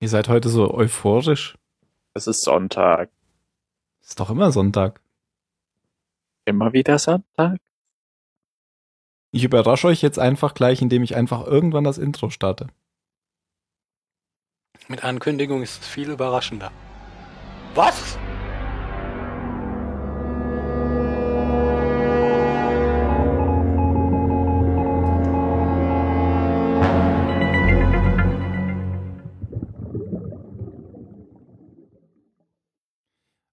[0.00, 1.56] Ihr seid heute so euphorisch.
[2.14, 3.10] Es ist Sonntag.
[4.02, 5.00] Ist doch immer Sonntag.
[6.44, 7.58] Immer wieder Sonntag.
[9.30, 12.68] Ich überrasche euch jetzt einfach gleich, indem ich einfach irgendwann das Intro starte.
[14.88, 16.70] Mit Ankündigung ist es viel überraschender.
[17.74, 18.18] Was?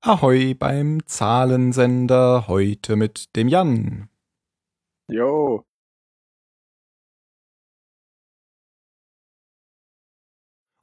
[0.04, 4.10] Ahoi beim Zahlensender heute mit dem Jan.
[5.08, 5.64] Jo.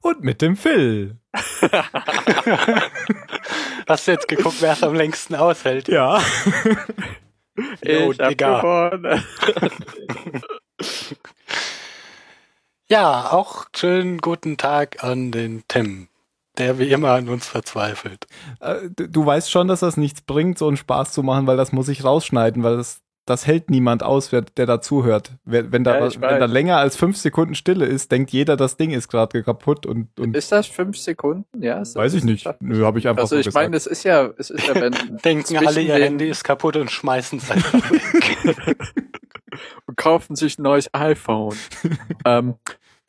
[0.01, 1.19] Und mit dem Phil.
[3.87, 5.89] Hast du jetzt geguckt, wer es am längsten aushält?
[5.89, 6.21] Ja.
[7.83, 9.21] Jo, ich hab gewonnen.
[12.91, 16.07] Ja, auch schönen guten Tag an den Tim,
[16.59, 18.27] der wie immer an uns verzweifelt.
[18.59, 21.71] Äh, du- weißt schon, dass das nichts bringt, so einen Spaß zu machen, weil das
[21.71, 25.33] muss ich rausschneiden, weil das, das hält niemand aus, wer, der da zuhört.
[25.45, 28.75] Wer- Wenn da, Ja, wenn da länger als fünf Sekunden Stille ist, denkt jeder, das
[28.77, 31.45] Ding ist gerade kaputt und, und Ist das fünf Sekunden?
[31.63, 31.81] Ja.
[31.81, 32.47] weiß ich nicht.
[32.59, 34.93] Nö, habe ich einfach Also so ich meine, es ist ja, es ist ja, wenn
[35.23, 38.77] Denken alle, ihr Handy ist kaputt und schmeißen es einfach weg.
[39.85, 41.55] und kaufen sich ein neues iPhone.
[42.25, 42.55] ähm,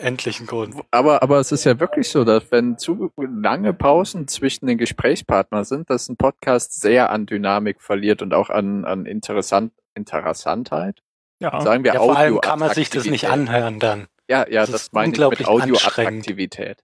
[0.01, 0.75] Endlich ein Grund.
[0.91, 5.65] aber, aber es ist ja wirklich so, dass wenn zu lange Pausen zwischen den Gesprächspartnern
[5.65, 11.03] sind, dass ein Podcast sehr an Dynamik verliert und auch an, an Interessant, Interessantheit.
[11.41, 11.61] ja.
[11.61, 14.07] Sagen wir Ja, vor allem kann man sich das nicht anhören dann.
[14.29, 16.83] Ja, ja, Das das, ist meine ich mit unglaublich Audioattraktivität.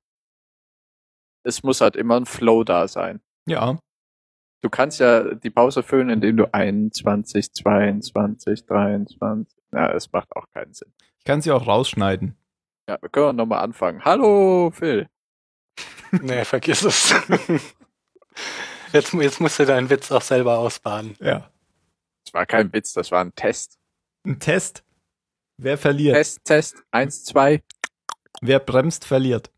[1.43, 3.21] Es muss halt immer ein Flow da sein.
[3.47, 3.79] ja.
[4.63, 9.57] Du kannst ja die Pause füllen, indem du 21, 22, 23.
[9.71, 10.93] Na, es macht auch keinen Sinn.
[11.19, 12.37] Ich kann sie auch rausschneiden.
[12.89, 14.05] Ja, wir können nochmal anfangen.
[14.05, 15.09] Hallo, Phil.
[16.23, 17.15] Nee, vergiss es.
[18.93, 21.17] Jetzt, jetzt musst du deinen Witz auch selber ausbaden.
[21.21, 21.51] Ja.
[22.25, 23.79] Das war kein Witz, das war ein Test.
[24.25, 24.85] Ein Test.
[25.59, 26.15] Wer verliert?
[26.15, 26.85] Test, Test.
[26.93, 27.63] Eins, zwei.
[28.41, 29.51] Wer bremst, verliert.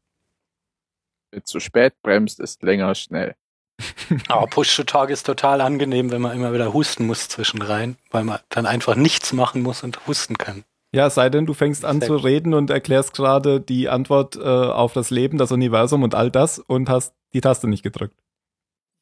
[1.31, 3.37] Wer zu spät bremst, ist länger schnell.
[4.29, 8.67] Aber Push-to-Talk ist total angenehm, wenn man immer wieder husten muss zwischenrein, weil man dann
[8.67, 10.65] einfach nichts machen muss und husten kann.
[10.95, 14.37] Ja, es sei denn, du fängst an Sehr zu reden und erklärst gerade die Antwort
[14.37, 18.17] äh, auf das Leben, das Universum und all das und hast die Taste nicht gedrückt.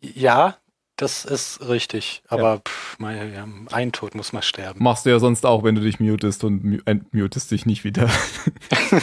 [0.00, 0.56] Ja,
[0.96, 2.22] das ist richtig.
[2.28, 4.82] Aber pff, mein, ja, ein Tod muss man sterben.
[4.82, 8.10] Machst du ja sonst auch, wenn du dich mutest und mu- entmutest dich nicht wieder.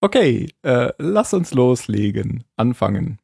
[0.00, 2.44] okay, äh, lass uns loslegen.
[2.56, 3.18] Anfangen.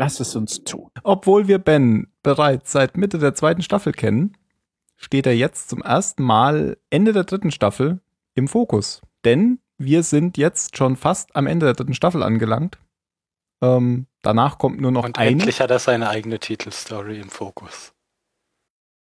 [0.00, 0.90] Lass es uns tun.
[1.02, 4.34] Obwohl wir Ben bereits seit Mitte der zweiten Staffel kennen,
[4.96, 8.00] steht er jetzt zum ersten Mal Ende der dritten Staffel
[8.34, 9.02] im Fokus.
[9.26, 12.78] Denn wir sind jetzt schon fast am Ende der dritten Staffel angelangt.
[13.60, 15.32] Ähm, danach kommt nur noch Und eine.
[15.32, 17.92] endlich hat er seine eigene Titelstory im Fokus.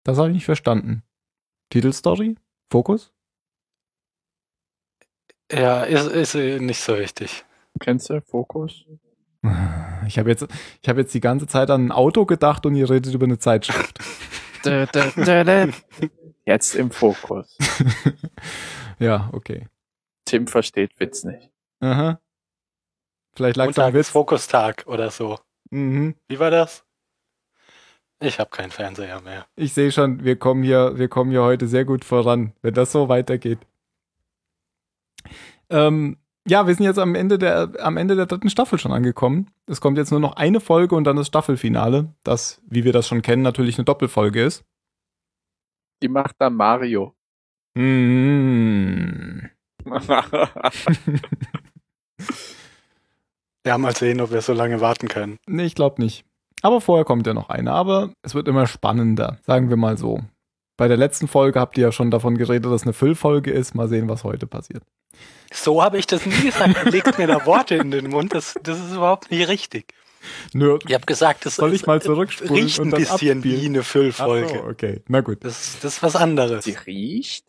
[0.02, 1.02] Das habe ich nicht verstanden.
[1.68, 2.36] Titelstory?
[2.72, 3.12] Fokus?
[5.52, 7.44] Ja, ist, ist nicht so wichtig.
[7.80, 8.86] Kennst du Fokus?
[10.06, 10.46] Ich habe jetzt,
[10.82, 13.38] ich habe jetzt die ganze Zeit an ein Auto gedacht und ihr redet über eine
[13.38, 13.98] Zeitschrift.
[16.44, 17.56] Jetzt im Fokus.
[18.98, 19.68] ja, okay.
[20.24, 21.50] Tim versteht Witz nicht.
[21.80, 22.20] Aha.
[23.34, 24.08] Vielleicht lag es am Witz.
[24.10, 25.38] Fokustag oder so.
[25.70, 26.14] Mhm.
[26.28, 26.84] Wie war das?
[28.20, 29.46] Ich habe keinen Fernseher mehr.
[29.56, 32.92] Ich sehe schon, wir kommen hier, wir kommen hier heute sehr gut voran, wenn das
[32.92, 33.58] so weitergeht.
[35.68, 39.50] Ähm, ja, wir sind jetzt am Ende der, am Ende der dritten Staffel schon angekommen.
[39.66, 43.08] Es kommt jetzt nur noch eine Folge und dann das Staffelfinale, das, wie wir das
[43.08, 44.64] schon kennen, natürlich eine Doppelfolge ist.
[46.02, 47.14] Die macht dann Mario.
[47.74, 49.50] Mhm.
[53.66, 55.38] Ja, mal sehen, ob wir so lange warten können.
[55.48, 56.24] Nee, ich glaube nicht.
[56.62, 57.72] Aber vorher kommt ja noch eine.
[57.72, 60.20] Aber es wird immer spannender, sagen wir mal so.
[60.76, 63.74] Bei der letzten Folge habt ihr ja schon davon geredet, dass eine Füllfolge ist.
[63.74, 64.82] Mal sehen, was heute passiert.
[65.52, 66.76] So habe ich das nie gesagt.
[66.76, 68.34] Er legt mir da Worte in den Mund.
[68.34, 69.94] Das, das ist überhaupt nicht richtig.
[70.52, 73.44] Nö, Ich habe gesagt, das Soll ich ist- mal zurückspulen riecht ein bisschen abspielen?
[73.44, 74.48] wie eine Ach Füllfolge.
[74.48, 75.02] so, okay.
[75.08, 75.44] Na gut.
[75.44, 76.64] Das, das ist was anderes.
[76.64, 77.46] Sie riecht?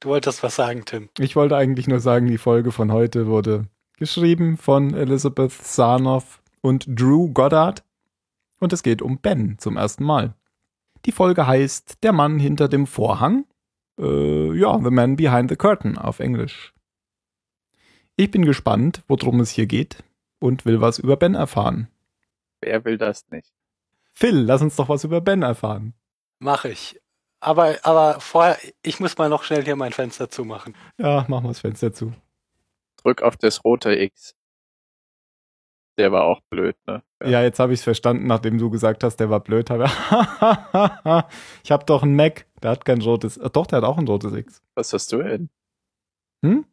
[0.00, 1.08] Du wolltest was sagen, Tim.
[1.18, 6.84] Ich wollte eigentlich nur sagen, die Folge von heute wurde geschrieben von Elizabeth Sarnoff und
[6.88, 7.82] Drew Goddard.
[8.62, 10.36] Und es geht um Ben zum ersten Mal.
[11.04, 13.44] Die Folge heißt Der Mann hinter dem Vorhang.
[13.98, 16.72] Äh, ja, The Man Behind the Curtain auf Englisch.
[18.14, 20.04] Ich bin gespannt, worum es hier geht
[20.38, 21.88] und will was über Ben erfahren.
[22.60, 23.52] Wer will das nicht?
[24.12, 25.94] Phil, lass uns doch was über Ben erfahren.
[26.38, 27.00] Mache ich.
[27.40, 30.76] aber, aber vorher, ich muss mal noch schnell hier mein Fenster zumachen.
[30.98, 32.12] Ja, machen wir das Fenster zu.
[32.98, 34.36] Drück auf das rote X.
[35.98, 37.02] Der war auch blöd, ne?
[37.22, 39.68] Ja, jetzt habe ich es verstanden, nachdem du gesagt hast, der war blöd.
[39.70, 41.30] Hab
[41.62, 43.36] ich habe doch einen Mac, der hat kein rotes.
[43.36, 44.62] äh, Doch, der hat auch ein rotes X.
[44.74, 45.50] Was hast du denn?
[46.44, 46.64] Hm?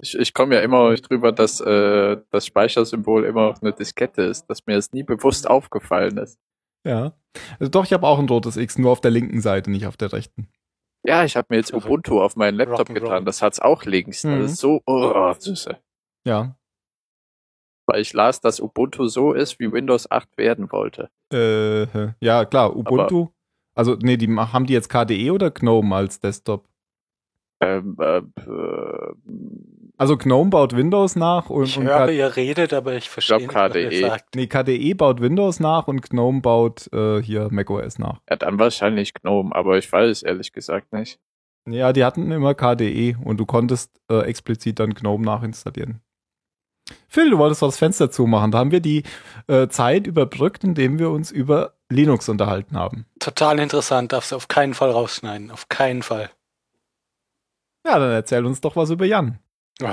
[0.00, 4.22] Ich, ich komme ja immer nicht drüber, dass äh, das Speichersymbol immer auf eine Diskette
[4.22, 6.38] ist, dass mir das nie bewusst aufgefallen ist.
[6.84, 7.12] Ja.
[7.60, 9.96] Also doch, ich habe auch ein rotes X, nur auf der linken Seite, nicht auf
[9.96, 10.48] der rechten.
[11.04, 13.24] Ja, ich habe mir jetzt Also, Ubuntu auf meinen Laptop getan.
[13.24, 14.24] Das hat's auch links.
[14.24, 14.40] Mhm.
[14.42, 15.76] Das ist so, oh, Süße.
[16.26, 16.56] Ja.
[17.86, 21.10] Weil ich las, dass Ubuntu so ist, wie Windows 8 werden wollte.
[21.32, 21.86] Äh,
[22.20, 23.28] ja, klar, Ubuntu.
[23.74, 26.68] also, nee, die haben die jetzt KDE oder GNOME als Desktop?
[27.60, 29.12] Ähm, äh, äh,
[29.98, 33.38] Also GNOME baut Windows nach und, Ich und höre, K- ihr redet, aber ich verstehe
[33.46, 34.08] glaub, nicht, was ihr KDE.
[34.08, 34.34] sagt.
[34.34, 38.20] nee, KDE baut Windows nach und GNOME baut äh, hier macOS nach.
[38.28, 41.20] ja, dann wahrscheinlich GNOME, aber ich weiß es ehrlich gesagt nicht.
[41.68, 46.00] Ja, die hatten immer KDE und du konntest äh, explizit dann GNOME nachinstallieren.
[47.12, 48.50] Phil, du wolltest doch das Fenster zumachen.
[48.52, 49.02] Da haben wir die
[49.46, 53.04] äh, Zeit überbrückt, indem wir uns über Linux unterhalten haben.
[53.20, 55.50] Total interessant, darfst du auf keinen Fall rausschneiden.
[55.50, 56.30] Auf keinen Fall.
[57.86, 59.38] Ja, dann erzähl uns doch was über Jan.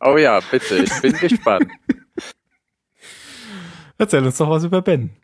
[0.00, 1.70] Oh ja, bitte, ich bin gespannt.
[3.96, 5.16] Erzähl uns doch was über Ben.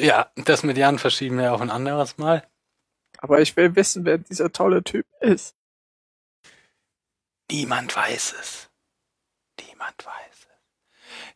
[0.00, 2.42] ja, das mit Jan verschieben wir auf ein anderes Mal.
[3.18, 5.54] Aber ich will wissen, wer dieser tolle Typ ist.
[7.50, 8.68] Niemand weiß es.
[9.64, 10.27] Niemand weiß.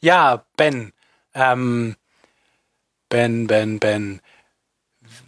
[0.03, 0.93] Ja, Ben.
[1.33, 1.97] Ähm,
[3.09, 4.21] ben, Ben, Ben.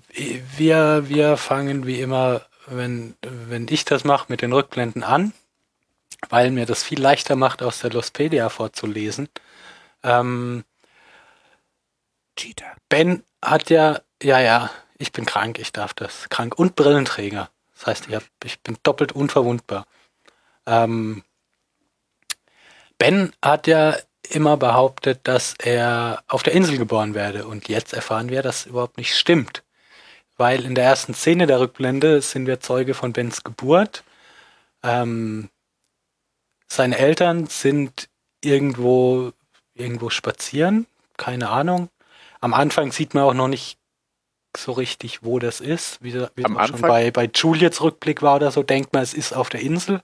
[0.08, 5.32] Wir, wir fangen wie immer, wenn, wenn ich das mache, mit den Rückblenden an,
[6.28, 9.28] weil mir das viel leichter macht, aus der Lostpedia vorzulesen.
[10.02, 10.64] Ähm,
[12.36, 12.74] Cheater.
[12.88, 16.28] Ben hat ja, ja, ja, ich bin krank, ich darf das.
[16.30, 17.48] Krank und Brillenträger.
[17.74, 19.86] Das heißt, ich, hab, ich bin doppelt unverwundbar.
[20.66, 21.22] Ähm,
[22.98, 23.96] ben hat ja
[24.30, 27.46] immer behauptet, dass er auf der Insel geboren werde.
[27.46, 29.62] Und jetzt erfahren wir, dass überhaupt nicht stimmt.
[30.36, 34.02] Weil in der ersten Szene der Rückblende sind wir Zeuge von Bens Geburt.
[34.82, 35.48] Ähm,
[36.66, 38.08] seine Eltern sind
[38.42, 39.32] irgendwo,
[39.74, 40.86] irgendwo spazieren.
[41.16, 41.88] Keine Ahnung.
[42.40, 43.78] Am Anfang sieht man auch noch nicht
[44.56, 46.02] so richtig, wo das ist.
[46.02, 46.88] Wie, wie Am auch schon Anfang?
[46.88, 50.02] bei, bei Juliets Rückblick war oder so, denkt man, es ist auf der Insel.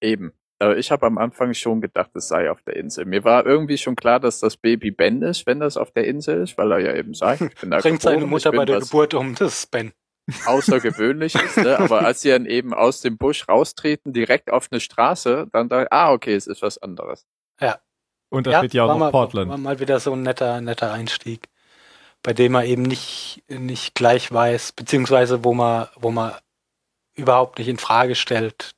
[0.00, 0.32] Eben.
[0.62, 3.04] Aber ich habe am Anfang schon gedacht, es sei auf der Insel.
[3.04, 6.42] Mir war irgendwie schon klar, dass das Baby Ben ist, wenn das auf der Insel
[6.42, 8.58] ist, weil er ja eben sagt, ich bin da Bringt seine geboren, Mutter ich bin
[8.58, 9.34] bei der Geburt um.
[9.34, 9.92] Das ist Ben.
[10.46, 11.80] Außergewöhnliches, ne?
[11.80, 15.88] aber als sie dann eben aus dem Busch raustreten, direkt auf eine Straße, dann da,
[15.90, 17.26] ah, okay, es ist was anderes.
[18.30, 19.50] Und da steht ja auch noch Portland.
[19.50, 21.48] War mal wieder so ein netter, netter Einstieg,
[22.22, 26.34] bei dem er eben nicht, nicht gleich weiß, beziehungsweise wo man, wo man
[27.14, 28.76] überhaupt nicht in Frage stellt,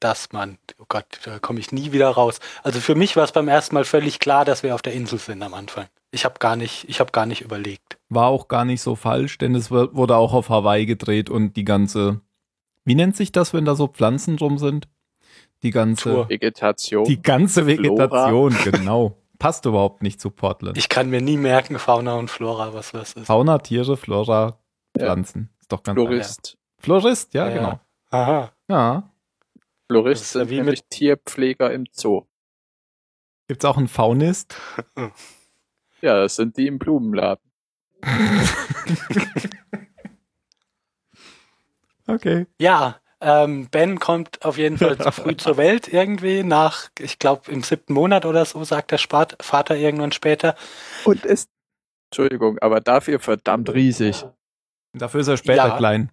[0.00, 2.40] dass man, oh Gott, da komme ich nie wieder raus.
[2.62, 5.18] Also für mich war es beim ersten Mal völlig klar, dass wir auf der Insel
[5.18, 5.86] sind am Anfang.
[6.10, 7.98] Ich habe gar nicht, ich habe gar nicht überlegt.
[8.08, 11.64] War auch gar nicht so falsch, denn es wurde auch auf Hawaii gedreht und die
[11.64, 12.20] ganze,
[12.84, 14.88] wie nennt sich das, wenn da so Pflanzen drum sind?
[15.62, 16.28] Die ganze, Tour.
[16.30, 17.04] Vegetation.
[17.04, 17.78] die ganze Flora.
[17.78, 19.16] Vegetation, genau.
[19.38, 20.76] Passt überhaupt nicht zu Portland.
[20.76, 23.26] Ich kann mir nie merken, Fauna und Flora, was was ist.
[23.26, 24.58] Fauna, Tiere, Flora,
[24.96, 25.04] Ja.
[25.04, 25.50] Pflanzen.
[25.60, 25.94] Ist doch ganz.
[25.96, 26.58] Florist.
[26.78, 27.54] Florist, ja, Ja.
[27.54, 27.80] genau.
[28.10, 28.50] Aha.
[28.68, 29.09] Ja.
[29.90, 32.22] Florist sind wie nämlich Tierpfleger im Zoo.
[33.48, 34.56] Gibt's auch einen Faunist?
[36.02, 37.44] Ja, das sind die im Blumenladen.
[42.06, 42.46] Okay.
[42.58, 47.52] Ja, ähm, Ben kommt auf jeden Fall zu früh zur Welt irgendwie, nach, ich glaube,
[47.52, 50.56] im siebten Monat oder so, sagt der Spat Vater irgendwann später.
[51.04, 51.48] Und ist,
[52.10, 54.24] Entschuldigung, aber dafür verdammt riesig.
[54.92, 55.76] Dafür ist er später Ja.
[55.76, 56.10] klein.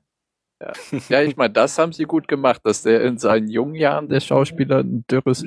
[1.09, 4.19] Ja, ich meine, das haben sie gut gemacht, dass der in seinen jungen Jahren der
[4.19, 5.45] Schauspieler ein dürres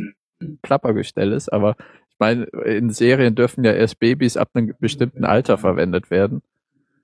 [0.63, 1.77] Klappergestell ist, aber
[2.09, 6.43] ich meine, in Serien dürfen ja erst Babys ab einem bestimmten Alter verwendet werden.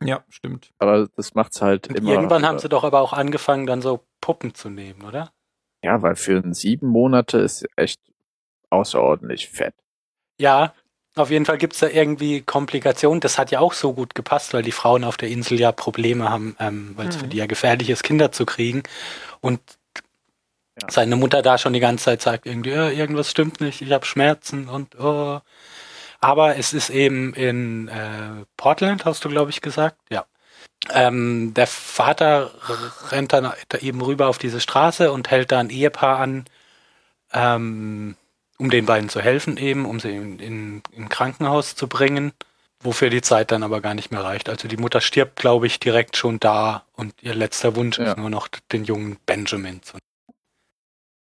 [0.03, 0.73] Ja, stimmt.
[0.79, 2.13] Aber das macht's halt Und immer.
[2.13, 5.33] irgendwann haben sie doch aber auch angefangen, dann so Puppen zu nehmen, oder?
[5.83, 8.01] Ja, weil für einen sieben Monate ist echt
[8.71, 9.75] außerordentlich fett.
[10.39, 10.75] Ja,
[11.17, 13.21] auf jeden Fall gibt's da irgendwie Komplikationen.
[13.21, 16.31] Das hat ja auch so gut gepasst, weil die Frauen auf der Insel ja Probleme
[16.31, 17.21] haben, ähm, weil es Mhm.
[17.21, 18.83] für die ja gefährlich ist, Kinder zu kriegen.
[19.41, 19.61] Und
[20.81, 20.91] Ja.
[20.91, 24.05] seine Mutter da schon die ganze Zeit sagt, irgendwie, ja, irgendwas stimmt nicht, ich habe
[24.07, 25.41] Schmerzen und oh.
[26.21, 29.97] Aber es ist eben in äh, Portland, hast du, glaube ich, gesagt.
[30.11, 30.27] Ja.
[30.93, 32.51] Ähm, der Vater
[33.11, 36.45] rennt dann da eben rüber auf diese Straße und hält da ein Ehepaar an,
[37.33, 38.17] ähm,
[38.59, 42.33] um den beiden zu helfen eben, um sie in, in, in ein Krankenhaus zu bringen,
[42.81, 44.49] wofür die Zeit dann aber gar nicht mehr reicht.
[44.49, 48.13] Also die Mutter stirbt, glaube ich, direkt schon da und ihr letzter Wunsch Ja.
[48.13, 49.99] ist nur noch den jungen Benjamin zu.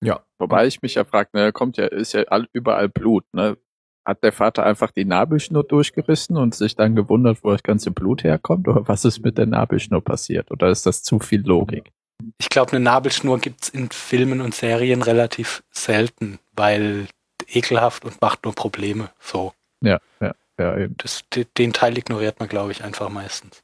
[0.05, 0.21] Ja.
[0.39, 3.57] Wobei ich mich ja frage, ne, kommt ja, ist ja all, überall Blut, ne?
[4.05, 8.23] Hat der Vater einfach die Nabelschnur durchgerissen und sich dann gewundert, wo das ganze Blut
[8.23, 8.69] herkommt?
[8.69, 10.53] Oder was ist mit der Nabelschnur passiert?
[10.53, 11.91] Oder ist das zu viel Logik?
[12.39, 17.09] Ich glaube, eine Nabelschnur gibt's in Filmen und Serien relativ selten, weil
[17.49, 19.11] ekelhaft und macht nur Probleme.
[19.21, 19.53] So.
[19.81, 20.97] Ja, ja, ja, eben.
[20.99, 23.63] Das, de- den Teil ignoriert man, glaube ich, einfach meistens.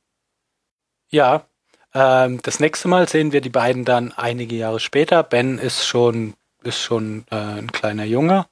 [1.09, 1.47] Ja,
[1.95, 5.23] ähm, das nächste Mal sehen wir die beiden dann einige Jahre später.
[5.23, 8.47] Ben ist schon, ist schon äh, ein kleiner Junge.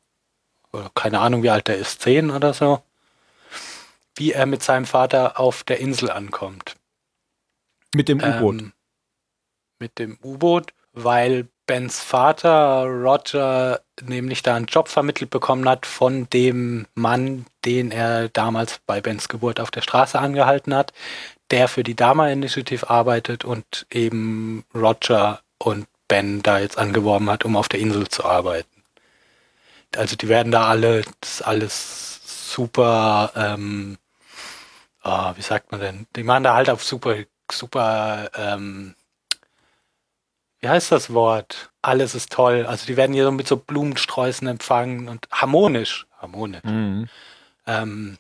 [0.73, 2.83] Oder keine Ahnung, wie alt er ist, zehn oder so.
[4.15, 6.77] Wie er mit seinem Vater auf der Insel ankommt.
[7.95, 8.61] Mit dem U-Boot.
[8.61, 8.73] Ähm,
[9.79, 16.29] mit dem U-Boot, weil Bens Vater Roger nämlich da einen Job vermittelt bekommen hat von
[16.31, 20.93] dem Mann, den er damals bei Bens Geburt auf der Straße angehalten hat,
[21.53, 27.45] der für die Dama Initiative arbeitet und eben Roger und Ben da jetzt angeworben hat,
[27.45, 28.83] um auf der Insel zu arbeiten.
[29.95, 33.97] Also die werden da alle, das ist alles super, ähm,
[35.03, 36.09] ah, wie sagt man denn?
[36.17, 37.15] Die machen da halt auf super,
[37.49, 38.97] super, ähm,
[40.61, 41.71] wie heißt das Wort?
[41.83, 42.67] Alles ist toll.
[42.67, 46.07] Also die werden hier so mit so Blumensträußen empfangen und harmonisch.
[46.19, 46.65] Harmonisch.
[46.65, 47.09] Mhm.
[47.67, 48.19] Ähm,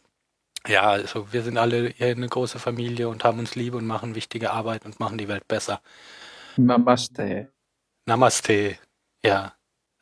[0.66, 4.14] ja, also wir sind alle hier eine große Familie und haben uns lieb und machen
[4.14, 5.80] wichtige Arbeit und machen die Welt besser.
[6.56, 7.48] Namaste.
[8.06, 8.78] Namaste.
[9.24, 9.54] Ja.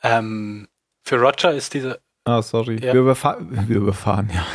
[0.03, 0.69] Ähm,
[1.03, 2.75] für Roger ist diese, Ah, sorry.
[2.75, 2.93] Ja.
[2.93, 4.47] Wir, überfahr wir überfahren, ja.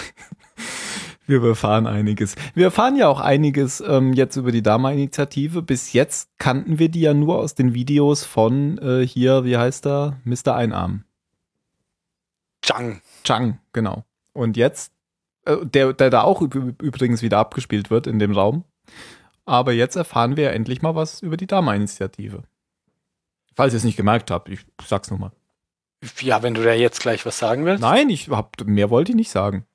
[1.25, 2.35] Wir überfahren einiges.
[2.53, 5.61] Wir erfahren ja auch einiges ähm, jetzt über die Dama-Initiative.
[5.61, 9.85] Bis jetzt kannten wir die ja nur aus den Videos von äh, hier, wie heißt
[9.85, 10.19] er?
[10.25, 10.55] Mr.
[10.55, 11.05] Einarm.
[12.61, 13.01] Chang.
[13.23, 14.03] Chang, genau.
[14.33, 14.91] Und jetzt,
[15.45, 18.65] äh, der, der da auch üb übrigens wieder abgespielt wird in dem Raum.
[19.45, 22.43] Aber jetzt erfahren wir endlich mal was über die Dama-Initiative.
[23.55, 25.31] Falls ihr es nicht gemerkt habt, ich sag's nur mal.
[26.19, 27.81] Ja, wenn du da jetzt gleich was sagen willst.
[27.81, 29.65] Nein, ich hab, mehr wollte ich nicht sagen.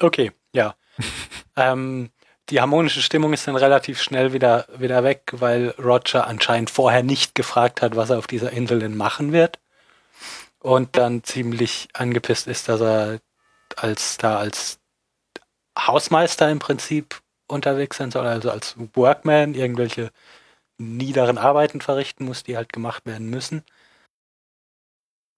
[0.00, 0.74] Okay, ja.
[1.56, 2.10] ähm,
[2.50, 7.34] die harmonische Stimmung ist dann relativ schnell wieder, wieder weg, weil Roger anscheinend vorher nicht
[7.34, 9.58] gefragt hat, was er auf dieser Insel denn machen wird.
[10.58, 13.20] Und dann ziemlich angepisst ist, dass er
[13.76, 14.78] als da als
[15.78, 20.10] Hausmeister im Prinzip unterwegs sein soll, also als Workman irgendwelche
[20.78, 23.62] niederen Arbeiten verrichten muss, die halt gemacht werden müssen.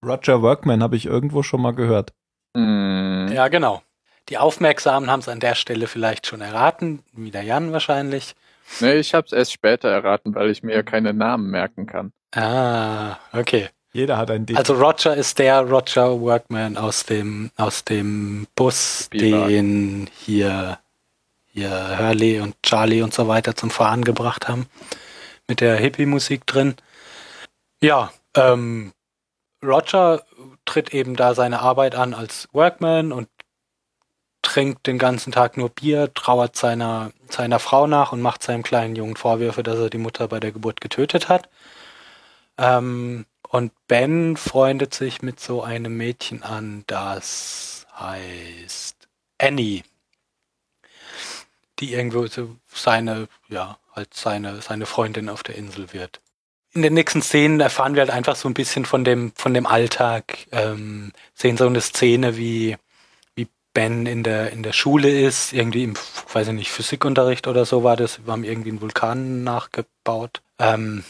[0.05, 2.13] Roger Workman habe ich irgendwo schon mal gehört.
[2.55, 3.29] Hm.
[3.31, 3.81] Ja, genau.
[4.29, 8.35] Die Aufmerksamen haben es an der Stelle vielleicht schon erraten, wie der Jan wahrscheinlich.
[8.81, 12.11] Nee, ich hab's erst später erraten, weil ich mir ja keine Namen merken kann.
[12.35, 13.69] Ah, okay.
[13.93, 14.57] Jeder hat ein Ding.
[14.57, 19.47] Also Roger ist der Roger Workman aus dem aus dem Bus, Spielwagen.
[19.47, 20.79] den hier
[21.47, 24.67] hier Hurley und Charlie und so weiter zum Fahren gebracht haben
[25.47, 26.75] mit der Hippie-Musik drin.
[27.81, 28.91] Ja, ähm,
[29.63, 30.21] Roger
[30.65, 33.29] tritt eben da seine Arbeit an als Workman und
[34.57, 38.95] trinkt den ganzen Tag nur Bier, trauert seiner, seiner Frau nach und macht seinem kleinen
[38.95, 41.47] Jungen Vorwürfe, dass er die Mutter bei der Geburt getötet hat.
[42.57, 49.83] Ähm, und Ben freundet sich mit so einem Mädchen an, das heißt Annie.
[51.77, 56.19] Die irgendwo so seine, ja, halt seine, seine Freundin auf der Insel wird.
[56.73, 59.67] In den nächsten Szenen erfahren wir halt einfach so ein bisschen von dem, von dem
[59.67, 62.75] Alltag, ähm, sehen so eine Szene, wie
[63.77, 65.93] Ben in der, in der Schule ist, irgendwie im,
[66.33, 70.41] weiß ich nicht, Physikunterricht oder so war das, wir haben irgendwie einen Vulkan nachgebaut.
[70.57, 71.03] Ähm,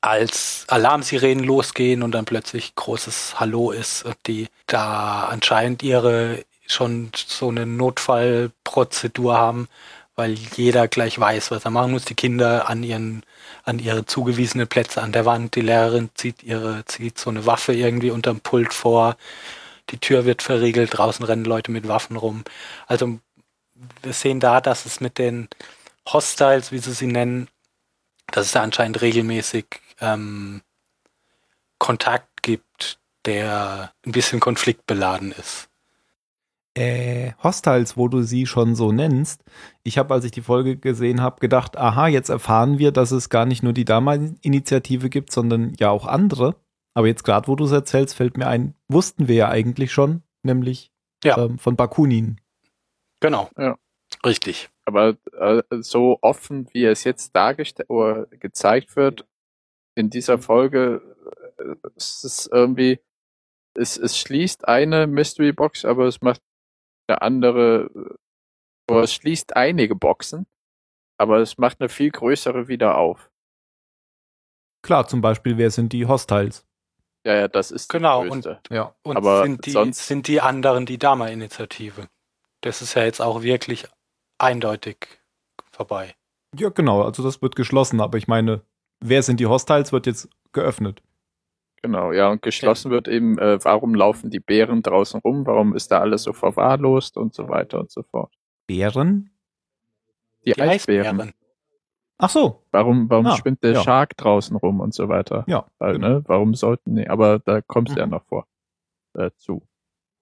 [0.00, 7.10] als Alarmsirenen losgehen und dann plötzlich großes Hallo ist und die da anscheinend ihre schon
[7.16, 9.66] so eine Notfallprozedur haben,
[10.14, 12.04] weil jeder gleich weiß, was er machen muss.
[12.04, 13.24] Die Kinder an ihren,
[13.64, 15.56] an ihre zugewiesenen Plätze an der Wand.
[15.56, 19.16] Die Lehrerin zieht ihre, zieht so eine Waffe irgendwie unterm Pult vor.
[19.90, 20.96] Die Tür wird verriegelt.
[20.96, 22.44] Draußen rennen Leute mit Waffen rum.
[22.86, 23.18] Also,
[24.02, 25.48] wir sehen da, dass es mit den
[26.10, 27.48] Hostiles, wie sie sie nennen,
[28.28, 29.66] dass es da anscheinend regelmäßig
[30.00, 30.62] ähm,
[31.78, 35.68] Kontakt gibt, der ein bisschen konfliktbeladen ist.
[36.74, 39.44] äh, Hostiles, wo du sie schon so nennst.
[39.82, 43.28] Ich habe, als ich die Folge gesehen habe, gedacht, aha, jetzt erfahren wir, dass es
[43.28, 46.56] gar nicht nur die Dama-Initiative gibt, sondern ja auch andere.
[46.94, 50.22] Aber jetzt gerade, wo du es erzählst, fällt mir ein, wussten wir ja eigentlich schon,
[50.42, 50.92] nämlich
[51.24, 51.38] Ja.
[51.38, 52.40] ähm, von Bakunin.
[53.20, 53.50] Genau.
[53.56, 53.78] Ja.
[54.26, 54.70] Richtig.
[54.84, 59.26] Aber äh, so offen, wie es jetzt dargestellt oder gezeigt wird
[59.94, 61.02] in dieser Folge,
[61.58, 63.00] äh, es ist irgendwie,
[63.74, 66.42] es, es schließt eine Mystery Box, aber es macht
[67.08, 68.14] eine andere äh,
[68.88, 70.46] Tor schließt einige Boxen,
[71.18, 73.30] aber es macht eine viel größere wieder auf.
[74.84, 76.66] Klar, zum Beispiel, wer sind die Hostiles?
[77.24, 78.60] Ja, ja, das ist Genau, die größte.
[78.70, 78.94] Ja.
[79.02, 82.08] Und Aber sind, die, sonst- sind die anderen die Dama-Initiative.
[82.62, 83.86] Das ist ja jetzt auch wirklich
[84.38, 85.06] eindeutig
[85.70, 86.14] vorbei.
[86.58, 88.62] Ja, genau, also das wird geschlossen, aber ich meine,
[89.00, 91.02] wer sind die Hostiles, wird jetzt geöffnet.
[91.80, 95.90] Genau, ja, und geschlossen wird eben, äh, warum laufen die Bären draußen rum, warum ist
[95.90, 98.32] da alles so verwahrlost und so weiter und so fort.
[98.66, 99.30] Bären?
[100.44, 101.20] Die, Die Eisbären.
[101.20, 101.32] Eisbären.
[102.22, 103.82] Ach so, Warum, warum Ah, schwimmt der ja.
[103.82, 105.44] Shark draußen rum und so weiter?
[105.48, 105.66] ja.
[105.78, 108.12] Weil, ne, warum sollten, nee, aber da kommst du ja Mhm.
[108.12, 108.46] noch vor,
[109.18, 109.62] äh, zu.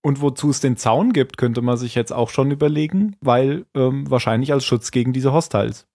[0.02, 4.10] Und wozu es den Zaun gibt, könnte man sich jetzt auch schon überlegen, weil ähm,
[4.10, 5.86] wahrscheinlich als Schutz gegen diese Hostiles.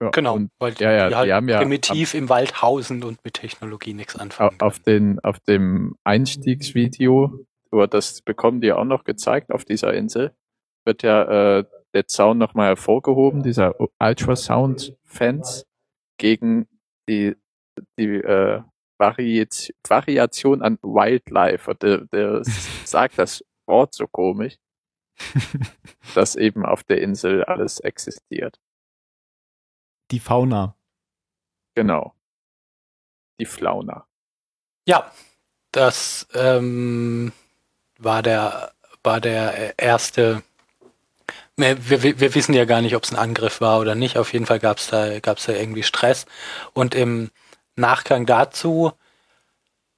[0.00, 3.02] Ja, Genau, Und weil ja, ja, die halt die haben ja primitiv im Wald hausen
[3.02, 5.16] und mit Technologie nichts anfangen auf, können.
[5.16, 10.32] den, auf dem Einstiegsvideo, oder das bekommen die auch noch gezeigt auf dieser Insel,
[10.84, 15.66] wird ja äh, der Zaun nochmal hervorgehoben, dieser Ultrasound-Fans
[16.18, 16.68] gegen
[17.08, 17.36] die,
[17.98, 18.62] die äh,
[18.98, 21.74] Variat Variation an Wildlife.
[21.76, 22.42] Der, der
[22.84, 24.58] sagt das Wort so komisch,
[26.14, 28.60] dass eben auf der Insel alles existiert.
[30.10, 30.76] Die Fauna.
[31.74, 32.14] Genau.
[33.40, 34.06] Die Flauna.
[34.86, 35.10] Ja,
[35.72, 37.32] das ähm,
[37.98, 38.72] war der
[39.02, 40.42] war der erste.
[41.62, 44.18] Wir, wir, wir wissen ja gar nicht, ob es ein Angriff war oder nicht.
[44.18, 46.26] Auf jeden Fall gab es da gab's da irgendwie Stress.
[46.72, 47.30] Und im
[47.76, 48.92] Nachgang dazu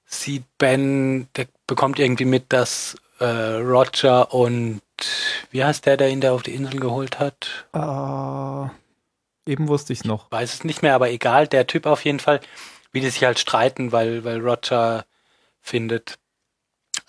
[0.07, 4.83] sieht Ben, der bekommt irgendwie mit, dass äh, Roger und
[5.51, 7.67] wie heißt der, der ihn da auf die Insel geholt hat?
[7.73, 10.31] Äh, eben wusste ich es noch.
[10.31, 12.41] weiß es nicht mehr, aber egal, der Typ auf jeden Fall,
[12.93, 15.05] wie die sich halt streiten, weil, weil Roger
[15.61, 16.19] findet,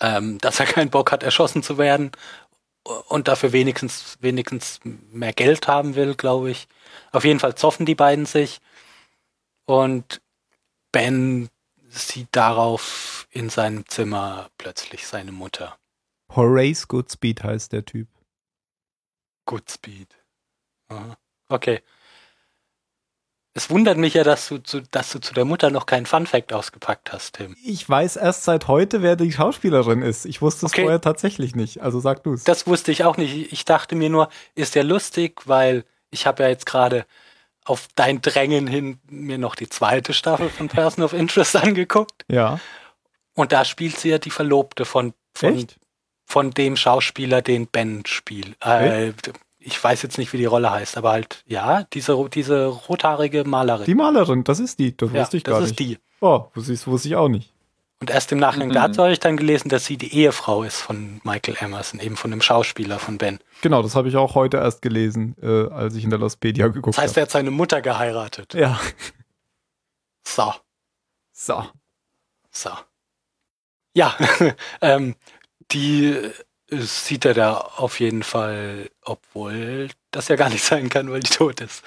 [0.00, 2.12] ähm, dass er keinen Bock hat, erschossen zu werden
[3.08, 6.68] und dafür wenigstens, wenigstens mehr Geld haben will, glaube ich.
[7.12, 8.60] Auf jeden Fall zoffen die beiden sich
[9.64, 10.20] und
[10.92, 11.48] Ben
[11.88, 15.78] sieht darauf in seinem Zimmer plötzlich seine Mutter.
[16.34, 18.08] Horace Goodspeed heißt der Typ.
[19.46, 20.08] Goodspeed.
[20.88, 21.16] Aha.
[21.48, 21.82] Okay.
[23.56, 26.52] Es wundert mich ja, dass du, zu, dass du zu der Mutter noch keinen Funfact
[26.52, 27.56] ausgepackt hast, Tim.
[27.64, 30.26] Ich weiß erst seit heute, wer die Schauspielerin ist.
[30.26, 30.82] Ich wusste es Okay.
[30.82, 31.80] vorher tatsächlich nicht.
[31.80, 32.44] Also sag du es.
[32.44, 33.50] Das wusste ich auch nicht.
[33.52, 37.06] Ich dachte mir nur, ist der lustig, weil ich habe ja jetzt gerade
[37.64, 42.26] auf dein Drängen hin mir noch die zweite Staffel von Person of Interest angeguckt.
[42.28, 42.60] Ja.
[43.32, 45.78] Und da spielt sie ja die Verlobte von, von, Echt?
[46.26, 48.54] von dem Schauspieler, den Ben spielt.
[48.62, 49.14] Äh,
[49.66, 53.84] ich weiß jetzt nicht, wie die Rolle heißt, aber halt, ja, diese, diese rothaarige Malerin.
[53.86, 54.96] Die Malerin, das ist die.
[54.96, 55.80] Das ja, wusste ich das gar ist nicht.
[55.80, 55.98] die.
[56.20, 57.52] Oh, wusste ich, wusste ich auch nicht.
[58.00, 58.74] Und erst im Nachgang Mhm.
[58.74, 62.30] dazu habe ich dann gelesen, dass sie die Ehefrau ist von Michael Emerson, eben von
[62.30, 63.38] dem Schauspieler von Ben.
[63.62, 66.96] Genau, das habe ich auch heute erst gelesen, äh, als ich in der Lostpedia geguckt
[66.96, 67.20] Das heißt, habe.
[67.20, 68.52] er hat seine Mutter geheiratet.
[68.54, 68.78] Ja.
[70.26, 70.52] So,
[71.32, 71.64] So.
[72.50, 72.70] so.
[73.94, 74.14] Ja,
[74.82, 75.14] ähm,
[75.72, 76.16] die
[76.70, 81.30] sieht er da auf jeden Fall, obwohl das ja gar nicht sein kann, weil die
[81.30, 81.84] tot ist.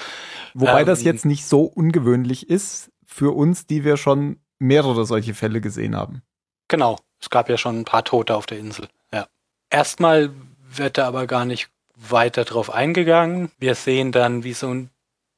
[0.54, 5.34] Wobei Ähm, das jetzt nicht so ungewöhnlich ist für uns, die wir schon mehrere solche
[5.34, 6.22] Fälle gesehen haben.
[6.68, 8.88] Genau, es gab ja schon ein paar Tote auf der Insel.
[9.14, 9.28] Ja.
[9.70, 10.32] Erstmal
[10.72, 13.52] wird da aber gar nicht weiter drauf eingegangen.
[13.58, 14.90] Wir sehen dann, wie so ein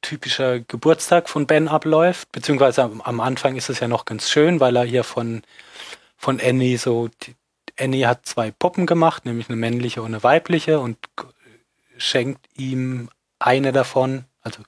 [0.02, 4.60] typischer Geburtstag von Ben abläuft, beziehungsweise am, am Anfang ist es ja noch ganz schön,
[4.60, 5.42] weil er hier von,
[6.16, 7.34] von Annie so, die,
[7.78, 10.98] Annie hat zwei Puppen gemacht, nämlich eine männliche und eine weibliche und
[11.96, 13.08] schenkt ihm
[13.38, 14.62] eine davon, also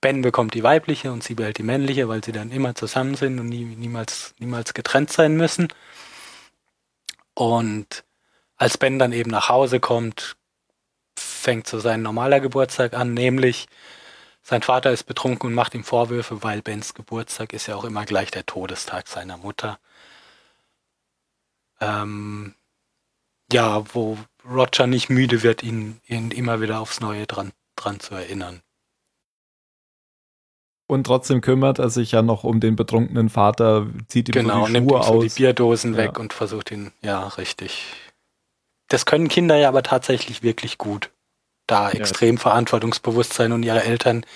[0.00, 3.38] Ben bekommt die weibliche und sie behält die männliche, weil sie dann immer zusammen sind
[3.38, 5.68] und nie, niemals, niemals getrennt sein müssen.
[7.32, 8.04] Und
[8.56, 10.36] als Ben dann eben nach Hause kommt,
[11.16, 13.66] fängt so sein normaler Geburtstag an, nämlich
[14.42, 18.04] sein Vater ist betrunken und macht ihm Vorwürfe, weil Bens Geburtstag ist ja auch immer
[18.04, 19.78] gleich der Todestag seiner Mutter.
[21.84, 22.54] Ähm,
[23.52, 24.18] ja, wo
[24.48, 28.62] Roger nicht müde wird, ihn, ihn immer wieder aufs Neue dran, dran zu erinnern.
[30.86, 34.66] Und trotzdem kümmert er sich ja noch um den betrunkenen Vater, zieht ihm Genau, so
[34.66, 35.28] die nimmt Schuhe ihm so die.
[35.30, 35.98] Bierdosen Ja.
[35.98, 37.84] weg und versucht ihn, ja, richtig.
[38.88, 41.10] Das können Kinder ja aber tatsächlich wirklich gut.
[41.66, 41.94] Da Ja.
[42.00, 44.26] extrem verantwortungsbewusst sein und ihre Eltern,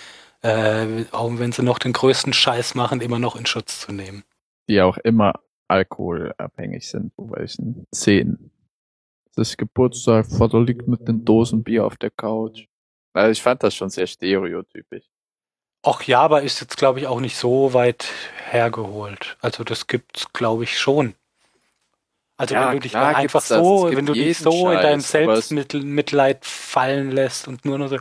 [0.42, 4.24] äh, auch wenn sie noch den größten Scheiß machen, immer noch in Schutz zu nehmen.
[4.70, 5.32] die auch immer
[5.68, 8.50] alkoholabhängig sind, wo welchen Szenen.
[9.36, 12.66] Das ist Geburtstag, Vater liegt mit den Dosen Bier auf der Couch.
[13.12, 15.04] Also ich fand das schon sehr stereotypisch.
[15.84, 18.06] Ach ja, aber ist jetzt, glaube ich, auch nicht so weit
[18.50, 19.36] hergeholt.
[19.40, 21.14] Also das gibt's, glaube ich, schon.
[22.36, 23.48] Also Ja, wenn du dich klar einfach das.
[23.48, 27.78] so, wenn du dich so in deinem Scheiß, aber es- Selbstmitleid fallen lässt und nur
[27.78, 27.98] noch so,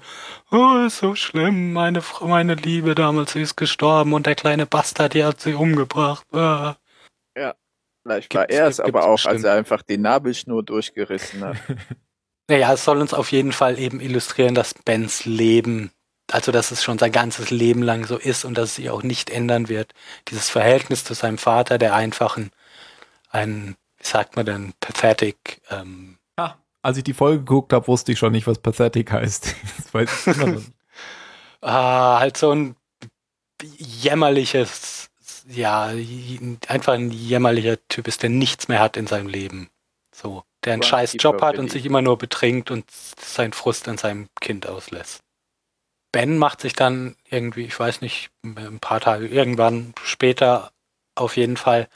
[0.51, 4.65] oh, ist so schlimm, meine Frau, meine Liebe damals, sie ist gestorben und der kleine
[4.67, 6.25] Bastard, die hat sie umgebracht.
[6.33, 6.75] Ah.
[8.03, 9.45] Vielleicht war er es aber auch, als bestimmt.
[9.45, 11.57] er einfach die Nabelschnur durchgerissen hat.
[12.49, 15.91] Naja, es soll uns auf jeden Fall eben illustrieren, dass Bens Leben,
[16.31, 19.03] also dass es schon sein ganzes Leben lang so ist und dass es sich auch
[19.03, 19.93] nicht ändern wird.
[20.29, 22.37] Dieses Verhältnis zu seinem Vater, der einfach
[23.31, 28.13] ein, wie sagt man denn, pathetic, ähm, Ah, als ich die Folge geguckt habe, wusste
[28.13, 29.53] ich schon nicht, was pathetic heißt.
[29.77, 30.61] Das weiß ich immer noch.
[31.61, 32.75] ah, halt so ein
[33.77, 35.06] jämmerliches,
[35.47, 35.91] ja,
[36.67, 39.69] einfach ein jämmerlicher Typ ist, der nichts mehr hat in seinem Leben.
[40.13, 43.97] So, der einen scheiß Job hat und sich immer nur betrinkt und seinen Frust an
[43.97, 45.21] seinem Kind auslässt.
[46.11, 50.71] Ben macht sich dann irgendwie, ich weiß nicht, ein paar Tage, irgendwann später
[51.15, 51.87] auf jeden Fall,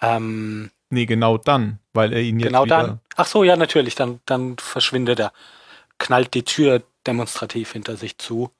[0.00, 3.00] ähm, Nee, genau dann, weil er ihn jetzt genau wieder, dann.
[3.16, 5.32] Ach so, ja, natürlich, dann, dann verschwindet er,
[5.98, 8.50] knallt die Tür demonstrativ hinter sich zu.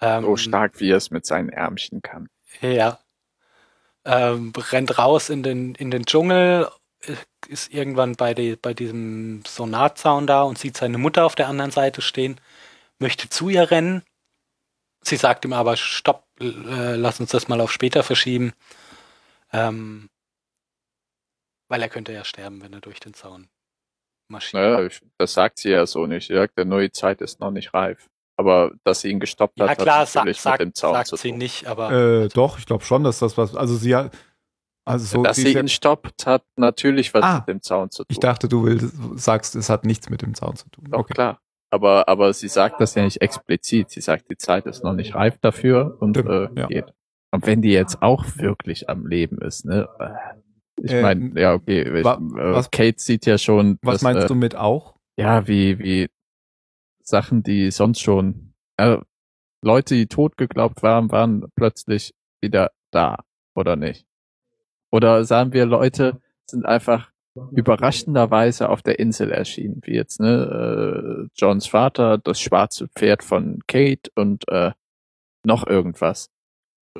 [0.00, 2.28] Ähm, So stark, wie er es mit seinen Ärmchen kann.
[2.60, 2.98] Ja.
[4.04, 6.68] Ähm, rennt raus in den, in den Dschungel,
[7.48, 11.70] ist irgendwann bei, die, bei diesem Sonarzaun da und sieht seine Mutter auf der anderen
[11.70, 12.40] Seite stehen,
[12.98, 14.02] möchte zu ihr rennen.
[15.02, 18.52] Sie sagt ihm aber, stopp, äh, lass uns das mal auf später verschieben.
[19.52, 20.08] Ähm,
[21.68, 23.48] weil er könnte ja sterben, wenn er durch den Zaun
[24.28, 24.62] marschiert.
[24.62, 24.88] Naja,
[25.18, 26.28] das sagt sie ja so nicht.
[26.28, 28.08] Sie sagt, der neue Zeit ist noch nicht reif.
[28.36, 31.08] Aber dass sie ihn gestoppt Ja, hat, klar, hat natürlich sagt, mit dem Zaun sagt
[31.08, 31.38] zu sie tun.
[31.38, 34.12] nicht, aber äh, doch, ich glaube schon, dass das was, also sie hat,
[34.84, 37.90] also so, dass sie sie ja- ihn stoppt, hat natürlich was Ah, mit dem Zaun
[37.90, 38.06] zu tun.
[38.10, 40.86] ich dachte, du willst, sagst, es hat nichts mit dem Zaun zu tun.
[40.90, 41.14] Doch, Okay.
[41.14, 41.40] klar.
[41.70, 43.88] Aber, aber sie sagt das ja nicht explizit.
[43.90, 46.66] Sie sagt, die Zeit ist noch nicht reif dafür und Stimmt, äh, ja.
[46.66, 46.92] geht.
[47.30, 49.88] Und wenn die jetzt auch wirklich am Leben ist, ne?
[50.82, 51.80] Ich Äh, meine, ja, okay.
[51.82, 54.96] Ich, äh, was- Kate sieht ja schon, Was dass, meinst äh, du mit auch?
[55.16, 56.08] ja, wie, wie
[57.06, 58.98] Sachen, die sonst schon, äh,
[59.62, 64.06] Leute, die tot geglaubt waren, waren plötzlich wieder da, oder nicht?
[64.90, 71.28] Oder sagen wir, Leute sind einfach überraschenderweise auf der Insel erschienen, wie jetzt, ne, äh,
[71.34, 74.72] Johns Vater, das schwarze Pferd von Kate und äh,
[75.44, 76.30] noch irgendwas.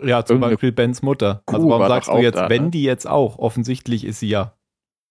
[0.03, 1.43] Ja, zum irgendeine Beispiel Bens Mutter.
[1.47, 2.71] Also Kuh warum war sagst du jetzt, da, wenn ne?
[2.71, 3.39] die jetzt auch?
[3.39, 4.57] Offensichtlich ist sie ja.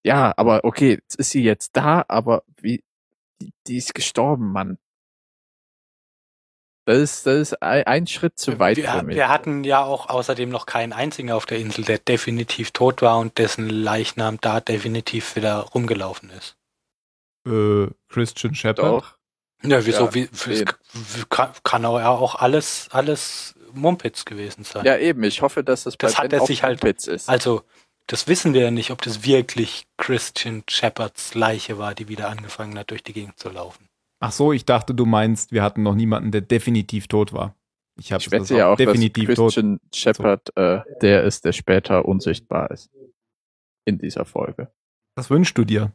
[0.04, 2.84] Ja, aber okay, jetzt ist sie jetzt da, aber wie,
[3.42, 4.78] die, die ist gestorben, Mann.
[6.86, 9.16] Das ist, das ist ein, Schritt zu weit wir, für mich.
[9.16, 13.20] wir hatten ja auch außerdem noch keinen einzigen auf der Insel, der definitiv tot war
[13.20, 16.58] und dessen Leichnam da definitiv wieder rumgelaufen ist.
[17.48, 19.16] Äh, Christian Shepard.
[19.64, 20.06] Ja, wieso?
[20.06, 20.66] Ja, wie, wie,
[21.30, 24.84] kann, kann auch, ja auch alles, alles Mumpitz gewesen sein.
[24.86, 25.24] Ja, eben.
[25.24, 27.30] Ich hoffe, dass das, Das bei hat Ben er auch sich halt- Mumpitz ist.
[27.30, 27.64] Also,
[28.12, 32.78] das wissen wir ja nicht, ob das wirklich Christian Shepards Leiche war, die wieder angefangen
[32.78, 33.88] hat, durch die Gegend zu laufen.
[34.20, 37.56] Ach so, ich dachte, du meinst, wir hatten noch niemanden, der definitiv tot war.
[37.98, 39.54] Ich habe ich wette ja auch, definitiv dass tot.
[39.54, 42.90] Christian Shepard äh, der ist, der später unsichtbar ist.
[43.86, 44.72] In dieser Folge.
[45.16, 45.94] Was wünschst du dir?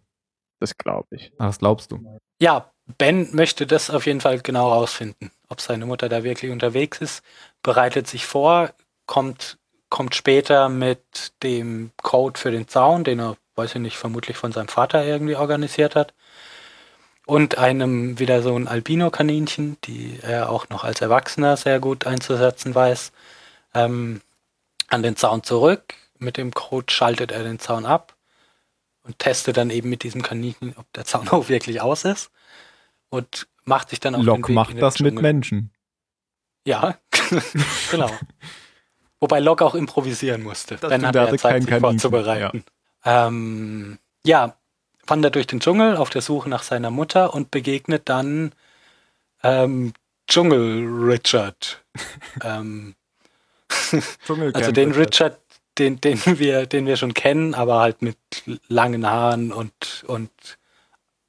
[0.58, 1.32] Das glaube ich.
[1.38, 2.18] Ach, was glaubst du?
[2.40, 6.98] Ja, Ben möchte das auf jeden Fall genau rausfinden, ob seine Mutter da wirklich unterwegs
[6.98, 7.22] ist,
[7.62, 8.72] bereitet sich vor,
[9.06, 14.36] kommt, kommt später mit dem Code für den Zaun, den er, weiß ich nicht, vermutlich
[14.36, 16.14] von seinem Vater irgendwie organisiert hat.
[17.24, 22.74] Und einem wieder so ein Albino-Kaninchen, die er auch noch als Erwachsener sehr gut einzusetzen
[22.74, 23.10] weiß,
[23.74, 24.20] ähm,
[24.88, 25.94] an den Zaun zurück.
[26.18, 28.14] Mit dem Code schaltet er den Zaun ab
[29.02, 32.30] und testet dann eben mit diesem Kaninchen, ob der Zaun auch wirklich aus ist.
[33.08, 35.22] Und macht sich dann Locke Weg in macht das mit Dschungel.
[35.22, 35.70] Menschen.
[36.64, 36.98] Ja,
[37.90, 38.10] genau.
[39.26, 40.76] Wobei Locke auch improvisieren musste.
[40.76, 42.62] Das stimmt, hatte hatte Zeit, sich vorzubereiten.
[43.04, 43.26] Ja.
[43.26, 44.56] Ähm, ja,
[45.04, 48.52] wandert durch den Dschungel auf der Suche nach seiner Mutter und begegnet dann
[49.42, 49.94] ähm,
[50.28, 51.84] Dschungel Richard.
[52.44, 52.94] ähm,
[54.52, 55.40] also den Richard,
[55.76, 58.18] den, den wir, den wir schon kennen, aber halt mit
[58.68, 60.30] langen Haaren und, und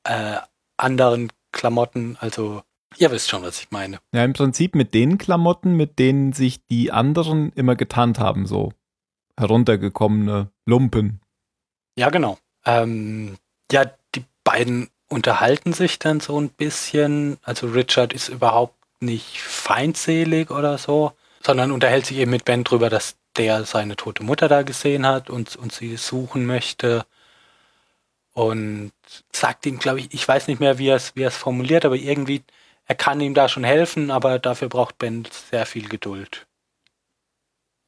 [0.04, 0.38] äh,
[0.78, 2.16] anderen Klamotten.
[2.20, 2.62] Also
[2.96, 4.00] ihr wisst schon, was ich meine.
[4.14, 8.72] Ja, im Prinzip mit den Klamotten, mit denen sich die anderen immer getarnt haben, so
[9.38, 11.22] heruntergekommene Lumpen.
[11.98, 12.38] Ja, genau.
[12.66, 13.38] Ähm,
[13.72, 17.38] ja, die beiden unterhalten sich dann so ein bisschen.
[17.44, 22.90] Also Richard ist überhaupt nicht feindselig oder so, sondern unterhält sich eben mit Ben drüber,
[22.90, 27.06] dass der seine tote Mutter da gesehen hat und, und sie suchen möchte.
[28.34, 28.92] Und
[29.32, 31.86] sagt ihm, glaube ich, ich weiß nicht mehr, wie er es wie er es formuliert,
[31.86, 32.44] aber irgendwie,
[32.88, 36.48] er kann ihm da schon helfen, aber dafür braucht Ben sehr viel Geduld.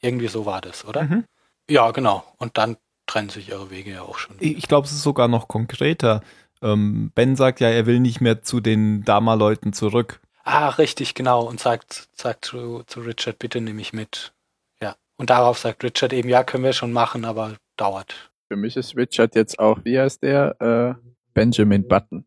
[0.02, 1.04] Irgendwie so war das, oder?
[1.04, 1.26] Mhm.
[1.70, 2.24] Ja, genau.
[2.38, 4.36] Und dann trennen sich ihre Wege ja auch schon.
[4.40, 6.22] Ich glaube, es ist sogar noch konkreter.
[6.62, 10.22] Ähm, ben sagt ja, er will nicht mehr zu den Dama-Leuten zurück.
[10.44, 11.44] Ah, richtig, genau.
[11.44, 14.34] Und sagt, sagt zu, zu Richard, bitte nehme ich mit.
[14.82, 14.96] Ja.
[15.18, 18.32] Und darauf sagt Richard eben, ja, können wir schon machen, aber dauert.
[18.48, 20.98] Für mich ist Richard jetzt auch, wie heißt der?
[21.00, 22.26] Äh, Benjamin Button.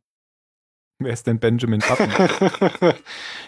[1.04, 2.10] Wer ist denn Benjamin Button?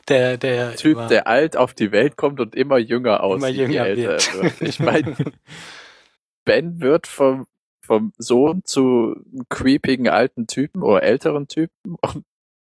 [0.08, 3.66] der, der Typ, immer- der alt auf die Welt kommt und immer jünger aussieht, Immer
[3.72, 4.34] jünger wird.
[4.42, 4.60] wird.
[4.62, 5.14] Ich meine,
[6.44, 7.46] Ben wird vom,
[7.84, 9.14] vom Sohn zu
[9.48, 12.24] creepigen alten Typen oder älteren Typen und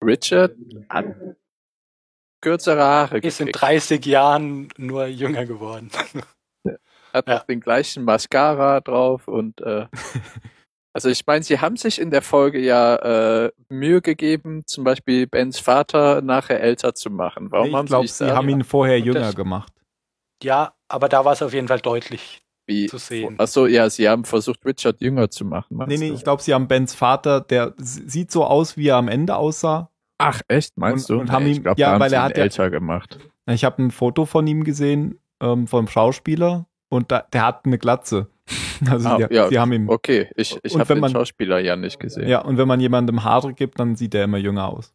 [0.04, 0.56] Richard
[0.90, 1.06] hat
[2.42, 3.62] kürzere Haare ist in gekriegt.
[3.64, 5.90] 30 Jahren nur jünger geworden.
[7.14, 7.36] hat Ja.
[7.36, 9.88] noch den gleichen Mascara drauf und äh,
[10.96, 12.96] also ich meine, sie haben sich in der Folge ja
[13.46, 17.52] äh, Mühe gegeben, zum Beispiel Bens Vater nachher älter zu machen.
[17.52, 19.74] Warum ich haben glaube, sie sie haben ihn vorher jünger das- gemacht.
[20.42, 22.42] Ja, aber da war es auf jeden Fall deutlich.
[22.68, 23.36] wie zu sehen.
[23.40, 25.78] Achso, ja, sie haben versucht, Richard jünger zu machen.
[25.86, 26.16] Nee, nee, du?
[26.16, 29.92] ich glaube, sie haben Bens Vater, der sieht so aus, wie er am Ende aussah.
[30.18, 31.22] Ach, echt, meinst Und- du?
[31.22, 33.20] und haben Nee, ich ihm- glaub, ja, weil sie er ihn hat ja- älter gemacht.
[33.48, 37.78] Ich habe ein Foto von ihm gesehen, ähm, vom Schauspieler, und da, der hat eine
[37.78, 38.28] Glatze.
[38.90, 39.90] Also Ah, die, ja, die haben ihm.
[39.90, 42.28] Okay, ich, ich habe den man- Schauspieler ja nicht gesehen.
[42.28, 44.94] Ja, und wenn man jemandem Haare gibt, dann sieht er immer jünger aus.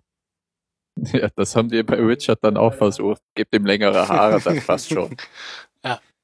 [1.13, 3.23] Ja, das haben die bei Richard dann auch versucht.
[3.35, 5.17] Gebt ihm längere Haare, das passt schon.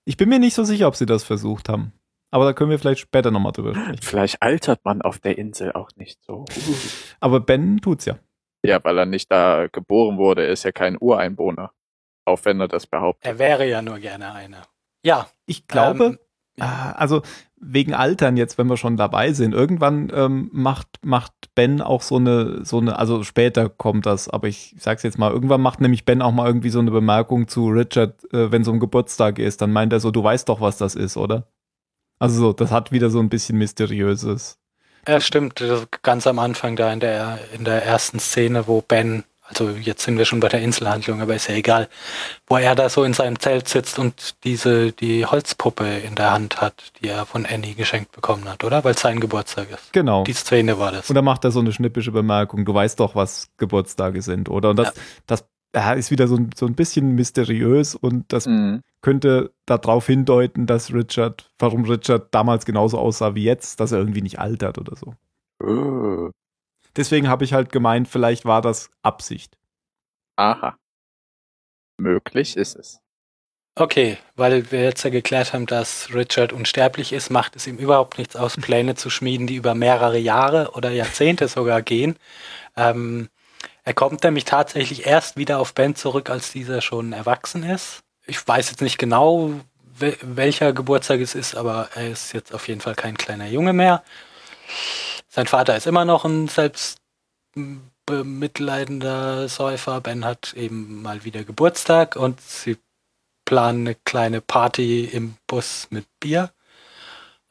[0.05, 1.93] Ich bin mir nicht so sicher, ob sie das versucht haben.
[2.31, 3.99] Aber da können wir vielleicht später nochmal drüber sprechen.
[4.03, 6.45] Vielleicht altert man auf der Insel auch nicht so.
[7.21, 8.19] Aber Ben tut's ja.
[8.65, 11.73] Ja, weil er nicht da geboren wurde, er ist ja kein Ureinwohner.
[12.25, 13.25] Auch wenn er das behauptet.
[13.25, 14.63] Er wäre ja nur gerne einer.
[15.05, 15.29] Ja.
[15.47, 16.19] Ich glaube, ähm,
[16.59, 17.23] Ah, Also
[17.69, 22.17] wegen Altern jetzt, wenn wir schon dabei sind, irgendwann ähm, macht, macht Ben auch so
[22.17, 26.05] eine, so eine, also später kommt das, aber ich sag's jetzt mal, irgendwann macht nämlich
[26.05, 29.61] Ben auch mal irgendwie so eine Bemerkung zu Richard, äh, wenn es um Geburtstag ist,
[29.63, 31.49] dann meint er so, du weißt doch, was das ist, oder?
[32.19, 34.59] Also so, das hat wieder so ein bisschen Mysteriöses.
[35.07, 35.63] Ja, stimmt.
[36.03, 40.19] Ganz am Anfang da in der, in der ersten Szene, wo Ben, also jetzt sind
[40.19, 41.89] wir schon bei der Inselhandlung, aber ist ja egal,
[42.47, 46.61] wo er da so in seinem Zelt sitzt und diese, die Holzpuppe in der Hand
[46.61, 48.83] hat, die er von Annie geschenkt bekommen hat, oder?
[48.85, 49.93] Weil es sein Geburtstag ist.
[49.93, 50.25] Genau.
[50.25, 51.09] Die Szene war das.
[51.09, 54.71] Und dann macht er so eine schnippische Bemerkung, du weißt doch, was Geburtstage sind, oder?
[54.71, 54.93] Und das, Ja.
[55.27, 58.81] das ja, ist wieder so ein, so ein bisschen mysteriös und das Mhm.
[59.03, 64.23] könnte darauf hindeuten, dass Richard, warum Richard damals genauso aussah wie jetzt, dass er irgendwie
[64.23, 65.15] nicht altert oder so.
[65.63, 66.31] Oh.
[66.97, 69.57] Deswegen habe ich halt gemeint, vielleicht war das Absicht.
[70.37, 70.77] Aha.
[71.99, 73.01] Möglich ist es.
[73.79, 78.17] Okay, weil wir jetzt ja geklärt haben, dass Richard unsterblich ist, macht es ihm überhaupt
[78.17, 82.17] nichts aus, Pläne zu schmieden, die über mehrere Jahre oder Jahrzehnte sogar gehen.
[82.77, 83.29] Ähm,
[83.85, 88.01] er kommt nämlich tatsächlich erst wieder auf Ben zurück, als dieser schon erwachsen ist.
[88.27, 89.53] Ich weiß jetzt nicht genau,
[89.99, 93.73] wel welcher Geburtstag es ist, aber er ist jetzt auf jeden Fall kein kleiner Junge
[93.75, 94.03] mehr.
[95.37, 96.97] Sein Vater ist immer noch ein selbst
[98.07, 100.01] bemitleidender Säufer.
[100.01, 102.79] Ben hat eben mal wieder Geburtstag und sie
[103.45, 106.53] planen eine kleine Party im Bus mit Bier.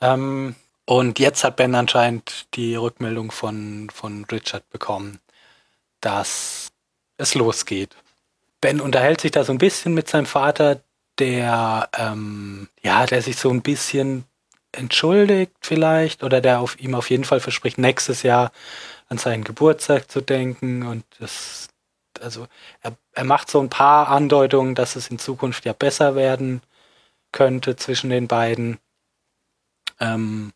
[0.02, 5.20] Ähm, und jetzt hat Ben anscheinend die Rückmeldung von, von Richard bekommen,
[6.02, 6.70] dass
[7.18, 7.96] es losgeht.
[8.62, 10.82] Ben unterhält sich da so ein bisschen mit seinem Vater,
[11.20, 14.26] der, ähm, ja, der sich so ein bisschen
[14.78, 18.52] entschuldigt vielleicht oder der auf ihm auf jeden Fall verspricht, nächstes Jahr
[19.08, 21.70] an seinen Geburtstag zu denken und das,
[22.20, 22.48] also
[22.82, 26.62] er, er macht so ein paar Andeutungen, dass es in Zukunft ja besser werden
[27.32, 28.80] könnte zwischen den beiden.
[30.00, 30.54] Ähm,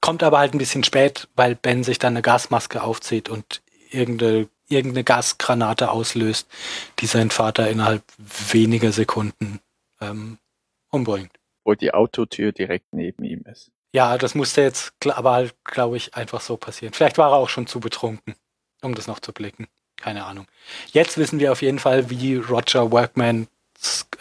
[0.00, 4.48] kommt aber halt ein bisschen spät, weil Ben sich dann eine Gasmaske aufzieht und irgendeine,
[4.68, 6.46] irgendeine Gasgranate auslöst,
[6.98, 9.60] die seinen Vater innerhalb weniger Sekunden
[10.00, 10.38] ähm,
[10.90, 11.32] umbringt.
[11.64, 13.70] Wo die Autotür direkt neben ihm ist.
[13.94, 16.92] Ja, das musste jetzt aber halt, glaube ich, einfach so passieren.
[16.92, 18.34] Vielleicht war er auch schon zu betrunken,
[18.82, 19.68] um das noch zu blicken.
[19.96, 20.46] Keine Ahnung.
[20.92, 23.46] Jetzt wissen wir auf jeden Fall, wie Roger Workmans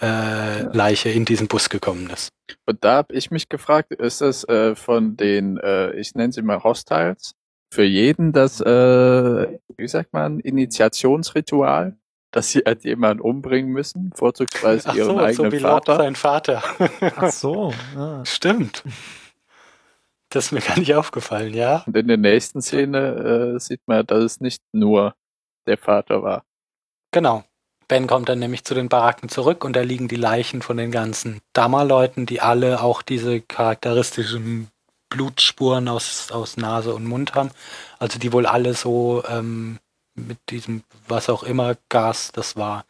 [0.01, 2.29] äh, Leiche in diesen Bus gekommen ist.
[2.65, 6.41] Und da habe ich mich gefragt, ist das äh, von den, äh, ich nenne sie
[6.43, 7.35] mal Hostiles,
[7.73, 11.97] für jeden das, äh, wie sagt man, Initiationsritual,
[12.33, 15.95] dass sie halt jemanden umbringen müssen, vorzugsweise Ach ihren so, so eigenen wie Locke Vater.
[15.97, 16.63] sein Vater.
[17.15, 17.73] Ach so.
[17.95, 18.25] Ja.
[18.25, 18.83] Stimmt.
[20.29, 21.83] Das ist mir gar nicht aufgefallen, ja.
[21.85, 25.13] Und in der nächsten Szene äh, sieht man, dass es nicht nur
[25.67, 26.43] der Vater war.
[27.11, 27.43] Genau.
[27.87, 30.89] Ben kommt dann nämlich zu den Baracken zurück und da liegen die Leichen von den
[30.89, 34.69] ganzen Dama-Leuten, die alle auch diese charakteristischen
[35.09, 37.51] Blutspuren aus, aus Nase und Mund haben.
[37.99, 39.77] Also die wohl alle so ähm,
[40.15, 42.85] mit diesem, was auch immer, Gas das war,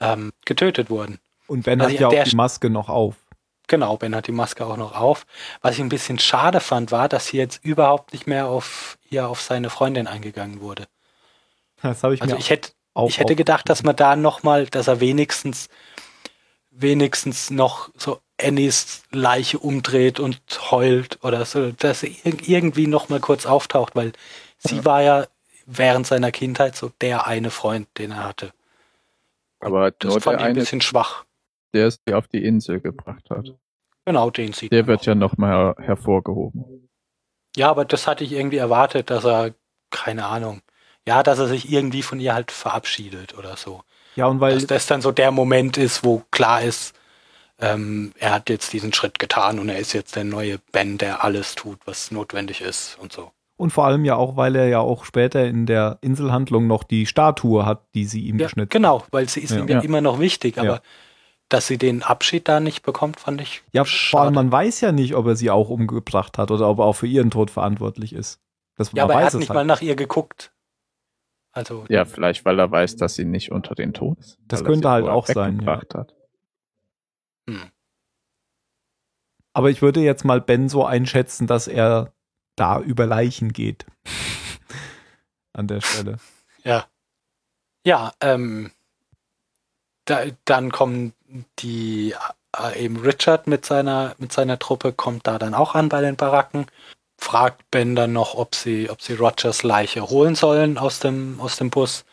[0.00, 1.18] ähm, getötet wurden.
[1.46, 3.16] Und Ben Also hat ja, ja auch die Maske noch auf.
[3.66, 5.26] genau, Ben hat die Maske auch noch auf.
[5.62, 9.28] Was ich ein bisschen schade fand, war, dass hier jetzt überhaupt nicht mehr auf hier
[9.28, 10.86] auf seine Freundin eingegangen wurde.
[11.82, 14.42] Das habe ich Also mir ich hätte auch ich hätte gedacht, dass man da noch
[14.42, 15.68] mal, dass er wenigstens
[16.70, 23.08] wenigstens noch so Annies Leiche umdreht und heult oder so, dass er ir- irgendwie noch
[23.08, 24.12] mal kurz auftaucht, weil
[24.58, 25.26] sie war ja
[25.68, 28.52] während seiner Kindheit so der eine Freund, den er hatte.
[29.60, 31.24] Aber Das nur fand der ich ein eine, bisschen schwach.
[31.72, 33.56] der sie auf die Insel gebracht hat.
[34.06, 35.06] Genau, den sieht Der wird noch.
[35.06, 36.88] ja nochmal hervorgehoben.
[37.56, 39.54] Ja, aber das hatte ich irgendwie erwartet, dass er,
[39.90, 40.62] keine Ahnung,
[41.06, 43.82] ja, dass er sich irgendwie von ihr halt verabschiedet oder so.
[44.14, 46.94] Ja, und weil Dass das dann so der Moment ist, wo klar ist,
[47.60, 51.24] ähm, er hat jetzt diesen Schritt getan und er ist jetzt der neue Ben, der
[51.24, 53.32] alles tut, was notwendig ist und so.
[53.58, 57.04] Und vor allem ja auch, weil er ja auch später in der Inselhandlung noch die
[57.06, 58.70] Statue hat, die sie ihm Ja, geschnitten.
[58.70, 59.58] genau, weil sie ist Ja.
[59.58, 59.82] ihm ja Ja.
[59.82, 60.80] immer noch wichtig, aber Ja.
[61.50, 64.34] dass sie den Abschied da nicht bekommt, fand ich Ja, vor allem schade.
[64.34, 67.06] man weiß ja nicht, ob er sie auch umgebracht hat oder ob er auch für
[67.06, 68.40] ihren Tod verantwortlich ist.
[68.76, 69.54] Das, Ja, man aber er weiß hat nicht halt.
[69.56, 70.52] mal nach ihr geguckt.
[71.52, 74.38] Also, Ja, vielleicht, weil er weiß, dass sie nicht unter den Tod ist.
[74.46, 76.14] Das könnte halt auch sein, weggebracht Hat.
[77.48, 77.70] hm.
[79.52, 82.12] Aber ich würde jetzt mal Ben so einschätzen, dass er
[82.58, 83.86] da über Leichen geht.
[85.52, 86.18] An der Stelle.
[86.64, 86.86] Ja.
[87.84, 88.70] Ja, ähm,
[90.04, 91.14] da, dann kommen
[91.58, 92.14] die,
[92.56, 96.16] äh, eben Richard mit seiner, mit seiner Truppe kommt da dann auch an bei den
[96.16, 96.66] Baracken,
[97.16, 101.56] fragt Ben dann noch, ob sie, ob sie Rogers Leiche holen sollen aus dem, aus
[101.56, 102.04] dem Bus.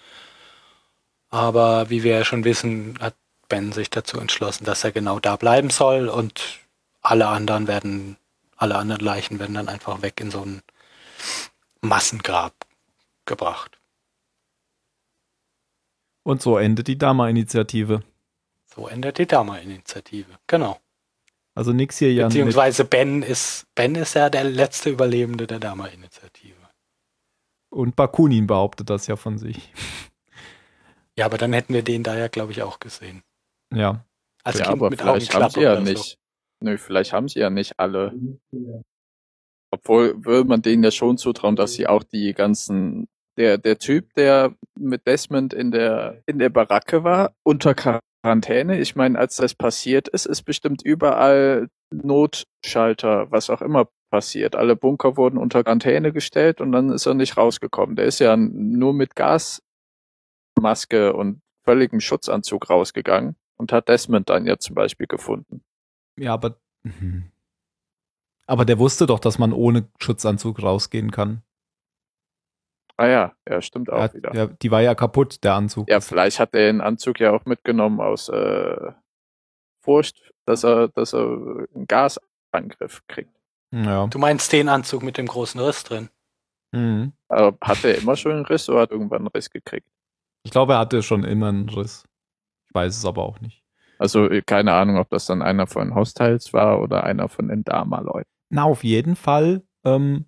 [1.29, 3.15] Aber wie wir ja schon wissen, hat
[3.49, 6.59] Ben sich dazu entschlossen, dass er genau da bleiben soll und
[7.01, 8.17] alle anderen werden,
[8.55, 10.61] alle anderen Leichen werden dann einfach weg in so ein
[11.81, 12.53] Massengrab
[13.25, 13.79] gebracht.
[16.23, 18.01] Und so endet die Dama-Initiative.
[18.65, 20.39] So endet die Dama-Initiative.
[20.47, 20.79] Genau.
[21.53, 25.59] Also nix hier ja mit, Beziehungsweise Ben ist, Ben ist ja der letzte Überlebende der
[25.59, 26.55] Dama-Initiative.
[27.69, 29.71] und Bakunin behauptet das ja von sich.
[31.17, 33.23] Ja, aber dann hätten wir den da ja, glaube ich, auch gesehen.
[33.73, 34.03] Ja.
[34.43, 36.19] Als ja, Kind aber mit vielleicht haben Augenklappe sie ja nicht.
[36.61, 38.13] Nö, vielleicht haben sie ja nicht alle.
[39.71, 44.13] Obwohl würde man denen ja schon zutrauen, dass sie auch die ganzen der der Typ,
[44.15, 48.79] der mit Desmond in der in der Baracke war, unter Quarantäne.
[48.79, 54.55] Ich meine, als das passiert ist, ist bestimmt überall Notschalter, was auch immer passiert.
[54.55, 57.95] Alle Bunker wurden unter Quarantäne gestellt und dann ist er nicht rausgekommen.
[57.95, 59.61] Der ist ja nur mit Gasmaske
[61.13, 65.61] und völligem Schutzanzug rausgegangen und hat Desmond dann ja zum Beispiel gefunden.
[66.17, 66.57] Ja, aber.
[66.83, 67.31] mhm.
[68.47, 71.41] Aber der wusste doch, dass man ohne Schutzanzug rausgehen kann.
[72.97, 74.29] Ah ja, ja, stimmt auch Er hat, wieder.
[74.29, 75.89] der, die war ja kaputt, der Anzug.
[75.89, 78.91] Ja, vielleicht hat er den Anzug ja auch mitgenommen aus äh,
[79.81, 83.35] Furcht, dass er, dass er einen Gasangriff kriegt.
[83.71, 84.07] ja.
[84.07, 86.09] Du meinst den Anzug mit dem großen Riss drin?
[86.71, 87.13] Mhm.
[87.27, 89.87] Aber hat er immer schon einen Riss oder hat irgendwann einen Riss gekriegt?
[90.43, 92.05] Ich glaube, er hatte schon immer einen Riss.
[92.67, 93.64] Ich weiß es aber auch nicht.
[93.97, 97.63] Also äh, keine Ahnung, ob das dann einer von Hostiles war oder einer von den
[97.63, 98.29] Dama-Leuten.
[98.49, 100.25] Na, auf jeden Fall ähm,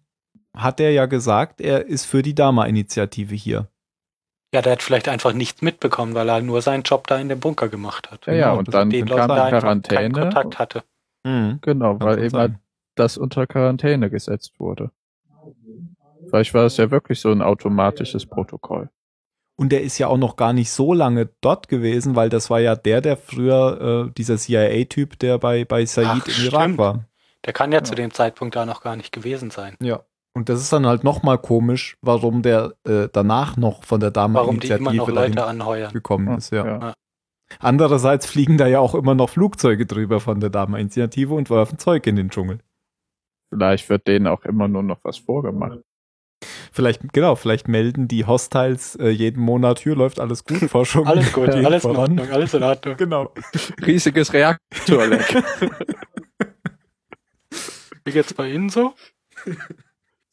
[0.55, 3.67] hat er ja gesagt, er ist für die Dama-Initiative hier.
[4.53, 7.39] Ja, der hat vielleicht einfach nichts mitbekommen, weil er nur seinen Job da in dem
[7.39, 8.25] Bunker gemacht hat.
[8.27, 10.11] Ja, ja, Genau, und dann Den kam einfach keinen Quarantäne.
[10.13, 10.83] Kontakt hatte.
[11.25, 11.59] Mhm.
[11.61, 12.61] Genau, Kann weil eben halt sein.
[12.95, 14.91] das unter Quarantäne gesetzt wurde.
[16.29, 18.89] Vielleicht war es ja wirklich so ein automatisches Protokoll.
[19.59, 22.59] Und der ist ja auch noch gar nicht so lange dort gewesen, weil das war
[22.59, 26.77] ja der, der früher, äh, dieser CIA-Typ, der bei, bei Said Ach, im Irak stimmt.
[26.77, 27.05] war.
[27.43, 27.83] Der kann ja, Ja.
[27.83, 29.75] zu dem Zeitpunkt da noch gar nicht gewesen sein.
[29.81, 30.03] Ja.
[30.35, 34.59] Und das ist dann halt nochmal komisch, warum der äh, danach noch von der Warum
[34.59, 35.91] die immer noch Dama-Initiative dahin Leute anheuern.
[35.93, 36.65] gekommen ist, ja.
[36.65, 36.93] ja.
[37.59, 42.05] Andererseits fliegen da ja auch immer noch Flugzeuge drüber von der Dama-Initiative und werfen Zeug
[42.05, 42.59] in den Dschungel.
[43.49, 45.79] Vielleicht wird denen auch immer nur noch was vorgemacht.
[46.77, 51.07] Vielleicht, genau, vielleicht melden die Hostiles äh, jeden Monat, hier läuft alles gut, Forschung.
[51.07, 52.11] Alles gut, geht alles in voran.
[52.11, 52.97] Ordnung, alles in Ordnung.
[52.97, 53.33] Genau.
[53.83, 55.43] Riesiges Reaktorleck.
[58.05, 58.93] Wie geht's bei Ihnen so?
[59.43, 59.57] Das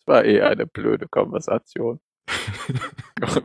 [0.05, 1.99] war eh eine blöde Konversation.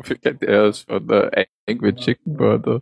[0.04, 2.82] Wie kennt ihr das von äh, Angry Chicken Burger?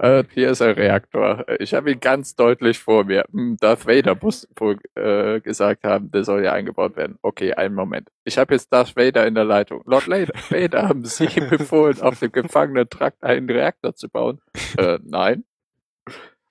[0.00, 1.44] Äh, hier ist ein Reaktor.
[1.58, 3.24] Ich habe ihn ganz deutlich vor mir.
[3.32, 7.18] Hm, Darth Vader muss wohl äh, gesagt haben, der soll ja eingebaut werden.
[7.22, 8.10] Okay, einen Moment.
[8.24, 9.82] Ich habe jetzt Darth Vader in der Leitung.
[9.86, 14.40] Lord Vader, Vader haben Sie befohlen, auf dem Gefangenentrakt einen Reaktor zu bauen?
[14.76, 15.44] Äh, nein.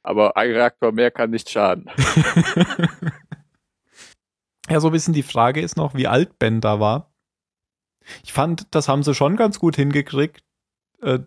[0.03, 1.89] Aber ein Reaktor mehr kann nicht schaden.
[4.69, 7.13] Ja, so ein bisschen die Frage ist noch, wie alt Ben da war.
[8.23, 10.43] Ich fand, das haben sie schon ganz gut hingekriegt,
[11.01, 11.19] äh,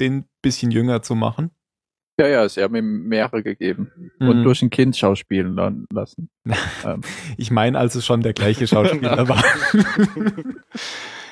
[0.00, 1.50] den bisschen jünger zu machen.
[2.18, 3.90] Ja, ja, sie haben ihm mehrere gegeben
[4.20, 4.44] und Mhm.
[4.44, 5.56] durch ein Kind schauspielen
[5.90, 6.28] lassen.
[6.84, 7.00] ähm,
[7.36, 9.42] Ich meine, als es schon der gleiche Schauspieler war.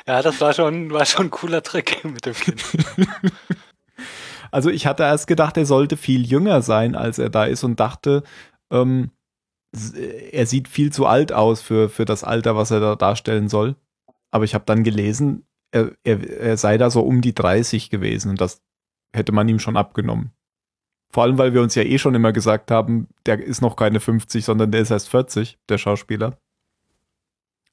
[0.06, 2.64] Ja, das war schon, war schon ein cooler Trick mit dem Kind.
[4.50, 7.78] Also ich hatte erst gedacht, er sollte viel jünger sein, als er da ist und
[7.80, 8.22] dachte,
[8.72, 9.10] ähm,
[10.32, 13.76] er sieht viel zu alt aus für, für das Alter, was er da darstellen soll.
[14.30, 18.30] Aber ich habe dann gelesen, er, er, er sei da so um die 30 gewesen
[18.30, 18.60] und das
[19.14, 20.32] hätte man ihm schon abgenommen.
[21.12, 24.00] Vor allem, weil wir uns ja eh schon immer gesagt haben, der ist noch keine
[24.00, 26.38] 50, sondern der ist erst 40, der Schauspieler.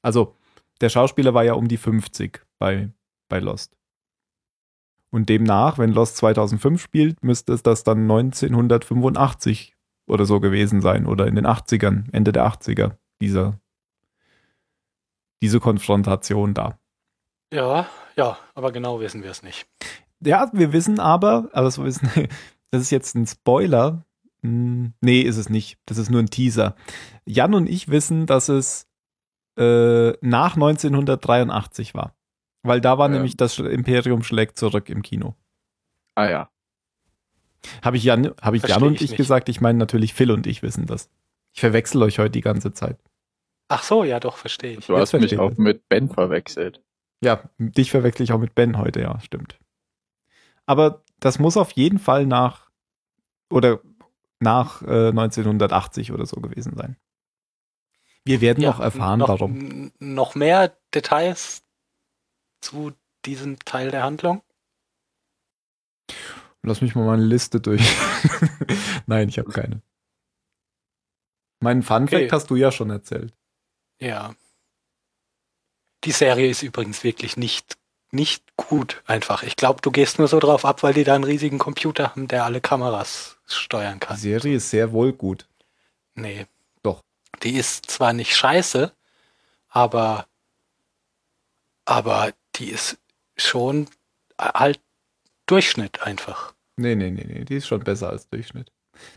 [0.02, 0.36] Also,
[0.82, 2.90] der Schauspieler war ja um die 50 bei,
[3.28, 3.76] bei Lost.
[5.10, 9.74] Und demnach, wenn Lost 2005 spielt, müsste es das dann 1985
[10.06, 13.58] oder so gewesen sein oder in den 80ern, Ende der 80er, dieser,
[15.42, 16.78] diese Konfrontation da.
[17.52, 19.66] Ja, ja, aber genau wissen wir es nicht.
[20.20, 22.28] Ja, wir wissen aber, also wir wissen,
[22.70, 24.04] das ist jetzt ein Spoiler.
[24.42, 25.78] Hm, Nee, ist es nicht.
[25.86, 26.74] Das ist nur ein Teaser.
[27.26, 28.86] Jan und ich wissen, dass es
[29.58, 32.14] äh, nach 1983 war.
[32.62, 33.14] Weil da war Ja.
[33.14, 35.34] nämlich das Imperium schlägt zurück im Kino.
[36.14, 36.50] ah ja.
[37.82, 39.16] Habe ich Jan, habe ich Jan und ich ich nicht.
[39.18, 39.48] gesagt?
[39.50, 41.10] Ich meine natürlich Phil und ich wissen das.
[41.52, 42.98] Ich verwechsel euch heute die ganze Zeit.
[43.68, 44.86] Ach so, ja, doch, verstehe ich.
[44.86, 46.82] Du Jetzt hast mich auch mit Ben verwechselt.
[47.22, 49.58] Ja, dich verwechsel ich auch mit Ben heute, ja, stimmt.
[50.66, 52.70] Aber das muss auf jeden Fall nach
[53.50, 53.80] oder
[54.40, 56.96] nach äh, 1980 oder so gewesen sein.
[58.24, 59.92] Wir werden noch erfahren, noch, warum.
[59.98, 61.62] Noch mehr Details
[62.60, 62.92] zu
[63.24, 64.42] diesem Teil der Handlung?
[66.62, 67.80] Lass mich mal meine Liste durch.
[69.06, 69.82] Nein, ich habe keine.
[71.62, 72.30] Meinen Fun Fact Okay.
[72.30, 73.34] hast du ja schon erzählt.
[74.00, 74.34] Ja.
[76.04, 77.78] Die Serie ist übrigens wirklich nicht,
[78.12, 79.42] nicht gut einfach.
[79.42, 82.28] Ich glaube, du gehst nur so drauf ab, weil die da einen riesigen Computer haben,
[82.28, 84.16] der alle Kameras steuern Die kann.
[84.16, 85.46] Serie ist sehr wohl gut.
[86.14, 86.46] Nee.
[86.82, 87.02] Doch.
[87.42, 88.92] Die ist zwar nicht scheiße,
[89.68, 90.26] aber,
[91.84, 92.98] aber die ist
[93.36, 93.88] schon
[94.38, 94.80] halt
[95.46, 96.54] Durchschnitt einfach.
[96.76, 98.72] Nee, nee, nee, nee, die ist schon besser als Durchschnitt.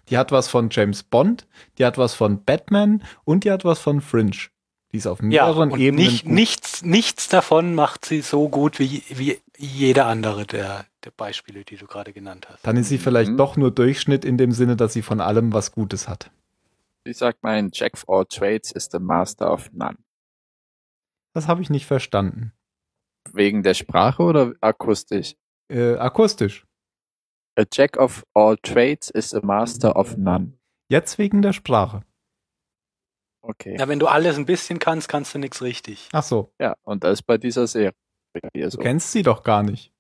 [0.09, 3.79] Die hat was von James Bond, die hat was von Batman und die hat was
[3.79, 4.49] von Fringe.
[4.93, 8.77] Die ist auf Ja, mehreren und Ebenen nicht, nichts, nichts davon macht sie so gut
[8.79, 12.65] wie, wie jeder andere der, der Beispiele, die du gerade genannt hast.
[12.65, 13.37] Dann ist sie vielleicht Mhm.
[13.37, 16.29] doch nur Durchschnitt in dem Sinne, dass sie von allem was Gutes hat.
[17.05, 19.97] Ich sag mein Jack of all trades is the master of none.
[21.33, 22.53] Das habe ich nicht verstanden.
[23.31, 25.35] Wegen der Sprache oder akustisch?
[25.69, 26.65] Äh, akustisch.
[27.55, 30.53] A Jack of all trades is a master of none.
[30.89, 32.03] Jetzt wegen der Sprache.
[33.45, 33.75] Okay.
[33.77, 36.07] Ja, wenn du alles ein bisschen kannst, kannst du nichts richtig.
[36.13, 37.91] Ach so, Ja, und das ist bei dieser Serie
[38.53, 38.77] hier du so.
[38.79, 39.91] kennst sie doch gar nicht.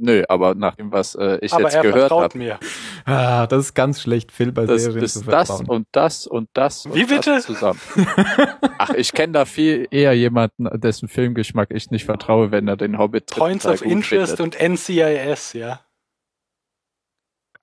[0.00, 2.58] Nö, aber nach dem, was äh, ich Aber jetzt er gehört vertraut habe, mir.
[3.04, 6.48] Ah, das ist ganz schlecht, Phil bei das Serien zu ist das und das und
[6.52, 7.30] das und Wie bitte?
[7.30, 7.80] das zusammen.
[8.78, 12.98] Ach, ich kenne da viel eher jemanden, dessen Filmgeschmack ich nicht vertraue, wenn er den
[12.98, 14.60] Hobbit Points of Interest findet.
[14.60, 15.80] und NCIS, ja.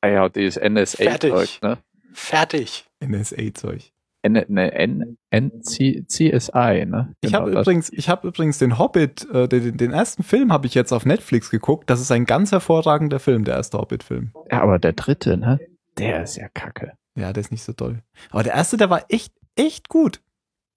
[0.01, 1.61] Ah ja, dieses NSA-Zeug, Fertig.
[1.61, 1.77] ne?
[2.13, 2.85] Fertig.
[2.99, 3.91] NSA-Zeug.
[4.25, 7.13] N, ne, N, N, C, CSI, ne?
[7.21, 10.65] Ich Genau habe übrigens, ich habe übrigens den Hobbit, äh, den, den ersten Film habe
[10.65, 11.89] ich jetzt auf Netflix geguckt.
[11.89, 14.31] Das ist ein ganz hervorragender Film, der erste Hobbit-Film.
[14.51, 15.59] Ja, aber der dritte, ne?
[15.97, 16.93] Der ist ja kacke.
[17.15, 18.01] Ja, der ist nicht so toll.
[18.31, 20.21] Aber der erste, der war echt, echt gut.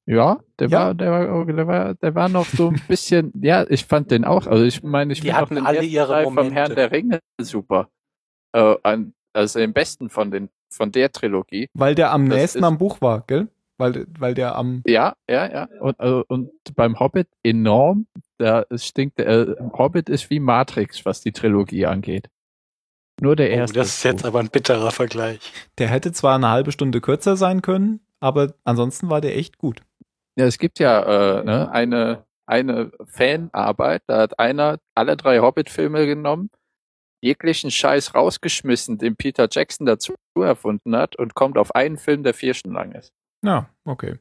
[0.07, 0.79] Ja, der Ja.
[0.87, 4.25] war, der war, der war, der war noch so ein bisschen, ja, ich fand den
[4.25, 6.53] auch, also ich meine, ich hatten den alle ersten ihre Teil vom.
[6.53, 7.89] Herrn der Ringe super.
[8.53, 11.69] Äh, an, also den besten von den, von der Trilogie.
[11.75, 13.49] Weil der am Das nächsten ist- am Buch war, gell?
[13.81, 14.83] Weil, weil der am.
[14.87, 15.69] Ja, ja, ja.
[15.81, 18.07] Und, also, und beim Hobbit enorm.
[18.39, 22.29] Da es stinkt, äh, Hobbit ist wie Matrix, was die Trilogie angeht.
[23.21, 23.79] Nur der Oh, erste.
[23.79, 25.41] das ist jetzt aber ein bitterer Vergleich.
[25.79, 29.83] Der hätte zwar eine halbe Stunde kürzer sein können, aber ansonsten war der echt gut.
[30.37, 36.07] Ja, es gibt ja äh, ne, eine, eine Fanarbeit, da hat einer alle drei Hobbit-Filme
[36.07, 36.51] genommen,
[37.21, 42.35] jeglichen Scheiß rausgeschmissen, den Peter Jackson dazu erfunden hat und kommt auf einen Film, der
[42.35, 43.13] vier Stunden lang ist.
[43.43, 44.19] Ja, okay.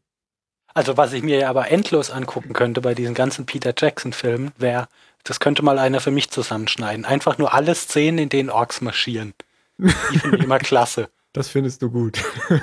[0.74, 4.88] Also was ich mir ja aber endlos angucken könnte bei diesen ganzen Peter Jackson-Filmen, wäre,
[5.24, 7.06] das könnte mal einer für mich zusammenschneiden.
[7.06, 9.34] Einfach nur alle Szenen, in denen Orks marschieren.
[9.78, 11.10] Die finde ich immer klasse.
[11.34, 12.24] Das findest du gut.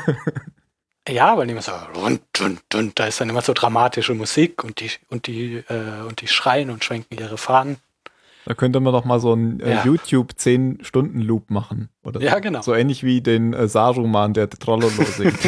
[1.08, 1.72] Ja, weil die immer so
[2.02, 6.00] und, und, und da ist dann immer so dramatische Musik und die und die äh,
[6.08, 7.76] und die schreien und schwenken ihre Fahnen.
[8.46, 9.84] Da könnte man doch mal so einen äh, Ja.
[9.84, 11.88] YouTube 10-Stunden-Loop machen.
[12.04, 12.60] Oder Ja, genau.
[12.62, 15.38] So ähnlich wie den äh, Saruman, der Trollolo singt.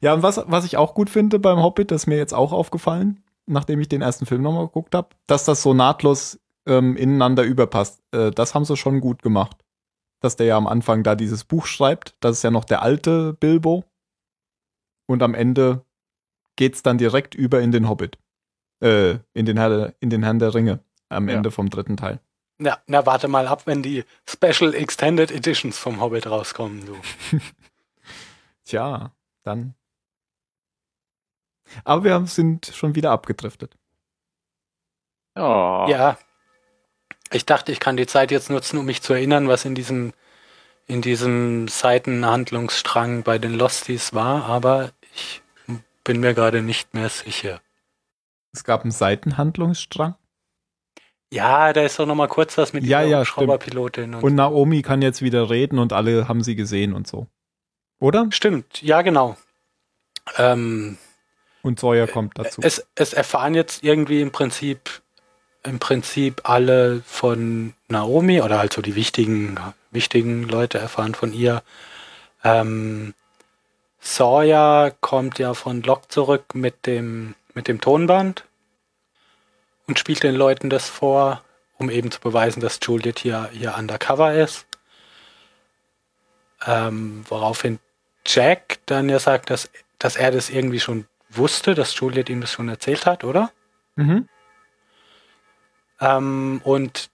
[0.00, 2.52] ja, und was, was ich auch gut finde beim Hobbit, das ist mir jetzt auch
[2.52, 7.44] aufgefallen, nachdem ich den ersten Film nochmal geguckt habe, dass das so nahtlos ähm, ineinander
[7.44, 8.02] überpasst.
[8.12, 9.56] Äh, das haben sie schon gut gemacht.
[10.20, 12.16] Dass der ja am Anfang da dieses Buch schreibt.
[12.20, 13.84] Das ist ja noch der alte Bilbo.
[15.06, 15.84] Und am Ende
[16.56, 18.18] geht's dann direkt über in den Hobbit.
[18.86, 20.80] Äh, in den, Herr, in den Herrn der Ringe.
[21.08, 21.36] Am Ja.
[21.36, 22.20] Ende vom dritten Teil.
[22.58, 26.96] Ja, na, warte mal ab, wenn die Special Extended Editions vom Hobbit rauskommen, du.
[28.64, 29.12] Tja,
[29.42, 29.74] dann.
[31.84, 33.76] Aber wir haben- sind schon wieder abgedriftet.
[35.34, 35.86] Oh.
[35.88, 36.16] Ja.
[37.32, 40.12] Ich dachte, ich kann die Zeit jetzt nutzen, um mich zu erinnern, was in diesem,
[40.86, 45.42] in diesem Seitenhandlungsstrang bei den Losties war, aber ich
[46.04, 47.60] bin mir gerade nicht mehr sicher.
[48.56, 50.14] Es gab einen Seitenhandlungsstrang.
[51.30, 54.34] Ja, da ist doch noch mal kurz was mit Ja, dieser ja, Hubschrauberpilotin und, Und
[54.34, 57.26] Naomi kann jetzt wieder reden und alle haben sie gesehen und so.
[57.98, 58.28] Oder?
[58.30, 59.36] Stimmt, ja, genau.
[60.38, 60.96] Ähm,
[61.62, 62.62] Und Sawyer kommt dazu.
[62.64, 65.02] es, es erfahren jetzt irgendwie im Prinzip
[65.64, 69.58] im Prinzip alle von Naomi oder halt so die wichtigen
[69.90, 71.62] wichtigen Leute erfahren von ihr.
[72.44, 73.14] Ähm,
[73.98, 78.44] Sawyer kommt ja von Locke zurück mit dem mit dem Tonband
[79.88, 81.42] und spielt den Leuten das vor,
[81.78, 84.66] um eben zu beweisen, dass Juliet hier hier undercover ist.
[86.64, 87.80] Ähm, woraufhin
[88.26, 92.52] Jack dann ja sagt, dass, dass er das irgendwie schon wusste, dass Juliet ihm das
[92.52, 93.50] schon erzählt hat, oder?
[93.96, 94.28] Mhm.
[96.00, 97.10] Ähm, und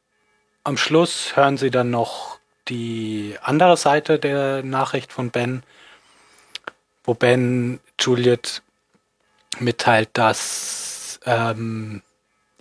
[0.65, 2.39] am Schluss hören sie dann noch
[2.69, 5.63] die andere Seite der Nachricht von Ben,
[7.05, 8.63] wo Ben Juliet
[9.63, 12.03] mitteilt, dass ähm,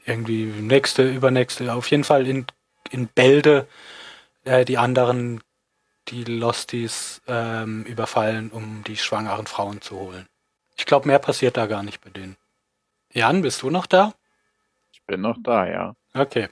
[0.06, 2.46] irgendwie nächste, übernächste, auf jeden Fall in,
[2.90, 3.68] in Bälde
[4.44, 5.42] äh, die anderen
[6.08, 10.28] die Losties ähm, überfallen, um die schwangeren Frauen zu holen.
[10.76, 12.38] Ich glaube, mehr passiert da gar nicht bei denen.
[13.14, 14.14] Jan, bist du noch da?
[14.92, 15.96] Ich bin noch da, ja.
[16.14, 16.50] Okay.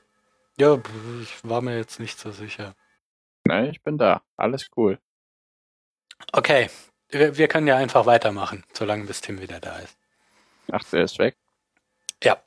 [0.58, 0.78] Ja,
[1.22, 2.76] ich war mir jetzt nicht so sicher.
[3.46, 4.22] Ne, ich bin da.
[4.38, 5.00] Alles cool.
[6.34, 6.70] Okay,
[7.10, 9.98] wir, wir können ja einfach weitermachen, solange bis Tim wieder da ist.
[10.72, 11.36] Ach, der ist weg.
[12.24, 12.38] Ja,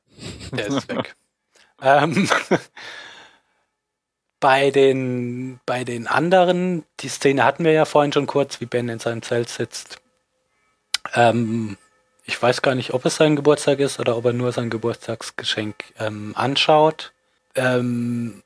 [0.53, 1.15] der ist weg.
[1.83, 2.29] ähm,
[4.41, 8.89] bei, den, bei den anderen, die Szene hatten wir ja vorhin schon kurz, wie Ben
[8.89, 10.01] in seinem Zelt sitzt.
[11.15, 11.77] Ähm,
[12.25, 15.95] ich weiß gar nicht, ob es sein Geburtstag ist oder ob er nur sein Geburtstagsgeschenk
[15.99, 17.13] ähm, anschaut.
[17.55, 18.43] Ähm,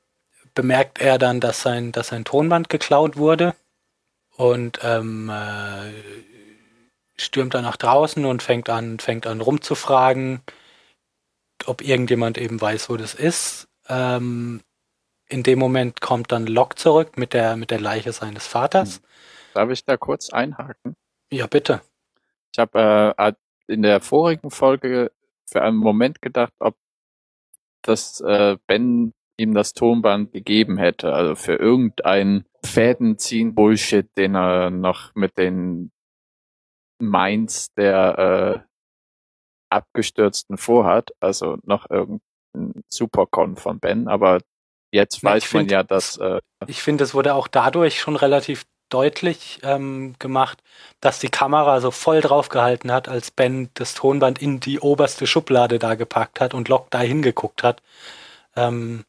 [0.54, 3.54] bemerkt er dann, dass sein, dass sein Tonband geklaut wurde
[4.36, 5.90] und ähm, äh,
[7.18, 10.40] stürmt dann nach draußen und fängt an, fängt an rumzufragen,
[11.66, 13.68] ob irgendjemand eben weiß, wo das ist.
[13.88, 14.60] Ähm,
[15.28, 19.00] in dem Moment kommt dann Locke zurück mit der, mit der Leiche seines Vaters.
[19.54, 20.94] Darf ich da kurz einhaken?
[21.30, 21.80] Ja, bitte.
[22.52, 23.32] Ich habe äh,
[23.66, 25.10] in der vorigen Folge
[25.48, 26.76] für einen Moment gedacht, ob
[27.82, 34.70] das äh, Ben ihm das Tonband gegeben hätte, also für irgendein Fädenziehen Bullshit, den er
[34.70, 35.90] noch mit den
[36.98, 38.66] Minds der äh,
[39.70, 44.40] abgestürzten vorhat, also noch irgendein Supercon von Ben, aber
[44.92, 48.16] jetzt weiß ich man find- ja, dass äh, Ich finde, es wurde auch dadurch schon
[48.16, 50.62] relativ deutlich ähm, gemacht,
[51.00, 55.26] dass die Kamera so voll drauf gehalten hat, als Ben das Tonband in die oberste
[55.26, 57.82] Schublade da gepackt hat und Locke da hingeguckt hat,
[58.54, 59.04] ähm,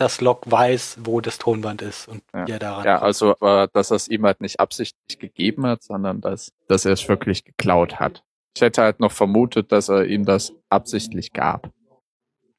[0.00, 2.46] dass Locke weiß, wo das Tonband ist und Ja.
[2.46, 5.82] wie er daran Ja, also, aber dass er es ihm halt nicht absichtlich gegeben hat,
[5.82, 8.24] sondern dass, dass er es wirklich geklaut hat.
[8.56, 11.70] Ich hätte halt noch vermutet, dass er ihm das absichtlich gab.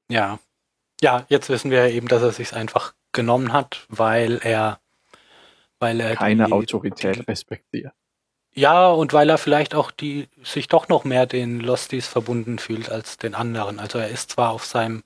[0.07, 0.39] Ja.
[1.01, 4.79] Ja, jetzt wissen wir ja eben, dass er sich einfach genommen hat, weil er
[5.79, 7.91] weil er Keine die, Autorität respektiert.
[8.53, 12.91] Ja, und weil er vielleicht auch die sich doch noch mehr den Losties verbunden fühlt
[12.91, 13.79] als den anderen.
[13.79, 15.01] Also er ist zwar auf seinem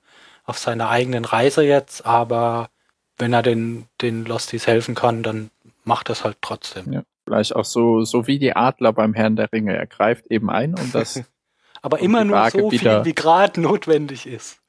[0.46, 2.70] auf seiner eigenen Reise jetzt, aber
[3.18, 5.50] wenn er den den Losties helfen kann, dann
[5.84, 6.92] macht das halt trotzdem.
[6.92, 7.02] Ja.
[7.24, 9.76] Vielleicht auch so, so wie die Adler beim Herrn der Ringe.
[9.76, 11.22] Er greift eben ein und das,
[11.82, 14.60] Aber immer nur so viel, wie gerade notwendig ist.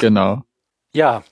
[0.00, 0.42] genau.
[0.92, 1.22] Ja,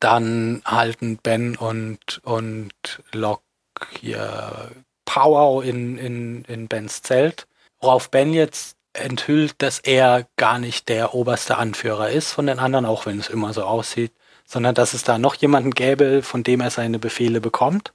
[0.00, 3.42] dann halten Ben und und Locke
[3.90, 4.70] hier
[5.04, 7.48] Power in, in, in Bens Zelt,
[7.80, 12.86] worauf Ben jetzt enthüllt, dass er gar nicht der oberste Anführer ist von den anderen,
[12.86, 14.12] auch wenn es immer so aussieht,
[14.44, 17.92] sondern dass es da noch jemanden gäbe, von dem er seine Befehle bekommt.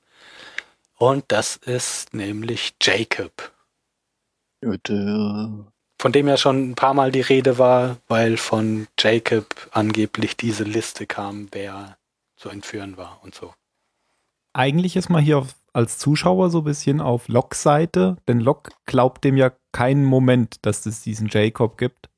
[0.97, 3.51] Und das ist nämlich Jacob,
[5.97, 10.63] von dem ja schon ein paar Mal die Rede war, weil von Jacob angeblich diese
[10.63, 11.97] Liste kam, wer
[12.35, 13.53] zu entführen war und so.
[14.53, 18.71] Eigentlich ist man hier auf, als Zuschauer so ein bisschen auf Locks Seite, denn Locke
[18.85, 22.09] glaubt dem ja keinen Moment, dass es diesen Jacob gibt.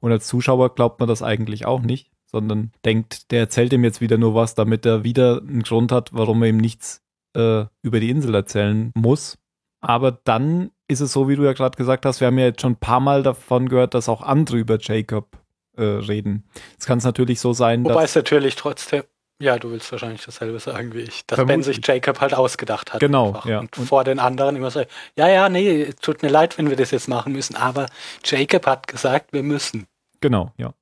[0.00, 4.00] Und als Zuschauer glaubt man das eigentlich auch nicht, sondern denkt, der erzählt ihm jetzt
[4.00, 7.02] wieder nur was, damit er wieder einen Grund hat, warum er ihm nichts
[7.34, 9.38] äh, über die Insel erzählen muss.
[9.80, 12.60] Aber dann ist es so, wie du ja gerade gesagt hast, wir haben ja jetzt
[12.60, 15.38] schon ein paar Mal davon gehört, dass auch andere über Jacob
[15.76, 16.44] äh, reden.
[16.78, 19.04] Es kann es natürlich so sein, Wobei dass es natürlich trotzdem,
[19.40, 21.76] ja, du willst wahrscheinlich dasselbe sagen wie ich, dass Ben Vermutlich.
[21.76, 23.00] sich Jacob halt ausgedacht hat.
[23.00, 23.60] Genau, ja.
[23.60, 24.84] Und, Und- vor den anderen immer so,
[25.16, 27.86] ja, ja, nee, tut mir leid, wenn wir das jetzt machen müssen, aber
[28.24, 29.86] Jacob hat gesagt, wir müssen.
[30.20, 30.72] genau, ja.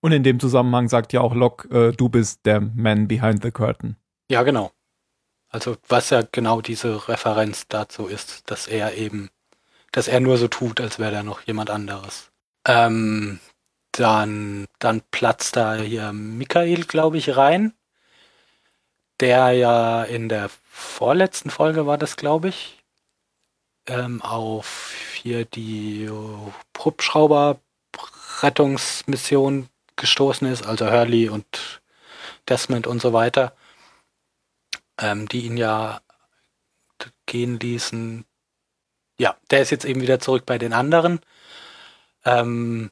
[0.00, 3.50] Und in dem Zusammenhang sagt ja auch Locke, äh, du bist der Man behind the
[3.50, 3.96] curtain.
[4.30, 4.70] Ja, genau.
[5.48, 9.30] Also was ja genau diese Referenz dazu ist, dass er eben,
[9.92, 12.30] dass er nur so tut, als wäre da noch jemand anderes.
[12.68, 13.38] Ähm,
[13.92, 17.72] dann, dann platzt da hier Michael, glaube ich, rein,
[19.20, 22.82] der ja in der vorletzten Folge war das, glaube ich,
[23.86, 26.10] ähm, auf hier die
[26.78, 31.80] Hubschrauber-Rettungsmission gestoßen ist, also Hurley und
[32.48, 33.54] Desmond und so weiter
[34.98, 36.00] ähm, die ihn ja
[37.26, 38.24] gehen ließen.
[39.18, 41.20] Ja, der ist jetzt eben wieder zurück bei den anderen.
[42.24, 42.90] Ähm,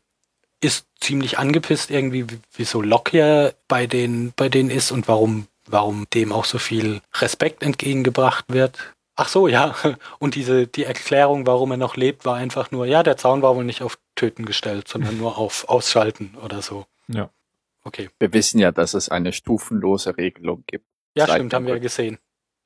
[0.60, 5.48] ist ziemlich angepisst irgendwie, wie- wieso Locke hier bei den, bei denen ist und warum,
[5.66, 8.78] warum dem auch so viel Respekt entgegengebracht wird.
[9.14, 9.74] Ach so, ja.
[10.18, 13.54] Und diese, die Erklärung, warum er noch lebt, war einfach nur, ja, der Zaun war
[13.56, 16.86] wohl nicht auf Töten gestellt, sondern nur auf Ausschalten oder so.
[17.08, 17.30] Ja.
[17.84, 18.10] Okay.
[18.18, 20.86] Wir wissen ja, dass es eine stufenlose Regelung gibt.
[21.16, 22.18] Ja, Seit stimmt, haben wir ja gesehen.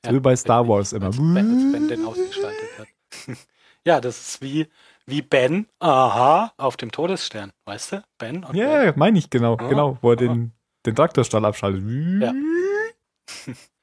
[0.05, 1.07] So wie bei Star Wars immer.
[1.07, 2.88] Als Ben, als ben den ausgeschaltet hat.
[3.84, 4.68] ja, das ist wie,
[5.07, 8.05] wie Ben, aha, auf dem Todesstern, weißt du?
[8.18, 8.94] Ben und Ja, Ben.
[8.97, 10.16] meine ich genau, Ah, genau, wo er ah.
[10.16, 10.53] den,
[10.84, 11.82] den Traktorstall abschaltet.
[12.20, 12.32] Ja.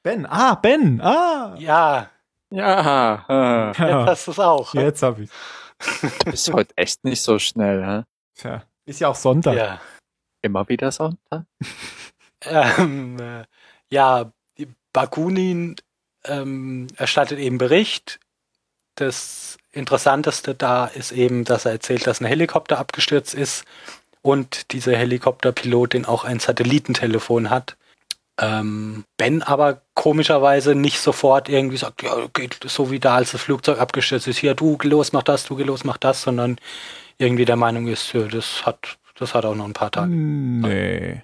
[0.02, 1.54] Ben, ah, Ben, ah.
[1.58, 2.10] Ja,
[2.50, 4.74] Ja, äh, jetzt hast du es auch.
[4.74, 5.30] Jetzt hab ich.
[6.24, 8.02] du bist heute echt nicht so schnell, hä?
[8.34, 9.56] Tja, ist ja auch Sonntag.
[9.56, 9.80] Ja.
[10.42, 11.44] Immer wieder Sonntag?
[12.46, 13.44] Ähm, äh,
[13.90, 14.30] ja,
[14.92, 15.76] Bakunin
[16.24, 18.20] ähm, erstattet eben Bericht.
[18.96, 23.64] Das Interessanteste da ist eben, dass er erzählt, dass ein Helikopter abgestürzt ist
[24.22, 27.76] und dieser Helikopterpilotin auch ein Satellitentelefon hat.
[28.40, 33.42] Ähm, ben aber komischerweise nicht sofort irgendwie sagt, ja, geht so wie da, als das
[33.42, 36.56] Flugzeug abgestürzt ist, hier, du, geh los, mach das, du, geh los, mach das, sondern
[37.16, 40.10] irgendwie der Meinung ist, ja, das hat, das hat auch noch ein paar Tage.
[40.10, 41.22] Nee.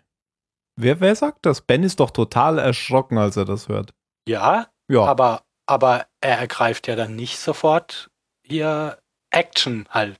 [0.76, 1.60] Wer, wer sagt das?
[1.60, 3.92] Ben ist doch total erschrocken, als er das hört.
[4.28, 8.10] Ja, Ja, Aber, aber er ergreift ja dann nicht sofort
[8.42, 8.98] hier
[9.30, 10.18] Action halt.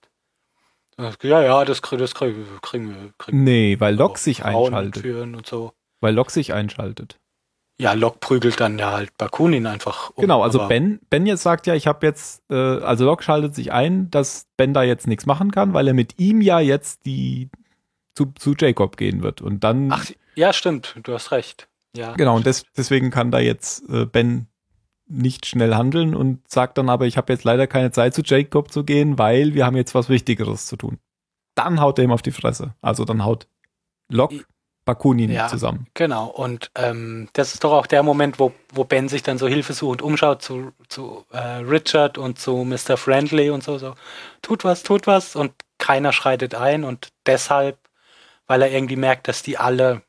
[1.23, 3.13] Ja, ja, das, krieg, das krieg, kriegen wir.
[3.17, 3.95] Kriegen nee, weil.
[3.95, 5.05] Locke sich einschaltet.
[5.05, 5.73] und so.
[6.01, 7.19] Weil Locke sich einschaltet.
[7.81, 10.21] Ja, Locke prügelt dann ja halt Bakunin einfach um.
[10.21, 13.73] Genau, also Ben, Ben jetzt sagt ja, ich habe jetzt, äh, also Locke schaltet sich
[13.73, 17.49] ein, dass Ben da jetzt nichts machen kann, weil er mit ihm ja jetzt die
[18.15, 19.41] zu, zu Jacob gehen wird.
[19.41, 21.69] Und dann, Ach, ja, stimmt, du hast recht.
[21.97, 22.13] Ja.
[22.13, 24.47] genau, und des, deswegen kann da jetzt äh, Ben
[25.09, 28.71] nicht schnell handeln und sagt dann aber, ich habe jetzt leider keine Zeit zu Jacob
[28.71, 30.99] zu gehen, weil wir haben jetzt was Wichtigeres zu tun.
[31.55, 32.75] Dann haut er ihm auf die Fresse.
[32.81, 33.49] Also dann haut
[34.09, 34.45] Locke
[34.91, 35.47] Bakunin Ja.
[35.47, 35.87] zusammen.
[35.95, 39.47] Genau, und ähm, das ist doch auch der Moment, wo, wo Ben sich dann so
[39.47, 42.97] hilfesuchend umschaut zu, zu äh, Richard und zu Mr.
[42.97, 43.95] Friendly und so, so,
[44.43, 47.79] tut was, tut was und keiner schreitet ein und deshalb,
[48.49, 50.03] weil er irgendwie merkt, dass die alle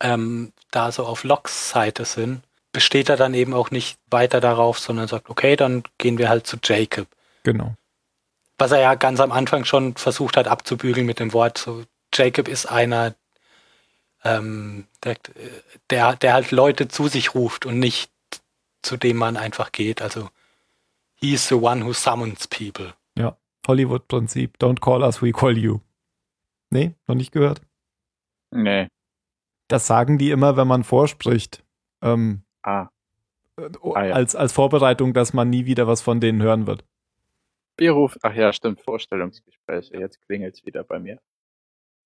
[0.00, 4.78] ähm, da so auf Locks Seite sind, besteht er dann eben auch nicht weiter darauf,
[4.78, 7.06] sondern sagt, okay, dann gehen wir halt zu Jacob.
[7.42, 7.74] Genau.
[8.58, 12.48] Was er ja ganz am Anfang schon versucht hat abzubügeln mit dem Wort, so Jacob
[12.48, 13.14] ist einer,
[14.24, 15.16] ähm, der,
[15.90, 18.10] der, der halt Leute zu sich ruft und nicht
[18.82, 20.02] zu dem man einfach geht.
[20.02, 20.28] Also
[21.14, 22.94] he's the one who summons people.
[23.66, 24.58] Hollywood-Prinzip.
[24.58, 25.80] Don't call us, we call you.
[26.68, 27.62] Nee, noch nicht gehört.
[28.50, 28.88] Nee.
[29.68, 31.64] Das sagen die immer, wenn man vorspricht.
[32.02, 32.88] Ähm, Ah.
[33.56, 34.14] äh, Ah, ja.
[34.14, 36.84] als, als Vorbereitung, dass man nie wieder was von denen hören wird.
[37.78, 39.96] Wir rufen, ach ja, stimmt, Vorstellungsgespräche.
[39.98, 41.18] Jetzt klingelt's wieder bei mir.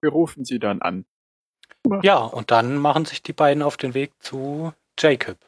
[0.01, 1.07] Wir rufen sie dann an.
[2.03, 5.39] Ja, und dann machen sich die beiden auf den Weg zu Jacob.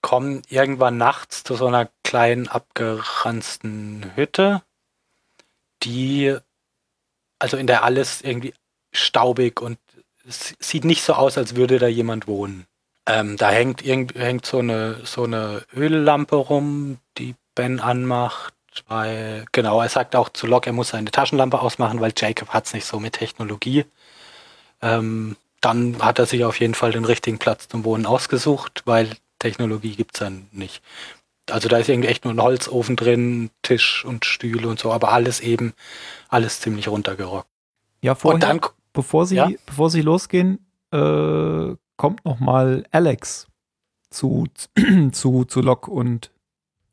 [0.00, 4.62] Kommen irgendwann nachts zu so einer kleinen abgeranzten Hütte,
[5.82, 6.36] die,
[7.38, 8.54] also in der alles irgendwie
[8.92, 9.78] staubig und
[10.26, 12.66] es sieht nicht so aus, als würde da jemand wohnen.
[13.06, 18.54] Ähm, da hängt irgend, hängt so eine, so eine Öllampe rum, die Ben anmacht,
[18.86, 22.74] weil, genau, er sagt auch zu Locke, er muss seine Taschenlampe ausmachen, weil Jacob hat's
[22.74, 23.86] nicht so mit Technologie.
[24.82, 29.10] Ähm, dann hat er sich auf jeden Fall den richtigen Platz zum Wohnen ausgesucht, weil
[29.38, 30.82] Technologie gibt's dann nicht.
[31.50, 35.12] Also da ist irgendwie echt nur ein Holzofen drin, Tisch und Stühle und so, aber
[35.12, 35.72] alles eben,
[36.28, 37.48] alles ziemlich runtergerockt.
[38.02, 38.60] Ja, Und vorher, dann,
[38.92, 39.50] bevor sie, Ja?
[39.66, 43.46] bevor sie losgehen, äh, kommt nochmal Alex
[44.10, 44.46] zu,
[45.12, 46.30] zu, zu Locke und,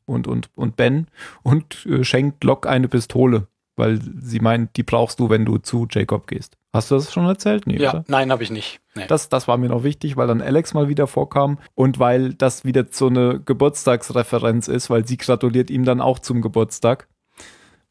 [0.06, 1.06] und, und, und Ben
[1.42, 3.46] und äh, schenkt Locke eine Pistole,
[3.76, 6.56] weil sie meint, die brauchst du, wenn du zu Jacob gehst.
[6.76, 7.66] Hast du das schon erzählt?
[7.66, 8.04] Nee, ja, oder?
[8.06, 8.80] nein, habe ich nicht.
[8.94, 9.06] Nee.
[9.06, 12.66] Das, das war mir noch wichtig, weil dann Alex mal wieder vorkam und weil das
[12.66, 17.08] wieder so eine Geburtstagsreferenz ist, weil sie gratuliert ihm dann auch zum Geburtstag.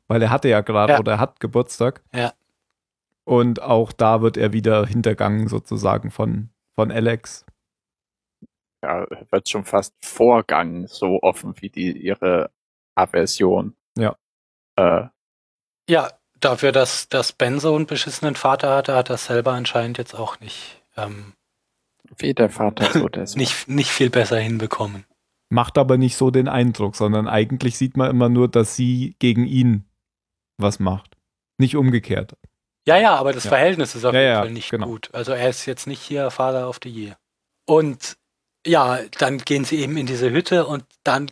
[0.07, 0.99] Weil er hatte ja gerade ja.
[0.99, 2.03] oder er hat Geburtstag.
[2.13, 2.33] Ja.
[3.23, 7.43] Und auch da wird er wieder hintergangen sozusagen von, von Alex.
[8.83, 12.51] Ja, wird schon fast Vorgang so offen wie die ihre
[12.93, 13.75] Aversion.
[13.97, 14.15] Ja.
[14.75, 15.07] Äh,
[15.89, 16.11] ja,
[16.45, 20.39] dafür, dass, dass Ben so einen beschissenen Vater hatte, hat er selber anscheinend jetzt auch
[20.39, 20.81] nicht.
[20.95, 21.33] Ähm,
[22.17, 23.37] wie der Vater so der so.
[23.37, 25.05] nicht, nicht viel besser hinbekommen.
[25.49, 29.45] Macht aber nicht so den Eindruck, sondern eigentlich sieht man immer nur, dass sie gegen
[29.45, 29.85] ihn
[30.57, 31.17] was macht.
[31.57, 32.35] Nicht umgekehrt.
[32.87, 33.49] Ja, ja, aber das ja.
[33.49, 34.87] Verhältnis ist auf ja, jeden ja, Fall nicht genau.
[34.87, 35.09] gut.
[35.13, 37.17] Also er ist jetzt nicht hier Father of the Year.
[37.65, 38.17] Und
[38.65, 41.29] ja, dann gehen sie eben in diese Hütte und dann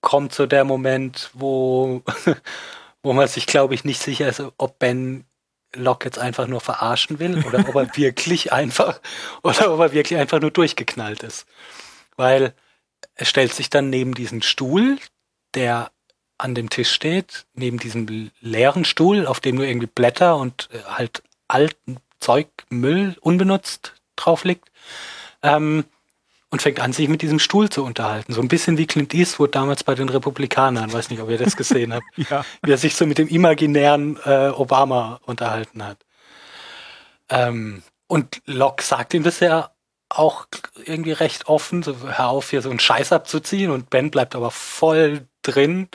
[0.00, 2.02] kommt so der Moment, wo,
[3.04, 5.26] wo man sich, glaube ich, nicht sicher ist, ob Ben
[5.76, 9.00] Locke jetzt einfach nur verarschen will oder ob er wirklich einfach
[9.42, 11.46] oder ob er wirklich einfach nur durchgeknallt ist.
[12.16, 12.54] Weil
[13.14, 14.98] er stellt sich dann neben diesen Stuhl,
[15.52, 15.90] der
[16.38, 20.82] an dem Tisch steht, neben diesem leeren Stuhl, auf dem nur irgendwie Blätter und äh,
[20.84, 24.70] halt alten Zeug, Müll unbenutzt drauf liegt.
[25.42, 25.84] Ähm,
[26.54, 28.32] und fängt an, sich mit diesem Stuhl zu unterhalten.
[28.32, 30.92] So ein bisschen wie Clint Eastwood damals bei den Republikanern.
[30.92, 32.04] Weiß nicht, ob ihr das gesehen habt.
[32.30, 32.44] ja.
[32.62, 35.98] Wie er sich so mit dem imaginären äh, Obama unterhalten hat.
[37.28, 39.72] Ähm, und Locke sagt ihm das ja
[40.08, 40.46] auch
[40.84, 43.72] irgendwie recht offen, so hör auf, hier so einen Scheiß abzuziehen.
[43.72, 45.88] Und Ben bleibt aber voll drin.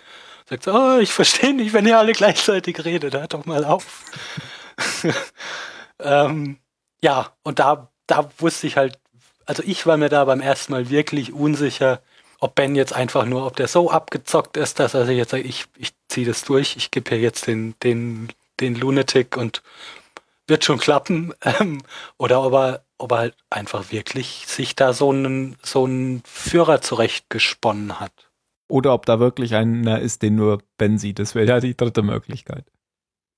[0.49, 4.03] Sagt so, oh, ich verstehe nicht, wenn ihr alle gleichzeitig redet, hört doch mal auf.
[6.01, 6.57] ähm,
[7.01, 8.99] ja, und da, da wusste ich halt,
[9.49, 12.03] also ich war mir da beim ersten Mal wirklich unsicher,
[12.39, 15.43] ob Ben jetzt einfach nur, ob der so abgezockt ist, dass er sich jetzt sagt,
[15.43, 18.29] ich, ich ziehe das durch, ich gebe hier jetzt den, den,
[18.59, 19.63] den Lunatic und
[20.47, 21.33] wird schon klappen.
[21.59, 21.81] Ähm,
[22.17, 26.81] oder ob er, ob er halt einfach wirklich sich da so einen, so einen Führer
[26.81, 28.29] zurechtgesponnen hat.
[28.67, 31.17] Oder ob da wirklich einer ist, den nur Ben sieht.
[31.17, 32.65] Das wäre ja die dritte Möglichkeit.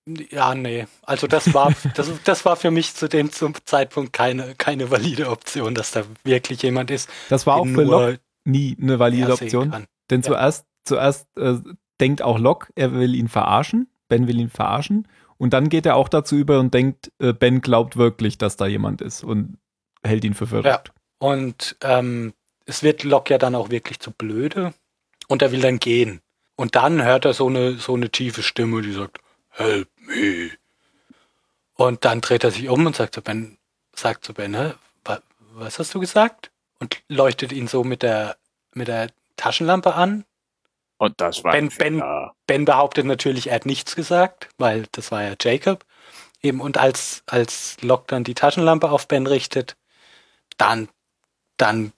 [0.07, 0.87] Ja, nee.
[1.03, 5.29] Also das war, das, das war für mich zu dem zum Zeitpunkt keine, keine valide
[5.29, 7.09] Option, dass da wirklich jemand ist.
[7.29, 9.85] Das war auch für Locke nie eine valide Option.
[10.09, 10.27] Denn ja.
[10.27, 11.57] zuerst, zuerst äh,
[11.99, 13.87] denkt auch Locke, er will ihn verarschen.
[14.07, 15.07] Ben will ihn verarschen.
[15.37, 18.67] Und dann geht er auch dazu über und denkt, äh, Ben glaubt wirklich, dass da
[18.67, 19.57] jemand ist und
[20.03, 20.65] hält ihn für verrückt.
[20.65, 20.93] Ja.
[21.19, 22.33] Und ähm,
[22.65, 24.73] es wird Locke ja dann auch wirklich zu blöde
[25.27, 26.21] und er will dann gehen.
[26.55, 30.51] Und dann hört er so eine, so eine tiefe Stimme, die sagt, help me.
[31.75, 33.57] Und dann dreht er sich um und sagt zu Ben,
[33.95, 34.73] sagt zu Ben, Hä,
[35.53, 36.51] was hast du gesagt?
[36.79, 38.37] Und leuchtet ihn so mit der,
[38.73, 40.25] mit der Taschenlampe an.
[40.97, 42.03] Und das war ben, ben,
[42.45, 45.85] ben behauptet natürlich, er hat nichts gesagt, weil das war ja Jacob.
[46.43, 49.75] Eben, und als, als Locke dann die Taschenlampe auf Ben richtet,
[50.57, 50.89] dann,
[51.57, 51.93] dann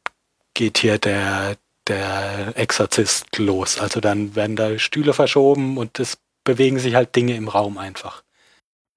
[0.54, 1.58] geht hier der,
[1.88, 3.80] der Exorzist los.
[3.80, 8.24] Also dann werden da Stühle verschoben und es bewegen sich halt Dinge im Raum einfach.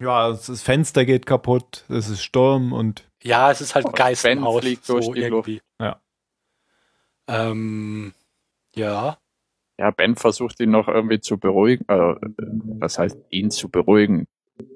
[0.00, 3.08] Ja, das Fenster geht kaputt, es ist Sturm und.
[3.22, 4.60] Ja, es ist halt ein Geistenhaus.
[4.60, 5.52] fliegt so durch die irgendwie.
[5.54, 5.64] Luft.
[5.80, 6.00] Ja.
[7.28, 8.12] Ähm,
[8.74, 9.18] ja.
[9.78, 11.84] Ja, Ben versucht ihn noch irgendwie zu beruhigen.
[11.88, 12.14] Äh,
[12.78, 14.26] was heißt ihn zu beruhigen?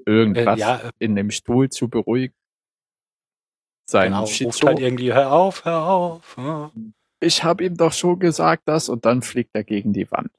[0.05, 2.35] Irgendwas äh, ja, äh, in dem Stuhl zu beruhigen.
[3.89, 6.37] Sein genau, ruft halt irgendwie, hör auf, hör auf.
[6.39, 6.71] Ja.
[7.19, 10.31] Ich habe ihm doch schon gesagt, das und dann fliegt er gegen die Wand.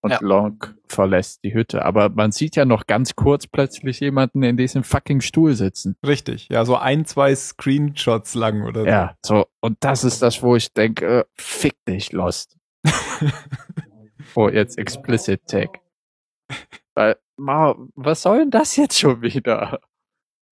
[0.00, 0.18] Und ja.
[0.20, 1.84] Long verlässt die Hütte.
[1.84, 5.96] Aber man sieht ja noch ganz kurz plötzlich jemanden in diesem fucking Stuhl sitzen.
[6.06, 8.86] Richtig, ja, so ein, zwei Screenshots lang oder so.
[8.86, 9.46] Ja, so.
[9.60, 12.56] Und das ist das, wo ich denke, äh, fick dich, Lost.
[14.36, 15.80] oh, jetzt Explicit Tag.
[16.94, 19.80] Weil, was soll denn das jetzt schon wieder?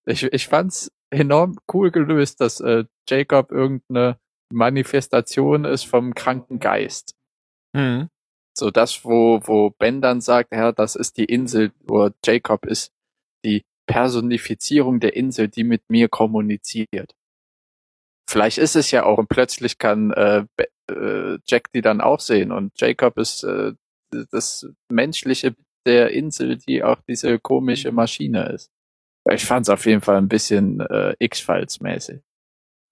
[0.05, 4.17] Ich, ich fand's enorm cool gelöst, dass äh, Jacob irgendeine
[4.51, 7.15] Manifestation ist vom kranken Geist.
[7.73, 8.09] Mhm.
[8.57, 12.91] So das, wo, wo Ben dann sagt, ja, das ist die Insel, wo Jacob ist
[13.45, 17.15] die Personifizierung der Insel, die mit mir kommuniziert.
[18.29, 20.45] Vielleicht ist es ja auch und plötzlich kann äh,
[20.91, 23.73] äh, Jack die dann auch sehen und Jacob ist äh,
[24.31, 25.55] das Menschliche
[25.85, 28.69] der Insel, die auch diese komische Maschine ist.
[29.31, 32.21] Ich fand es auf jeden Fall ein bisschen äh, X-Files mäßig.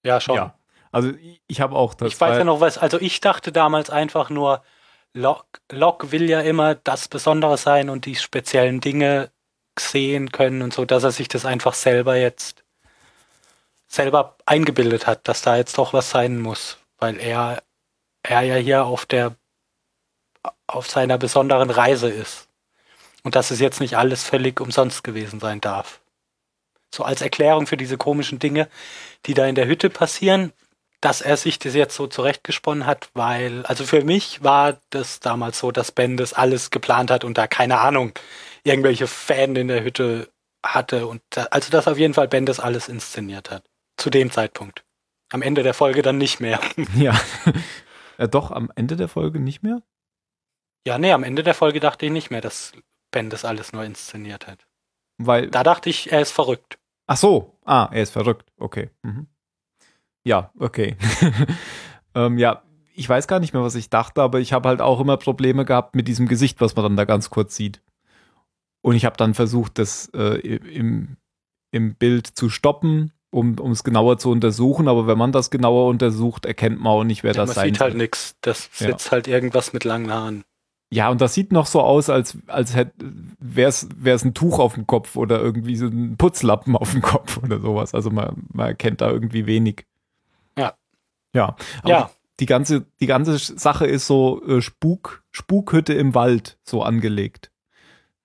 [0.05, 0.35] Ja, schon.
[0.35, 0.57] Ja.
[0.91, 1.11] Also
[1.47, 2.13] ich habe auch das.
[2.13, 4.63] Ich weiß ja noch was, also ich dachte damals einfach nur,
[5.15, 9.31] Locke, Locke will ja immer das Besondere sein und die speziellen Dinge
[9.79, 12.65] sehen können und so, dass er sich das einfach selber jetzt
[13.87, 17.63] selber eingebildet hat, dass da jetzt doch was sein muss, weil er,
[18.23, 19.37] er ja hier auf der,
[20.67, 22.49] auf seiner besonderen Reise ist.
[23.23, 26.01] Und dass es jetzt nicht alles völlig umsonst gewesen sein darf.
[26.93, 28.69] So als Erklärung für diese komischen Dinge,
[29.25, 30.51] die da in der Hütte passieren,
[31.05, 35.59] dass er sich das jetzt so zurechtgesponnen hat, weil, also für mich war das damals
[35.59, 38.13] so, dass Ben das alles geplant hat und da keine Ahnung,
[38.63, 40.31] irgendwelche Fan in der Hütte
[40.65, 43.69] hatte und da, also dass auf jeden Fall Ben das alles inszeniert hat.
[43.97, 44.83] Zu dem Zeitpunkt.
[45.31, 46.59] Am Ende der Folge dann nicht mehr.
[46.95, 47.13] Ja.
[48.17, 48.27] ja.
[48.27, 49.83] Doch, am Ende der Folge nicht mehr?
[50.87, 52.71] Ja, nee, am Ende der Folge dachte ich nicht mehr, dass
[53.11, 54.65] Ben das alles nur inszeniert hat.
[55.19, 55.51] Weil.
[55.51, 56.79] Da dachte ich, er ist verrückt.
[57.05, 57.59] Ach so.
[57.63, 58.51] Ah, er ist verrückt.
[58.57, 58.89] Okay.
[59.03, 59.27] Mhm.
[60.25, 60.97] Ja, okay.
[62.15, 62.63] ähm, ja,
[62.95, 65.65] ich weiß gar nicht mehr, was ich dachte, aber ich habe halt auch immer Probleme
[65.65, 67.81] gehabt mit diesem Gesicht, was man dann da ganz kurz sieht.
[68.81, 71.17] Und ich habe dann versucht, das äh, im,
[71.71, 74.87] im Bild zu stoppen, um es genauer zu untersuchen.
[74.87, 77.65] Aber wenn man das genauer untersucht, erkennt man auch nicht, wer ja, das sein soll.
[77.65, 78.35] Man sieht halt nichts.
[78.41, 79.11] Das sitzt ja.
[79.11, 80.43] halt irgendwas mit langen Haaren.
[80.91, 84.87] Ja, und das sieht noch so aus, als, als wäre es ein Tuch auf dem
[84.87, 87.93] Kopf oder irgendwie so ein Putzlappen auf dem Kopf oder sowas.
[87.93, 89.85] Also man, man erkennt da irgendwie wenig.
[91.35, 91.41] Ja.
[91.41, 91.55] Ja.
[91.81, 92.11] Aber ja.
[92.39, 97.49] Die ganze, die ganze Sache ist so äh, Spuk, Spukhütte im Wald so angelegt.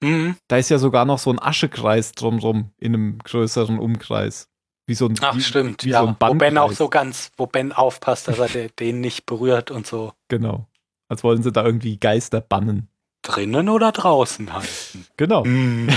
[0.03, 0.37] Mhm.
[0.49, 4.49] Da ist ja sogar noch so ein Aschekreis drumrum in einem größeren Umkreis.
[4.87, 6.01] Wie so ein, Ach, wie, stimmt, wie ja.
[6.01, 9.71] So ein wo Ben auch so ganz, wo Ben aufpasst, dass er den nicht berührt
[9.71, 10.13] und so.
[10.29, 10.67] Genau.
[11.09, 12.89] Als wollen sie da irgendwie Geister bannen.
[13.23, 15.07] Drinnen oder draußen halten.
[15.17, 15.45] Genau.
[15.45, 15.89] Mm.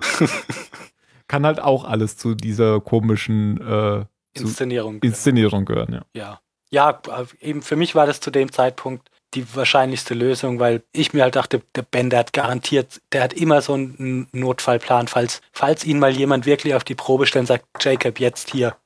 [1.28, 4.04] Kann halt auch alles zu dieser komischen äh,
[4.42, 6.02] Inszenierung, Inszenierung gehören, ja.
[6.14, 6.40] Ja.
[6.70, 7.00] Ja,
[7.40, 11.36] eben für mich war das zu dem Zeitpunkt die wahrscheinlichste Lösung, weil ich mir halt
[11.36, 15.98] dachte, der Ben, der hat garantiert, der hat immer so einen Notfallplan, falls, falls ihn
[15.98, 18.76] mal jemand wirklich auf die Probe stellt und sagt, Jacob, jetzt hier,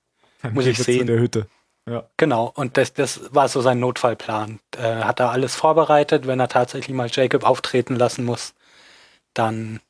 [0.52, 1.02] muss ich sehen.
[1.02, 1.46] In der Hütte.
[1.88, 2.08] Ja.
[2.16, 4.60] Genau, und das, das war so sein Notfallplan.
[4.76, 8.54] Äh, hat er alles vorbereitet, wenn er tatsächlich mal Jacob auftreten lassen muss,
[9.34, 9.80] dann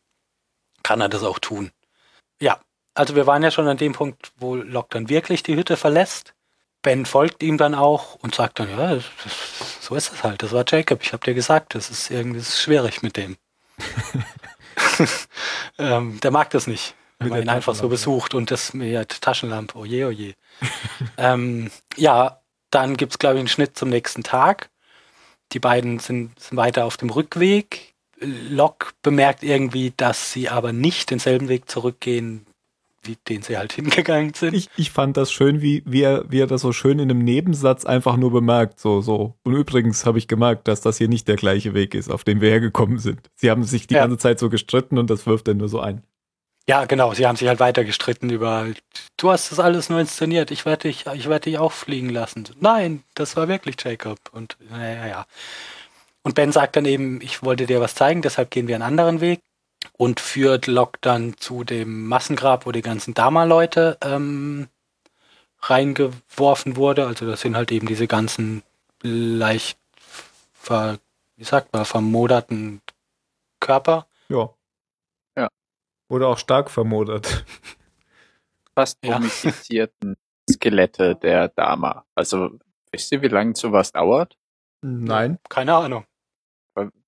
[0.82, 1.70] kann er das auch tun.
[2.40, 2.60] Ja,
[2.94, 6.34] also wir waren ja schon an dem Punkt, wo Locke dann wirklich die Hütte verlässt.
[6.82, 9.04] Ben folgt ihm dann auch und sagt dann, ja, das,
[9.80, 10.42] so ist es halt.
[10.42, 11.02] Das war Jacob.
[11.02, 13.36] Ich habe dir gesagt, das ist irgendwie das ist schwierig mit dem.
[15.78, 19.76] ähm, der mag das nicht, wenn man ihn einfach so besucht und das mit Taschenlampe.
[19.76, 20.34] Oje, oje.
[21.18, 24.70] ähm, ja, dann gibt's glaube ich einen Schnitt zum nächsten Tag.
[25.52, 27.90] Die beiden sind, sind weiter auf dem Rückweg.
[28.20, 32.46] Locke bemerkt irgendwie, dass sie aber nicht denselben Weg zurückgehen,
[33.02, 34.54] wie den sie halt hingegangen sind.
[34.54, 37.24] Ich, ich fand das schön, wie, wie, er, wie er das so schön in einem
[37.24, 38.80] Nebensatz einfach nur bemerkt.
[38.80, 39.34] So, so.
[39.42, 42.40] Und übrigens habe ich gemerkt, dass das hier nicht der gleiche Weg ist, auf den
[42.40, 43.30] wir hergekommen sind.
[43.36, 44.02] Sie haben sich die ja.
[44.02, 46.02] ganze Zeit so gestritten und das wirft er nur so ein.
[46.68, 47.14] Ja, genau.
[47.14, 48.66] Sie haben sich halt weiter gestritten über,
[49.16, 50.50] du hast das alles nur inszeniert.
[50.50, 52.48] Ich werde dich, ich werde dich auch fliegen lassen.
[52.60, 54.18] Nein, das war wirklich Jacob.
[54.32, 55.26] Und naja, ja.
[56.22, 59.20] Und Ben sagt dann eben, ich wollte dir was zeigen, deshalb gehen wir einen anderen
[59.20, 59.40] Weg
[59.92, 64.68] und führt Locke dann zu dem Massengrab, wo die ganzen Dama-Leute ähm,
[65.60, 67.06] reingeworfen wurde.
[67.06, 68.62] Also das sind halt eben diese ganzen
[69.02, 69.78] leicht,
[70.52, 70.98] ver,
[71.36, 72.82] wie sagt man, vermoderten
[73.60, 74.06] Körper.
[74.28, 74.50] Ja.
[75.36, 75.48] Ja.
[76.08, 77.44] Oder auch stark vermodert.
[78.74, 80.54] Fast mumifizierten ja.
[80.54, 82.04] Skelette der Dama.
[82.14, 82.58] Also,
[82.90, 84.36] wisst ihr, wie lange sowas dauert?
[84.82, 85.38] Nein.
[85.48, 86.04] Keine Ahnung.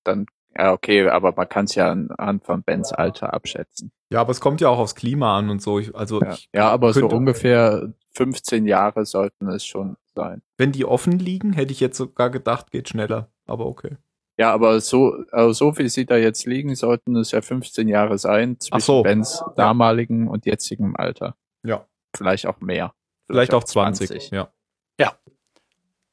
[0.03, 0.25] Dann
[0.57, 3.91] ja, okay, aber man kann es ja anhand von Bens Alter abschätzen.
[4.11, 5.79] Ja, aber es kommt ja auch aufs Klima an und so.
[5.79, 10.41] Ich, also ja, ja aber so ungefähr 15 Jahre sollten es schon sein.
[10.57, 13.31] Wenn die offen liegen, hätte ich jetzt sogar gedacht, geht schneller.
[13.45, 13.97] Aber okay.
[14.37, 18.17] Ja, aber so, also so wie sie da jetzt liegen, sollten es ja 15 Jahre
[18.17, 19.03] sein zwischen so.
[19.03, 21.35] Bens damaligen und jetzigem Alter.
[21.63, 21.87] Ja.
[22.15, 22.93] Vielleicht auch mehr.
[23.27, 24.07] Vielleicht, Vielleicht auch 20.
[24.07, 24.31] 20.
[24.31, 24.37] Ja.
[24.37, 24.53] Ja.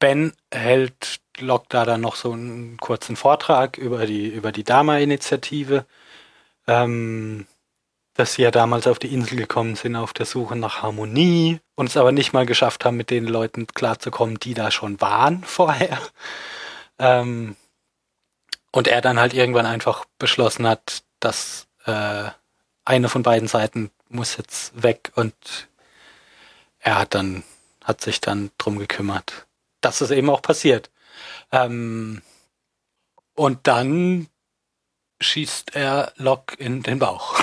[0.00, 5.86] Ben hält Locke da dann noch so einen kurzen Vortrag über die, über die Dama-Initiative,
[6.66, 7.46] ähm,
[8.14, 11.88] dass sie ja damals auf die Insel gekommen sind auf der Suche nach Harmonie und
[11.88, 15.98] es aber nicht mal geschafft haben, mit den Leuten klarzukommen, die da schon waren vorher.
[16.98, 17.56] Ähm,
[18.72, 22.30] und er dann halt irgendwann einfach beschlossen hat, dass äh,
[22.84, 25.68] eine von beiden Seiten muss jetzt weg und
[26.80, 27.44] er hat dann,
[27.84, 29.46] hat sich dann drum gekümmert,
[29.80, 30.90] dass es eben auch passiert.
[31.52, 32.22] Ähm,
[33.34, 34.28] und dann
[35.20, 37.38] schießt er Locke in den Bauch.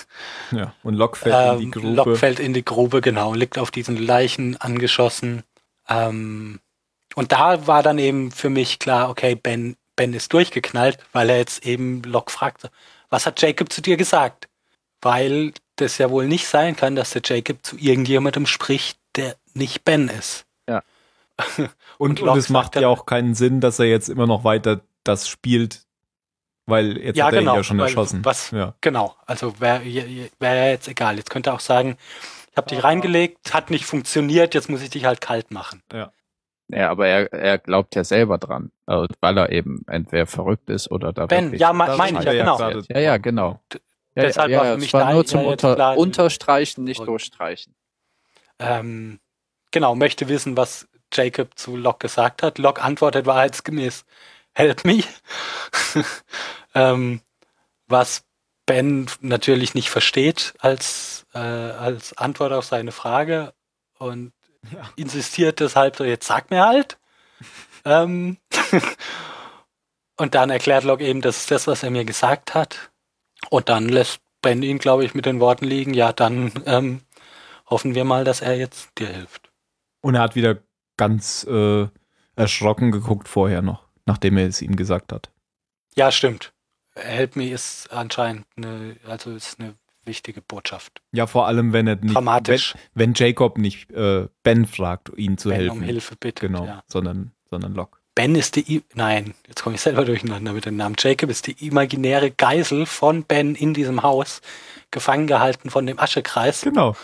[0.50, 1.94] ja, und Locke fällt ähm, in die ähm, Grube.
[1.94, 5.42] Locke fällt in die Grube, genau, liegt auf diesen Leichen angeschossen.
[5.88, 6.60] Ähm,
[7.14, 11.38] und da war dann eben für mich klar, okay, Ben, Ben ist durchgeknallt, weil er
[11.38, 12.70] jetzt eben Locke fragte,
[13.10, 14.48] was hat Jacob zu dir gesagt?
[15.00, 19.84] Weil das ja wohl nicht sein kann, dass der Jacob zu irgendjemandem spricht, der nicht
[19.84, 20.44] Ben ist.
[21.38, 21.44] Ja.
[21.98, 24.80] Und, und, Locke es macht ja auch keinen Sinn, dass er jetzt immer noch weiter
[25.04, 25.82] das spielt,
[26.66, 28.24] weil jetzt Ja, hat er genau, ihn ja schon weil erschossen.
[28.24, 28.74] was- Ja.
[28.80, 31.16] Genau, also wäre wär ja jetzt egal.
[31.16, 31.96] Jetzt könnte er auch sagen,
[32.50, 35.82] ich habe dich reingelegt, hat nicht funktioniert, jetzt muss ich dich halt kalt machen.
[36.70, 40.90] Ja, aber er, er glaubt ja selber dran, also, weil er eben entweder verrückt ist
[40.90, 42.60] oder da Ben, ja, meine ich ja, genau.
[42.90, 43.60] Ja, ja, genau.
[43.72, 43.78] Ja,
[44.24, 45.96] deshalb ja, war ja, für es mich war da nur ja zum jetzt Unter klar-
[45.96, 47.74] Unterstreichen, nicht Und- durchstreichen.
[48.58, 49.18] Ähm,
[49.70, 52.58] genau, möchte wissen, was Jacob zu Locke gesagt hat.
[52.58, 54.04] Locke antwortet wahrheitsgemäß,
[54.54, 55.02] help me.
[56.74, 57.20] ähm,
[57.86, 58.24] was
[58.66, 63.54] Ben natürlich nicht versteht als, äh, als Antwort auf seine Frage
[63.98, 64.32] und
[64.72, 64.82] Ja.
[64.96, 66.98] insistiert deshalb so, jetzt sag mir halt.
[67.84, 68.36] ähm,
[70.16, 72.90] und dann erklärt Locke eben, das ist das, was er mir gesagt hat.
[73.50, 77.02] Und dann lässt Ben ihn, glaube ich, mit den Worten liegen, ja, dann ähm,
[77.66, 79.50] hoffen wir mal, dass er jetzt dir hilft.
[80.00, 80.58] Und er hat wieder
[80.98, 81.86] ganz äh,
[82.36, 85.30] erschrocken geguckt vorher noch, nachdem er es ihm gesagt hat.
[85.96, 86.52] Ja, stimmt.
[86.94, 89.74] Help me ist anscheinend eine, also ist eine
[90.04, 91.00] wichtige Botschaft.
[91.12, 92.74] Ja, vor allem, wenn er nicht, Dramatisch.
[92.94, 95.78] Wenn, wenn Jacob nicht äh, Ben fragt, ihn zu Ben helfen.
[95.78, 96.40] um Hilfe bittet.
[96.40, 96.82] Genau, Ja.
[96.86, 97.98] sondern, sondern Locke.
[98.14, 100.96] Ben ist die, I nein, jetzt komme ich selber durcheinander mit dem Namen.
[100.98, 104.40] Jacob ist die imaginäre Geisel von Ben in diesem Haus,
[104.90, 106.62] gefangen gehalten von dem Aschekreis.
[106.62, 106.96] Genau.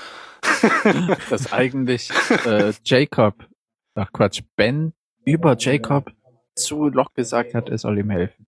[1.31, 2.11] Dass eigentlich
[2.45, 3.47] äh, Jacob,
[3.95, 4.93] ach Quatsch, Ben
[5.25, 6.13] über Jacob
[6.55, 8.47] zu Locke gesagt hat, er soll ihm helfen.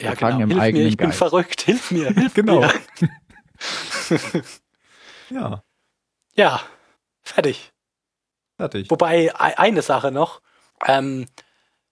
[0.00, 0.40] Ja, genau.
[0.40, 1.18] im Hilf mir, eigenen ich bin Geist.
[1.18, 1.60] verrückt.
[1.62, 2.60] Hilf mir, hilf Genau.
[2.60, 2.70] mir.
[5.30, 5.62] Ja,
[6.34, 6.60] Ja,
[7.22, 7.72] fertig.
[8.56, 8.90] fertig.
[8.90, 10.40] Wobei, eine Sache noch.
[10.86, 11.26] Ähm,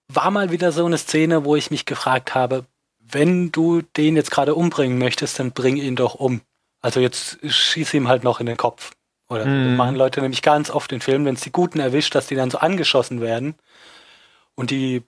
[0.08, 2.66] war mal wieder so eine Szene, wo ich mich gefragt habe,
[2.98, 6.40] wenn du den jetzt gerade umbringen möchtest, dann bring ihn doch um.
[6.80, 8.92] Also jetzt schieß ihm halt noch in den Kopf.
[9.28, 9.76] Oder das Mhm.
[9.76, 12.50] machen Leute nämlich ganz oft in Filmen, wenn es die Guten erwischt, dass die dann
[12.50, 13.54] so angeschossen werden
[14.54, 15.02] und die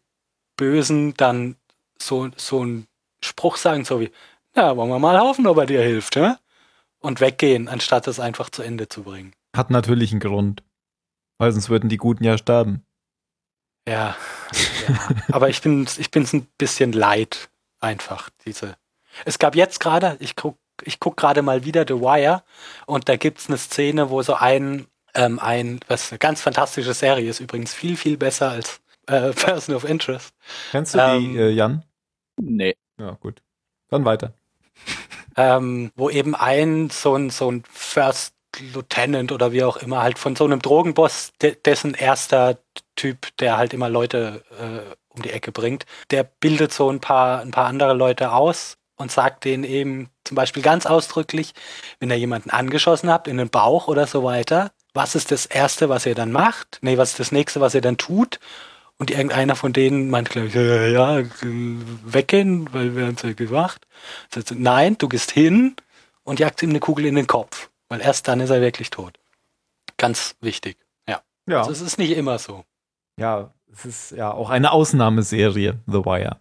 [0.56, 1.56] Bösen dann
[1.98, 2.86] so, so einen
[3.22, 4.10] Spruch sagen, so wie,
[4.54, 6.34] na, wollen wir mal hoffen, ob er dir hilft, hä?
[6.98, 9.32] Und weggehen, anstatt es einfach zu Ende zu bringen.
[9.56, 10.62] Hat natürlich einen Grund.
[11.38, 12.84] Weil sonst würden die Guten ja sterben.
[13.88, 14.14] Ja,
[14.86, 15.08] ja.
[15.32, 17.48] aber ich bin ich bin's ein bisschen leid
[17.80, 18.76] einfach diese.
[19.24, 22.42] Es gab jetzt gerade, ich guck ich guck gerade mal wieder The Wire
[22.86, 27.28] und da gibt's eine Szene, wo so ein ähm, ein was eine ganz fantastische Serie
[27.28, 30.34] ist übrigens viel viel besser als äh, Person of Interest,
[30.70, 31.84] Kennst du Ähm, die, äh, Jan?
[32.40, 32.76] Nee.
[32.98, 33.42] Ja, gut.
[33.88, 34.34] Dann weiter.
[35.36, 40.18] ähm, wo eben ein so ein so ein First Lieutenant oder wie auch immer halt
[40.18, 42.58] von so einem Drogenboss, de dessen erster
[42.96, 47.40] Typ, der halt immer Leute äh, um die Ecke bringt, der bildet so ein paar
[47.40, 51.54] ein paar andere Leute aus und sagt denen eben zum Beispiel ganz ausdrücklich,
[51.98, 55.88] wenn ihr jemanden angeschossen habt in den Bauch oder so weiter, was ist das erste,
[55.88, 56.78] was ihr dann macht?
[56.82, 58.38] Nee, was ist das nächste, was ihr dann tut?
[58.96, 63.32] Und irgendeiner von denen meint, glaube ich, ja, äh, weggehen, weil wir haben es ja
[63.32, 63.88] gemacht.
[64.32, 65.74] Sagt Nein, du gehst hin
[66.22, 69.18] und jagst ihm eine Kugel in den Kopf, weil erst dann ist er wirklich tot.
[69.96, 70.76] Ganz wichtig.
[71.08, 71.22] Ja.
[71.48, 71.58] Ja.
[71.58, 72.64] Also es ist nicht immer so.
[73.16, 76.38] ja, es ist ja auch eine Ausnahmeserie, The Wire.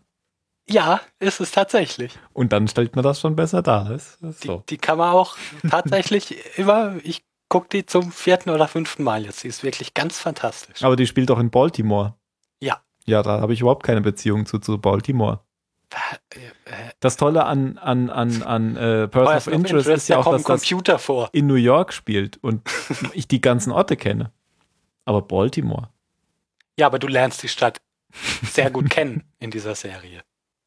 [0.69, 2.17] Ja, ist es tatsächlich.
[2.33, 3.91] Und dann stellt man das schon besser dar.
[3.91, 4.63] Ist, ist Die, so.
[4.69, 5.35] die kann man auch
[5.69, 9.43] tatsächlich immer, ich gucke die zum vierten oder fünften Mal jetzt.
[9.43, 10.83] Die ist wirklich ganz fantastisch.
[10.83, 12.13] Aber die spielt doch in Baltimore.
[12.61, 12.81] Ja.
[13.05, 15.39] Ja, da habe ich überhaupt keine Beziehung zu, zu Baltimore.
[16.99, 20.31] Das Tolle an, an, an, an äh, Person of of Interest, ist ja da auch,
[20.31, 21.29] dass das Computer vor.
[21.31, 22.61] in New York spielt und
[23.13, 24.31] ich die ganzen Orte kenne.
[25.05, 25.89] Aber Baltimore.
[26.77, 27.81] Ja, aber du lernst die Stadt
[28.43, 30.21] sehr gut kennen in dieser Serie.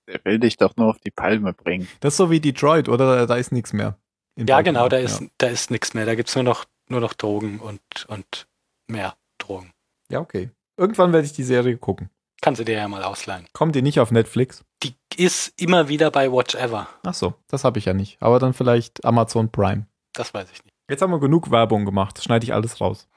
[0.07, 1.89] Der will dich doch nur auf die Palme bringen.
[2.01, 3.17] Das ist so wie Detroit, oder?
[3.17, 3.99] Da, da ist nichts mehr.
[4.37, 4.63] Ja, Baltimore.
[4.65, 6.07] genau, da ist, da ist nichts mehr.
[6.07, 8.47] Da gibt's nur noch, nur noch Drogen und, und
[8.89, 9.73] mehr Drogen.
[10.09, 10.19] Ja.
[10.19, 10.51] ja, okay.
[10.77, 12.11] Irgendwann werde ich die Serie gucken.
[12.41, 13.47] Kannst du dir ja mal ausleihen.
[13.53, 14.65] Kommt die nicht auf Netflix?
[14.83, 16.89] Die ist immer wieder bei Watch Ever.
[17.05, 18.21] Ach so, das habe ich ja nicht.
[18.21, 19.87] Aber dann vielleicht Amazon Prime.
[20.13, 20.75] Das weiß ich nicht.
[20.91, 22.21] Jetzt haben wir genug Werbung gemacht.
[22.23, 23.09] Schneide ich alles raus.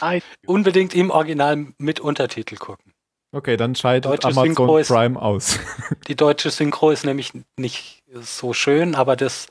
[0.46, 2.94] Unbedingt im Original mit Untertitel gucken.
[3.32, 5.58] Okay, dann scheidet Amazon Synchro ist- Prime aus.
[6.08, 9.48] Die deutsche Synchro ist nämlich nicht so schön, aber das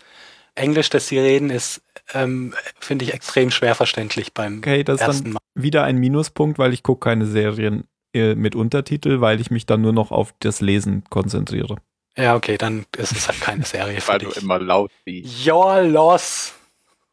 [0.55, 1.81] Englisch, das sie reden, ist,
[2.13, 5.39] ähm, finde ich, extrem schwer verständlich beim Okay, das ist ersten dann Mal.
[5.53, 7.83] wieder ein Minuspunkt, weil ich gucke keine Serien
[8.15, 11.75] äh, mit Untertitel, weil ich mich dann nur noch auf das Lesen konzentriere.
[12.17, 15.45] Ja, okay, dann ist es halt keine Serie für Weil du immer laut liest.
[15.47, 16.55] You're lost.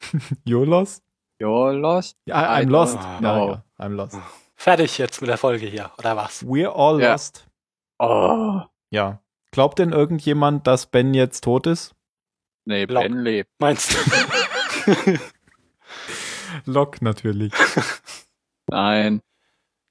[0.47, 1.03] You lost?
[1.39, 2.17] You're lost?
[2.25, 2.95] Ja, I'm I lost.
[2.97, 3.51] Ja, know.
[3.51, 4.17] ja, I'm lost.
[4.65, 6.43] Fertig jetzt mit der Folge hier, oder was?
[6.43, 7.13] We're all Ja.
[7.13, 7.47] lost.
[7.99, 8.63] Oh.
[8.89, 9.21] Ja.
[9.51, 11.95] Glaubt denn irgendjemand, dass Ben jetzt tot ist?
[12.65, 13.03] Nee, Lock.
[13.03, 13.51] Ben lebt.
[13.59, 15.19] Meinst du?
[16.65, 17.53] Lok natürlich.
[18.71, 19.21] Nein,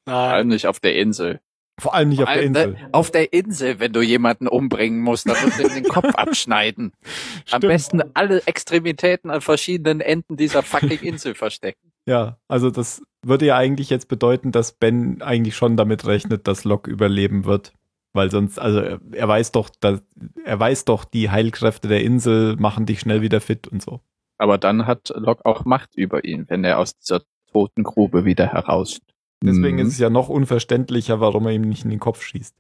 [0.07, 0.55] vor allem Nein.
[0.55, 1.39] nicht auf der Insel.
[1.79, 2.71] Vor allem nicht auf der Vor allem, Insel.
[2.73, 6.05] ne, Auf der Insel, wenn du jemanden umbringen musst, dann musst du ihm den Kopf
[6.15, 6.93] abschneiden.
[7.03, 7.61] Am Stimmt.
[7.67, 11.92] besten alle Extremitäten an verschiedenen Enden dieser fucking Insel verstecken.
[12.05, 16.63] Ja, also das würde ja eigentlich jetzt bedeuten, dass Ben eigentlich schon damit rechnet, dass
[16.65, 17.73] Locke überleben wird.
[18.15, 20.03] Weil sonst, also er, weiß doch, dass,
[20.45, 24.01] er weiß doch, die Heilkräfte der Insel machen dich schnell wieder fit und so.
[24.37, 28.45] Aber dann hat Locke auch Macht über ihn, wenn er aus dieser toten Grube wieder
[28.47, 28.99] heraus.
[29.41, 29.83] Deswegen Mhm.
[29.83, 32.55] ist es ja noch unverständlicher, warum er ihm nicht in den Kopf schießt.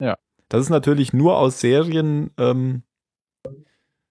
[0.00, 0.16] Ja.
[0.48, 2.82] Das ist natürlich nur aus Serien ähm,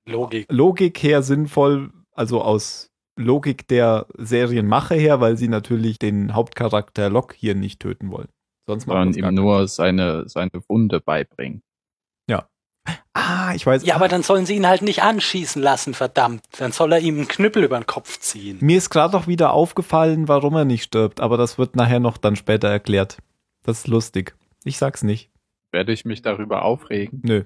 [0.06, 0.48] Logik.
[0.50, 7.36] Logik her sinnvoll, also aus Logik der Serienmache her, weil sie natürlich den Hauptcharakter Locke
[7.38, 8.30] hier nicht töten wollen.
[8.66, 11.64] Sonst gar ihm nur seine, seine Wunde beibringen.
[13.14, 13.86] Ah, ich weiß.
[13.86, 16.42] Ja, aber dann sollen sie ihn halt nicht anschießen lassen, verdammt.
[16.58, 18.58] Dann soll er ihm einen Knüppel über den Kopf ziehen.
[18.62, 22.18] Mir ist gerade auch wieder aufgefallen, warum er nicht stirbt, aber das wird nachher noch
[22.18, 23.18] dann später erklärt.
[23.64, 24.36] Das ist lustig.
[24.64, 25.32] Ich sag's nicht.
[25.72, 27.22] Werde ich mich darüber aufregen?
[27.24, 27.44] Nö.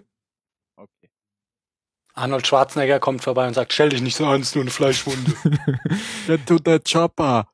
[2.14, 5.34] Arnold Schwarzenegger kommt vorbei und sagt, stell dich nicht so an, ist nur eine Fleischwunde.
[6.28, 7.48] Get to the chopper.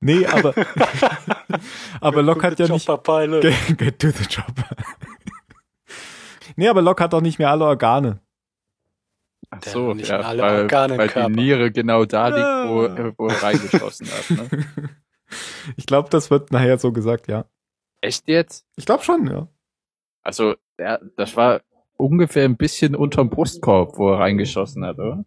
[0.00, 0.54] Nee, aber
[2.00, 4.54] aber Locke hat ja nicht get, get to the job.
[6.56, 8.20] nee, aber Locke hat doch nicht mehr alle Organe.
[9.50, 11.32] Ach Der so, nicht ja, alle weil, Organe weil die.
[11.32, 14.30] Niere genau da liegt, wo, wo er reingeschossen hat.
[14.30, 14.66] Ne?
[15.76, 17.46] Ich glaube, das wird nachher so gesagt, ja.
[18.00, 18.64] Echt jetzt?
[18.76, 19.48] Ich glaube schon, ja.
[20.22, 21.62] Also, ja, das war
[21.96, 25.24] ungefähr ein bisschen unterm Brustkorb, wo er reingeschossen hat, oder?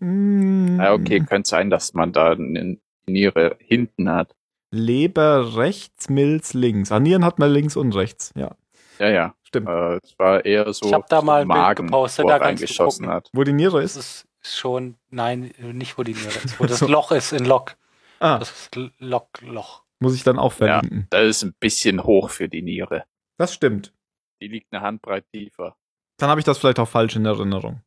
[0.00, 4.34] Mm, Ja, okay, könnte sein, dass man da eine Niere hinten hat.
[4.72, 6.92] Leber rechts, Milz links.
[6.92, 8.32] Ah, Nieren hat man links und rechts.
[8.36, 8.56] Ja,
[9.00, 9.34] Ja, ja.
[9.42, 9.68] stimmt.
[9.68, 12.36] Äh, Es war eher so Ich hab da mal ein Bild Magen, gepostet, wo da
[12.36, 13.28] er reingeschossen hat.
[13.32, 14.26] Wo die Niere Das ist.
[14.42, 16.86] ist schon, nein, nicht wo die Niere ist, wo das So.
[16.86, 17.76] Loch ist in Lock.
[18.20, 19.82] Ah, Das ist L- Lock, Loch.
[19.98, 21.06] muss ich dann auch Ja, verlinken.
[21.10, 23.04] das ist ein bisschen hoch für die Niere.
[23.38, 23.92] Das stimmt.
[24.40, 25.76] Die liegt eine Handbreit tiefer.
[26.20, 27.80] Dann habe ich das vielleicht auch falsch in Erinnerung.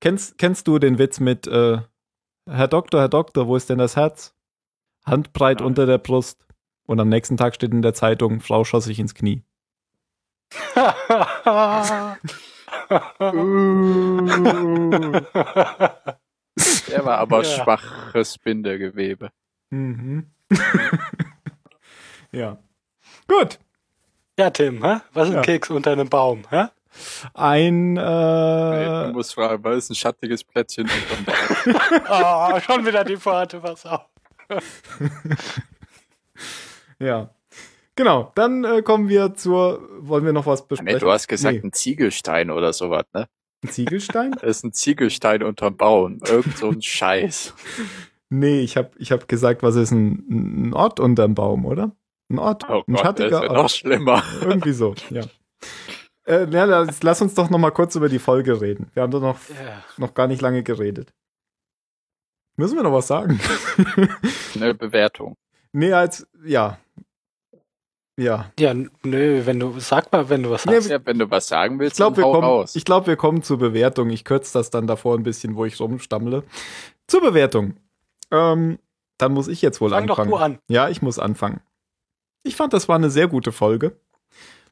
[0.00, 1.78] Kennst, kennst du den Witz mit äh,
[2.48, 4.34] Herr Doktor, Herr Doktor, wo ist denn das Herz?
[5.06, 5.66] Handbreit Nein.
[5.68, 6.44] unter der Brust.
[6.86, 9.44] Und am nächsten Tag steht in der Zeitung, Frau schoss sich ins Knie.
[16.88, 17.44] Der war aber Ja.
[17.44, 19.30] schwaches Bindegewebe.
[19.70, 20.30] Mhm.
[22.32, 22.58] ja.
[23.28, 23.58] Gut.
[24.38, 24.96] ja, Tim, hä?
[25.12, 25.42] was ist ein Ja.
[25.42, 26.42] Keks unter einem Baum?
[26.50, 26.66] Hä?
[27.34, 32.00] Ein Nee, äh, du musst fragen, was ist ein schattiges Plätzchen unterm Baum?
[32.56, 34.06] Oh, schon wieder die Pforte, was auf.
[36.98, 37.30] ja.
[37.96, 40.94] Genau, dann äh, kommen wir zur wollen wir noch was besprechen?
[40.94, 41.68] Nee, du hast gesagt, Nee.
[41.68, 43.26] ein Ziegelstein oder sowas, ne?
[43.62, 44.32] Ein Ziegelstein?
[44.32, 46.18] Das ist ein Ziegelstein unterm Baum.
[46.26, 47.54] Irgend so ein Scheiß.
[48.30, 51.92] nee, ich habe ich hab gesagt, was ist ein, ein Ort unterm Baum, oder?
[52.30, 53.56] Ein Ort, Oh ein Gott, das ist schattiger ja Ort.
[53.58, 54.22] noch schlimmer.
[54.40, 55.22] Irgendwie so, ja.
[56.30, 58.90] Äh, ja, lass, lass uns doch noch mal kurz über die Folge reden.
[58.94, 59.82] Wir haben doch noch, Ja.
[59.96, 61.12] noch gar nicht lange geredet.
[62.56, 63.40] Müssen wir noch was sagen?
[64.54, 65.36] Eine Bewertung.
[65.72, 66.78] nee, als, ja.
[68.18, 68.52] Ja.
[68.58, 70.88] ja, nö, wenn du, sag mal, wenn du was Nee, hast.
[70.90, 72.76] Ja, wenn du was sagen Ich willst, glaube, wir, dann hau kommen, raus.
[72.76, 74.10] ich glaub, wir kommen zur Bewertung.
[74.10, 76.44] Ich kürze das dann davor ein bisschen, wo ich rumstammle.
[77.06, 77.76] Zur Bewertung.
[78.30, 78.78] Ähm,
[79.16, 80.30] dann muss ich jetzt wohl Fang doch anfangen.
[80.30, 80.58] du an.
[80.68, 81.60] Ja, ich muss anfangen.
[82.42, 83.96] Ich fand, das war eine sehr gute Folge,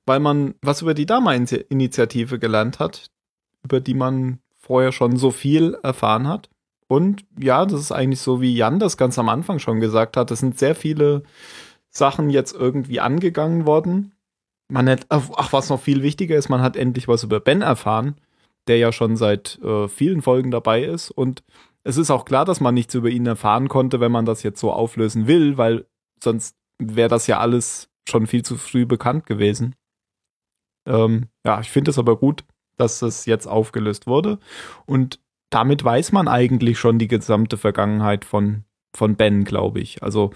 [0.08, 3.10] weil man was über die Dama-Initiative gelernt hat,
[3.62, 6.50] über die man vorher schon so viel erfahren hat.
[6.88, 10.30] Und ja, das ist eigentlich so, wie Jan das ganz am Anfang schon gesagt hat.
[10.30, 11.22] Es sind sehr viele
[11.90, 14.14] Sachen jetzt irgendwie angegangen worden.
[14.68, 18.16] Man hat, ach, was noch viel wichtiger ist, man hat endlich was über Ben erfahren,
[18.66, 21.10] der ja schon seit äh, vielen Folgen dabei ist.
[21.10, 21.42] Und
[21.84, 24.60] es ist auch klar, dass man nichts über ihn erfahren konnte, wenn man das jetzt
[24.60, 25.86] so auflösen will, weil
[26.22, 29.74] sonst wäre das ja alles schon viel zu früh bekannt gewesen.
[30.88, 32.44] Ähm, ja, ich finde es aber gut,
[32.76, 34.38] dass es jetzt aufgelöst wurde.
[34.86, 35.20] Und
[35.50, 38.64] damit weiß man eigentlich schon die gesamte Vergangenheit von,
[38.96, 40.02] von Ben, glaube ich.
[40.02, 40.32] Also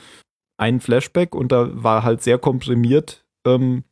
[0.59, 3.85] ein Flashback und da war halt sehr komprimiert, ähm,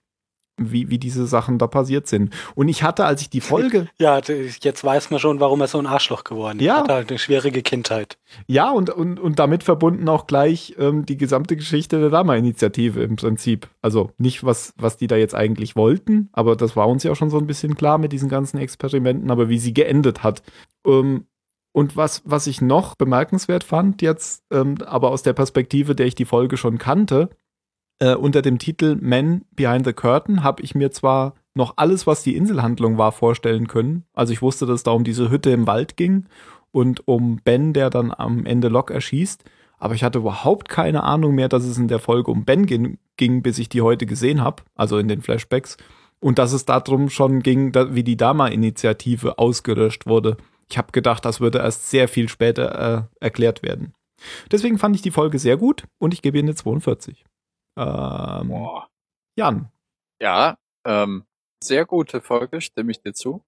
[0.61, 2.33] wie, wie diese Sachen da passiert sind.
[2.55, 5.79] Und ich hatte, als ich die Folge, Ja, jetzt weiß man schon, warum er so
[5.79, 6.65] ein Arschloch geworden ist.
[6.65, 6.79] Ja.
[6.79, 8.19] Hat halt eine schwierige Kindheit.
[8.47, 13.17] ja, und, und, und damit verbunden auch gleich ähm, die gesamte Geschichte der Dama-Initiative im
[13.17, 13.69] Prinzip.
[13.83, 17.31] Also nicht, was, was die da jetzt eigentlich wollten, aber das war uns ja schon
[17.31, 20.43] so ein bisschen klar mit diesen ganzen Experimenten, aber wie sie geendet hat.
[20.87, 21.27] Ähm,
[21.73, 26.15] und was, was ich noch bemerkenswert fand, jetzt, ähm, aber aus der Perspektive, der ich
[26.15, 27.31] die Folge schon kannte,
[28.01, 32.23] äh, unter dem Titel Men Behind the Curtain habe ich mir zwar noch alles, was
[32.23, 34.05] die Inselhandlung war, vorstellen können.
[34.15, 36.27] Also ich wusste, dass es da um diese Hütte im Wald ging
[36.73, 39.45] und um Ben, der dann am Ende Locke erschießt.
[39.79, 42.99] Aber ich hatte überhaupt keine Ahnung mehr, dass es in der Folge um Ben ging,
[43.17, 45.77] ging bis ich die heute gesehen habe, also in den Flashbacks.
[46.21, 50.37] Und dass es darum schon ging, wie die Dama-Initiative ausgelöscht wurde.
[50.71, 53.95] Ich habe gedacht, das würde erst sehr viel später äh, erklärt werden.
[54.53, 57.25] Deswegen fand ich die Folge sehr gut und ich gebe ihr eine 42.
[57.81, 58.89] Ähm, Boah.
[59.37, 59.71] Jan.
[60.21, 61.25] Ja, ähm,
[61.63, 63.43] sehr gute Folge, stimme ich dir zu.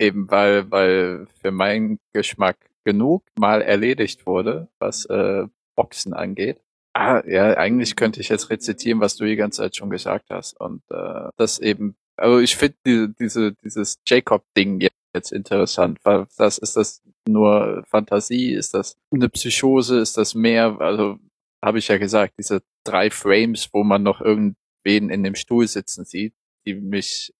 [0.00, 5.46] Eben weil, weil für meinen Geschmack genug mal erledigt wurde, was äh,
[5.76, 6.60] Boxen angeht.
[6.94, 10.60] Ah, ja, eigentlich könnte ich jetzt rezitieren, was du die ganze Zeit schon gesagt hast.
[10.60, 16.58] Und äh, das eben, also ich finde diese, diese, dieses Jacob-Ding jetzt interessant, weil das
[16.58, 21.18] ist das nur Fantasie, ist das eine Psychose, ist das mehr, also
[21.64, 26.04] habe ich ja gesagt, diese drei Frames, wo man noch irgendwen in dem Stuhl sitzen
[26.04, 26.34] sieht,
[26.66, 27.32] die mich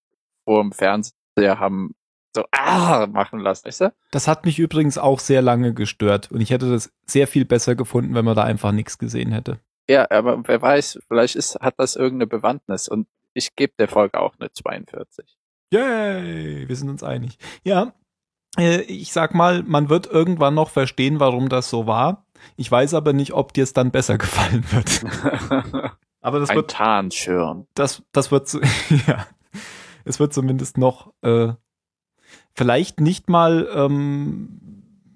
[0.44, 1.94] vor dem Fernseher haben
[2.34, 3.94] so ah machen lassen, weißt du?
[4.10, 7.74] Das hat mich übrigens auch sehr lange gestört und ich hätte das sehr viel besser
[7.74, 9.58] gefunden, wenn man da einfach nichts gesehen hätte.
[9.88, 14.18] Ja, aber wer weiß, vielleicht ist, hat das irgendeine Bewandtnis und ich gebe der Folge
[14.18, 15.36] auch eine 42.
[15.72, 17.36] Yay, wir sind uns einig.
[17.64, 17.94] Ja,
[18.58, 22.26] äh, ich sag mal, man wird irgendwann noch verstehen, warum das so war.
[22.56, 25.04] Ich weiß aber nicht, ob dir es dann besser gefallen wird.
[26.20, 27.66] aber das Ein wird Tarnschirm.
[27.74, 28.60] Das, das wird so,
[29.06, 29.26] ja,
[30.04, 31.52] es wird zumindest noch äh,
[32.54, 34.58] vielleicht nicht mal ähm,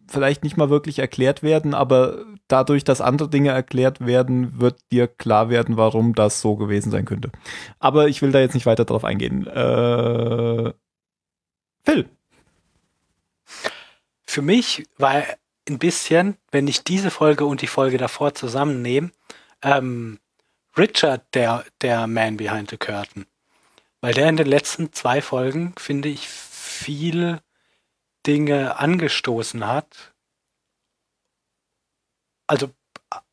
[0.09, 5.09] vielleicht nicht mal wirklich erklärt werden, aber dadurch, dass andere Dinge erklärt werden, wird dir
[5.09, 7.31] klar werden, warum das so gewesen sein könnte.
[7.78, 9.47] Aber ich will da jetzt nicht weiter drauf eingehen.
[9.47, 10.73] Äh,
[11.85, 12.09] Phil.
[14.27, 15.23] Für mich war
[15.68, 19.10] ein bisschen, wenn ich diese Folge und die Folge davor zusammennehme,
[19.62, 20.18] ähm,
[20.76, 23.26] Richard der, der Man Behind the Curtain.
[24.01, 27.40] Weil der in den letzten zwei Folgen, finde ich, viel
[28.26, 30.12] Dinge angestoßen hat.
[32.47, 32.70] Also,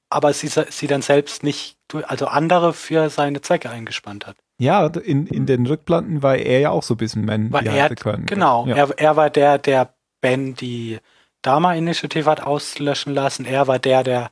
[0.09, 4.37] aber sie, sie dann selbst nicht, also andere für seine Zwecke eingespannt hat.
[4.59, 7.93] Ja, in, in den Rückplanten war er ja auch so ein bisschen Man war er,
[7.95, 8.25] können.
[8.25, 8.75] Genau, ja.
[8.75, 10.99] er, er war der, der Ben die
[11.43, 13.45] Dama-Initiative hat auslöschen lassen.
[13.45, 14.31] Er war der, der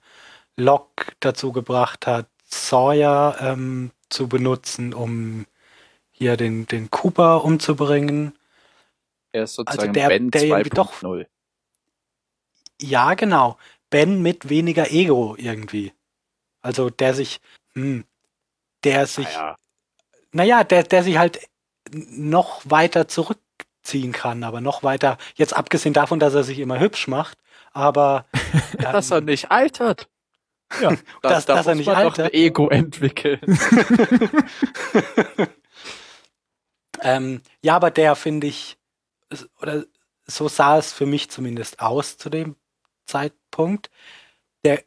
[0.58, 5.46] Locke dazu gebracht hat, Sawyer ähm, zu benutzen, um
[6.12, 8.34] hier den, den Cooper umzubringen.
[9.32, 11.28] Er ist sozusagen also der, Ben 2.0.
[12.82, 13.58] Ja, genau.
[13.90, 15.94] Ben mit weniger Ego irgendwie.
[16.62, 17.40] Also der sich,
[17.74, 18.06] hm,
[18.84, 19.56] der sich, naja,
[20.32, 21.40] naja der, der sich halt
[21.92, 23.08] noch weiter
[23.82, 27.38] zurückziehen kann, aber noch weiter, jetzt abgesehen davon, dass er sich immer hübsch macht,
[27.72, 30.08] aber ähm, dass er nicht altert.
[30.82, 32.34] Ja, dass, da dass er nicht altert.
[32.34, 33.41] Ego entwickeln.
[37.02, 38.78] ähm, ja, aber der finde ich,
[39.62, 39.84] oder
[40.26, 42.56] so sah es für mich zumindest aus zu dem
[43.06, 43.90] Zeitpunkt,
[44.64, 44.82] der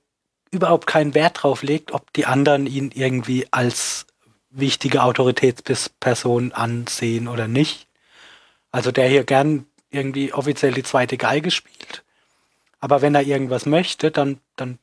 [0.50, 4.06] überhaupt keinen Wert drauf legt, ob die anderen ihn irgendwie als
[4.48, 7.83] wichtige Autoritätsperson ansehen oder nicht.
[8.74, 12.02] Also der hier gern irgendwie offiziell die zweite Geige spielt.
[12.80, 14.80] Aber wenn er irgendwas möchte, dann, dann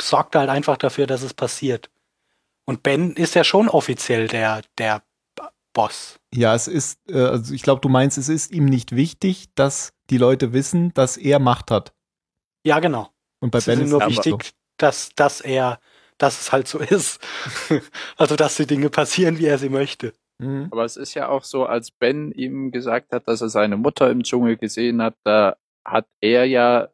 [0.00, 1.88] sorgt er halt einfach dafür, dass es passiert.
[2.64, 5.04] Und Ben ist ja schon offiziell der, der
[5.72, 6.18] Boss.
[6.34, 9.92] Ja, es ist, äh, also ich glaube, du meinst, es ist ihm nicht wichtig, dass
[10.10, 11.92] die Leute wissen, dass er Macht hat.
[12.64, 13.08] Ja, genau.
[13.38, 14.50] Und bei es Ben ist, ist nur wichtig, so.
[14.78, 15.78] dass, dass er,
[16.18, 17.20] dass es halt so ist.
[18.16, 20.12] also, dass die Dinge passieren, wie er sie möchte.
[20.38, 20.68] Mhm.
[20.70, 24.10] Aber es ist ja auch so, als Ben ihm gesagt hat, dass er seine Mutter
[24.10, 26.88] im Dschungel gesehen hat, da hat er ja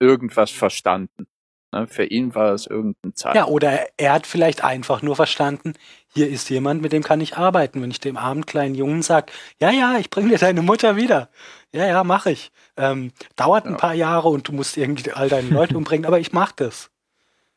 [0.00, 1.26] irgendwas verstanden.
[1.74, 1.86] Ne?
[1.88, 3.36] Für ihn war es irgendein Zeichen.
[3.36, 5.74] Ja, oder er hat vielleicht einfach nur verstanden,
[6.06, 7.82] hier ist jemand, mit dem kann ich arbeiten.
[7.82, 11.30] Wenn ich dem armen kleinen Jungen sage, ja, ja, ich bringe dir deine Mutter wieder.
[11.72, 12.52] Ja, ja, mache ich.
[12.76, 13.72] Ähm, dauert ja.
[13.72, 16.90] ein paar Jahre und du musst irgendwie all deine Leute umbringen, aber ich mach das.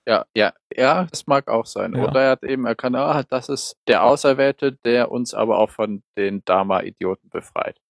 [0.08, 1.94] Ja, ja, ja, das mag auch sein.
[1.94, 2.06] Ja.
[2.06, 6.02] Oder er hat eben erkannt, ah, das ist der Auserwählte, der uns aber auch von
[6.18, 7.82] den Dharma-Idioten befreit.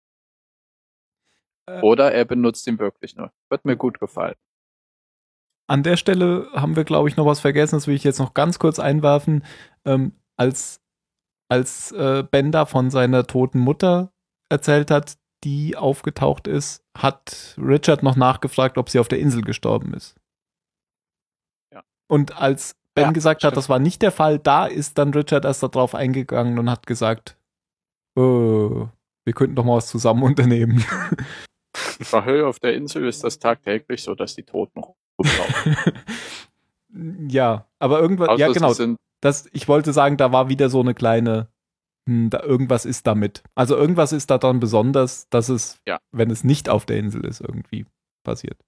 [1.67, 3.31] Äh, Oder er benutzt ihn wirklich nur.
[3.49, 4.35] Wird mir gut gefallen.
[5.69, 7.75] An der Stelle haben wir, glaube ich, noch was vergessen.
[7.75, 9.43] Das will ich jetzt noch ganz kurz einwerfen.
[9.85, 10.81] Ähm, als
[11.49, 14.11] als äh, Bender von seiner toten Mutter
[14.49, 19.93] erzählt hat, die aufgetaucht ist, hat Richard noch nachgefragt, ob sie auf der Insel gestorben
[19.93, 20.15] ist.
[22.07, 23.51] Und als Ben ja, gesagt stimmt.
[23.51, 26.87] hat, das war nicht der Fall, da ist dann Richard erst darauf eingegangen und hat
[26.87, 27.37] gesagt,
[28.15, 28.87] oh,
[29.23, 30.83] wir könnten doch mal was zusammen unternehmen.
[31.75, 34.83] Verhöhe auf der Insel ist das tagtäglich so, dass die Toten
[37.27, 38.73] ja, aber irgendwas, ja genau,
[39.21, 41.47] das, ich wollte sagen, da war wieder so eine kleine,
[42.07, 43.43] hm, da irgendwas ist damit.
[43.55, 45.99] Also irgendwas ist da dann besonders, dass es, ja.
[46.11, 47.85] wenn es nicht auf der Insel ist, irgendwie
[48.23, 48.59] passiert.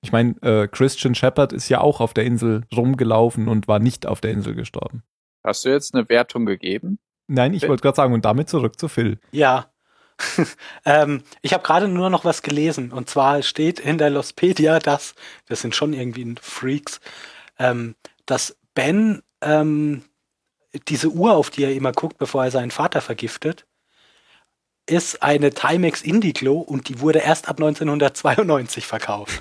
[0.00, 4.06] Ich meine, äh, Christian Shepard ist ja auch auf der Insel rumgelaufen und war nicht
[4.06, 5.02] auf der Insel gestorben.
[5.44, 6.98] Hast du jetzt eine Wertung gegeben?
[7.26, 9.18] Nein, ich wollte gerade sagen, und damit zurück zu Phil.
[9.32, 9.70] Ja.
[10.84, 12.92] ähm, ich habe gerade nur noch was gelesen.
[12.92, 15.14] Und zwar steht in der Lospedia, dass,
[15.46, 17.00] das sind schon irgendwie Freaks,
[17.58, 17.94] ähm,
[18.26, 20.04] dass Ben ähm,
[20.88, 23.66] diese Uhr, auf die er immer guckt, bevor er seinen Vater vergiftet,
[24.88, 29.40] ist eine Timex Indiglo und die wurde erst ab 1992 verkauft.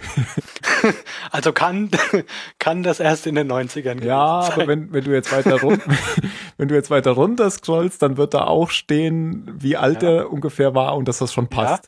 [1.31, 1.89] also kann,
[2.59, 5.83] kann das erst in den 90ern Ja, aber wenn, wenn du jetzt weiter runter,
[6.57, 10.09] wenn du jetzt weiter runter scrollst, dann wird da auch stehen, wie alt ja.
[10.09, 11.87] er ungefähr war und dass das schon passt.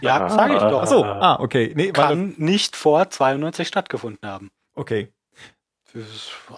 [0.00, 0.82] Ja, ja sage ich doch.
[0.82, 1.72] Ach so, ah, okay.
[1.74, 4.50] Nee, kann nicht vor 92 stattgefunden haben.
[4.74, 5.12] Okay.
[5.84, 6.04] Für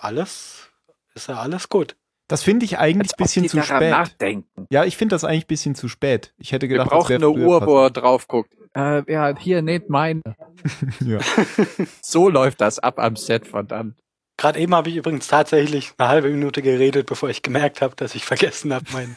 [0.03, 0.69] alles
[1.15, 1.97] ist ja alles gut.
[2.31, 3.91] Das finde ich eigentlich ein bisschen zu spät.
[3.91, 4.67] Nachdenken.
[4.71, 6.33] Ja, ich finde das eigentlich ein bisschen zu spät.
[6.39, 8.53] Ich hätte gedacht, Wir brauchen eine Uhr, wo er drauf guckt.
[8.77, 10.23] Äh, ja, hier, nicht meine.
[11.01, 11.19] ja.
[12.03, 13.97] so läuft das ab am Set, verdammt.
[14.37, 18.15] Gerade eben habe ich übrigens tatsächlich eine halbe Minute geredet, bevor ich gemerkt habe, dass
[18.15, 19.17] ich vergessen habe, meinen,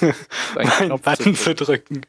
[0.54, 2.00] meinen Button zu drücken.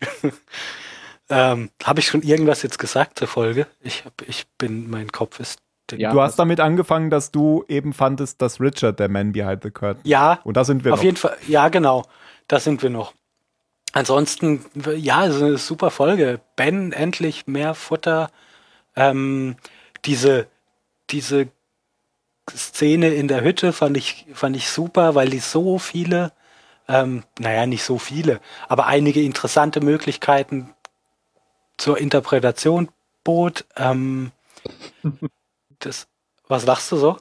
[1.30, 3.68] ähm, habe ich schon irgendwas jetzt gesagt zur Folge?
[3.82, 5.60] Ich, hab, ich bin, mein Kopf ist
[5.94, 6.11] ja.
[6.11, 10.02] Du hast damit angefangen, dass du eben fandest, dass Richard der Man Behind the Curtain.
[10.03, 10.40] Ja.
[10.44, 11.03] Und da sind wir auf noch.
[11.03, 11.38] jeden Fall.
[11.48, 12.03] Ja, genau.
[12.48, 13.14] Da sind wir noch.
[13.91, 16.40] Ansonsten, ja, es ist eine super Folge.
[16.56, 18.30] Ben endlich mehr Futter.
[18.95, 19.56] Ähm,
[20.06, 20.48] diese,
[21.10, 21.48] diese
[22.49, 26.32] Szene in der Hütte fand ich, fand ich super, weil die so viele,
[26.88, 30.74] ähm, naja, nicht so viele, aber einige interessante Möglichkeiten
[31.78, 32.90] zur Interpretation
[33.24, 33.66] bot.
[33.76, 34.32] Ähm,
[35.80, 36.07] das,
[36.47, 37.18] was lachst du so?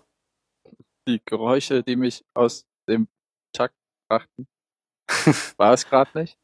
[1.07, 3.09] Die Geräusche, die mich aus dem
[3.53, 3.75] Takt
[4.09, 4.47] brachten.
[5.57, 6.39] War es gerade nicht?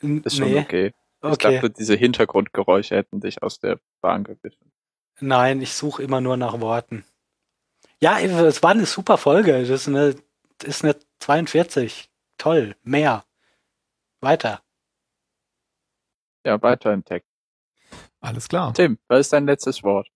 [0.00, 0.60] Ist schon nee.
[0.60, 0.94] okay.
[1.22, 1.54] Ich okay.
[1.54, 4.72] dachte, diese Hintergrundgeräusche hätten dich aus der Bahn gegriffen.
[5.20, 7.04] Nein, ich suche immer nur nach Worten.
[8.00, 9.60] Ja, es war eine super Folge.
[9.60, 10.16] Das ist eine,
[10.58, 12.10] das ist eine 42.
[12.36, 12.76] Toll.
[12.82, 13.24] Mehr.
[14.20, 14.62] Weiter.
[16.44, 17.30] Ja, weiter im Text.
[18.20, 18.74] Alles klar.
[18.74, 20.08] Tim, was ist dein letztes Wort?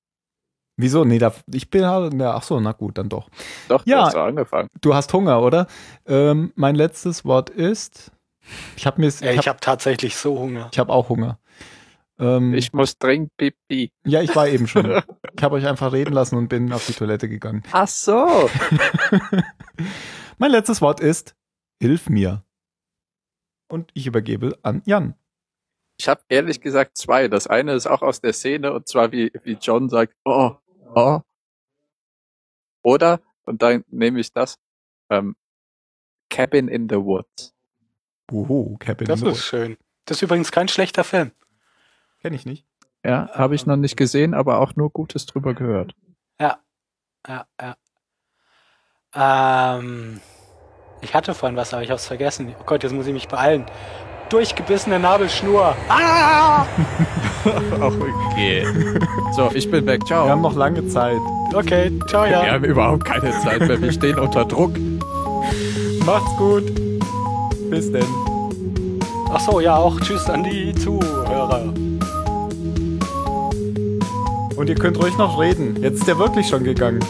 [0.80, 1.04] Wieso?
[1.04, 3.28] Nee, da, ich bin halt, ja, ach so, na gut, dann doch.
[3.68, 4.68] Doch, ja, du hast angefangen.
[4.80, 5.66] Du hast Hunger, oder?
[6.06, 8.12] Ähm, mein letztes Wort ist,
[8.76, 10.68] ich habe mir, ich habe hab tatsächlich so Hunger.
[10.72, 11.40] Ich habe auch Hunger.
[12.20, 13.90] Ähm, ich muss dringend pipi.
[14.06, 14.86] Ja, ich war eben schon.
[15.36, 17.64] ich habe euch einfach reden lassen und bin auf die Toilette gegangen.
[17.72, 18.48] Ach so.
[20.38, 21.34] mein letztes Wort ist,
[21.80, 22.44] hilf mir.
[23.68, 25.14] Und ich übergebe an Jan.
[26.00, 27.26] Ich habe ehrlich gesagt zwei.
[27.26, 30.54] Das eine ist auch aus der Szene und zwar wie, wie John sagt, oh,
[30.98, 31.20] oh.
[32.82, 34.58] Oder, und dann nehme ich das,
[35.10, 35.36] ähm,
[36.30, 37.54] Cabin in the Woods.
[38.30, 39.38] Uhu, Cabin das in the Woods.
[39.38, 39.76] Das ist schön.
[40.04, 41.32] Das ist übrigens kein schlechter Film.
[42.20, 42.66] Kenne ich nicht.
[43.04, 45.94] Ja, habe ich noch nicht gesehen, aber auch nur Gutes drüber gehört.
[46.40, 46.58] Ja,
[47.26, 47.76] ja, ja.
[49.14, 50.20] Ähm,
[51.00, 52.54] ich hatte vorhin was, aber ich habe es vergessen.
[52.60, 53.66] Oh Gott, jetzt muss ich mich beeilen.
[54.28, 55.76] Durchgebissene Nabelschnur.
[55.88, 56.66] Ah!
[57.80, 58.64] okay.
[59.36, 60.06] So, ich bin weg.
[60.06, 60.26] Ciao.
[60.26, 61.18] Wir haben noch lange Zeit.
[61.54, 62.42] Okay, ciao, ja.
[62.44, 63.80] Wir haben überhaupt keine Zeit mehr.
[63.80, 64.72] Wir stehen unter Druck.
[66.04, 66.64] Macht's gut.
[67.70, 68.04] Bis denn.
[69.30, 71.72] Ach so, ja, auch tschüss an die Zuhörer.
[74.56, 75.76] Und ihr könnt ruhig noch reden.
[75.82, 77.00] Jetzt ist der wirklich schon gegangen.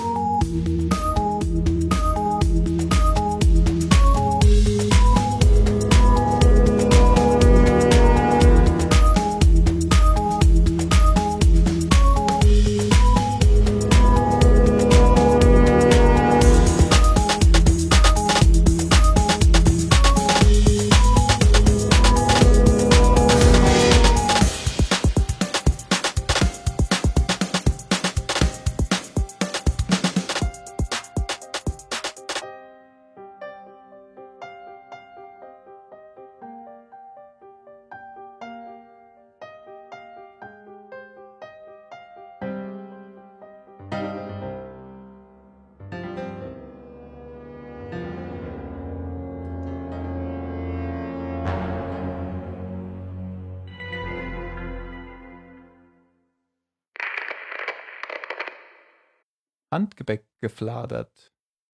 [60.08, 61.27] Handgebäck gefladert.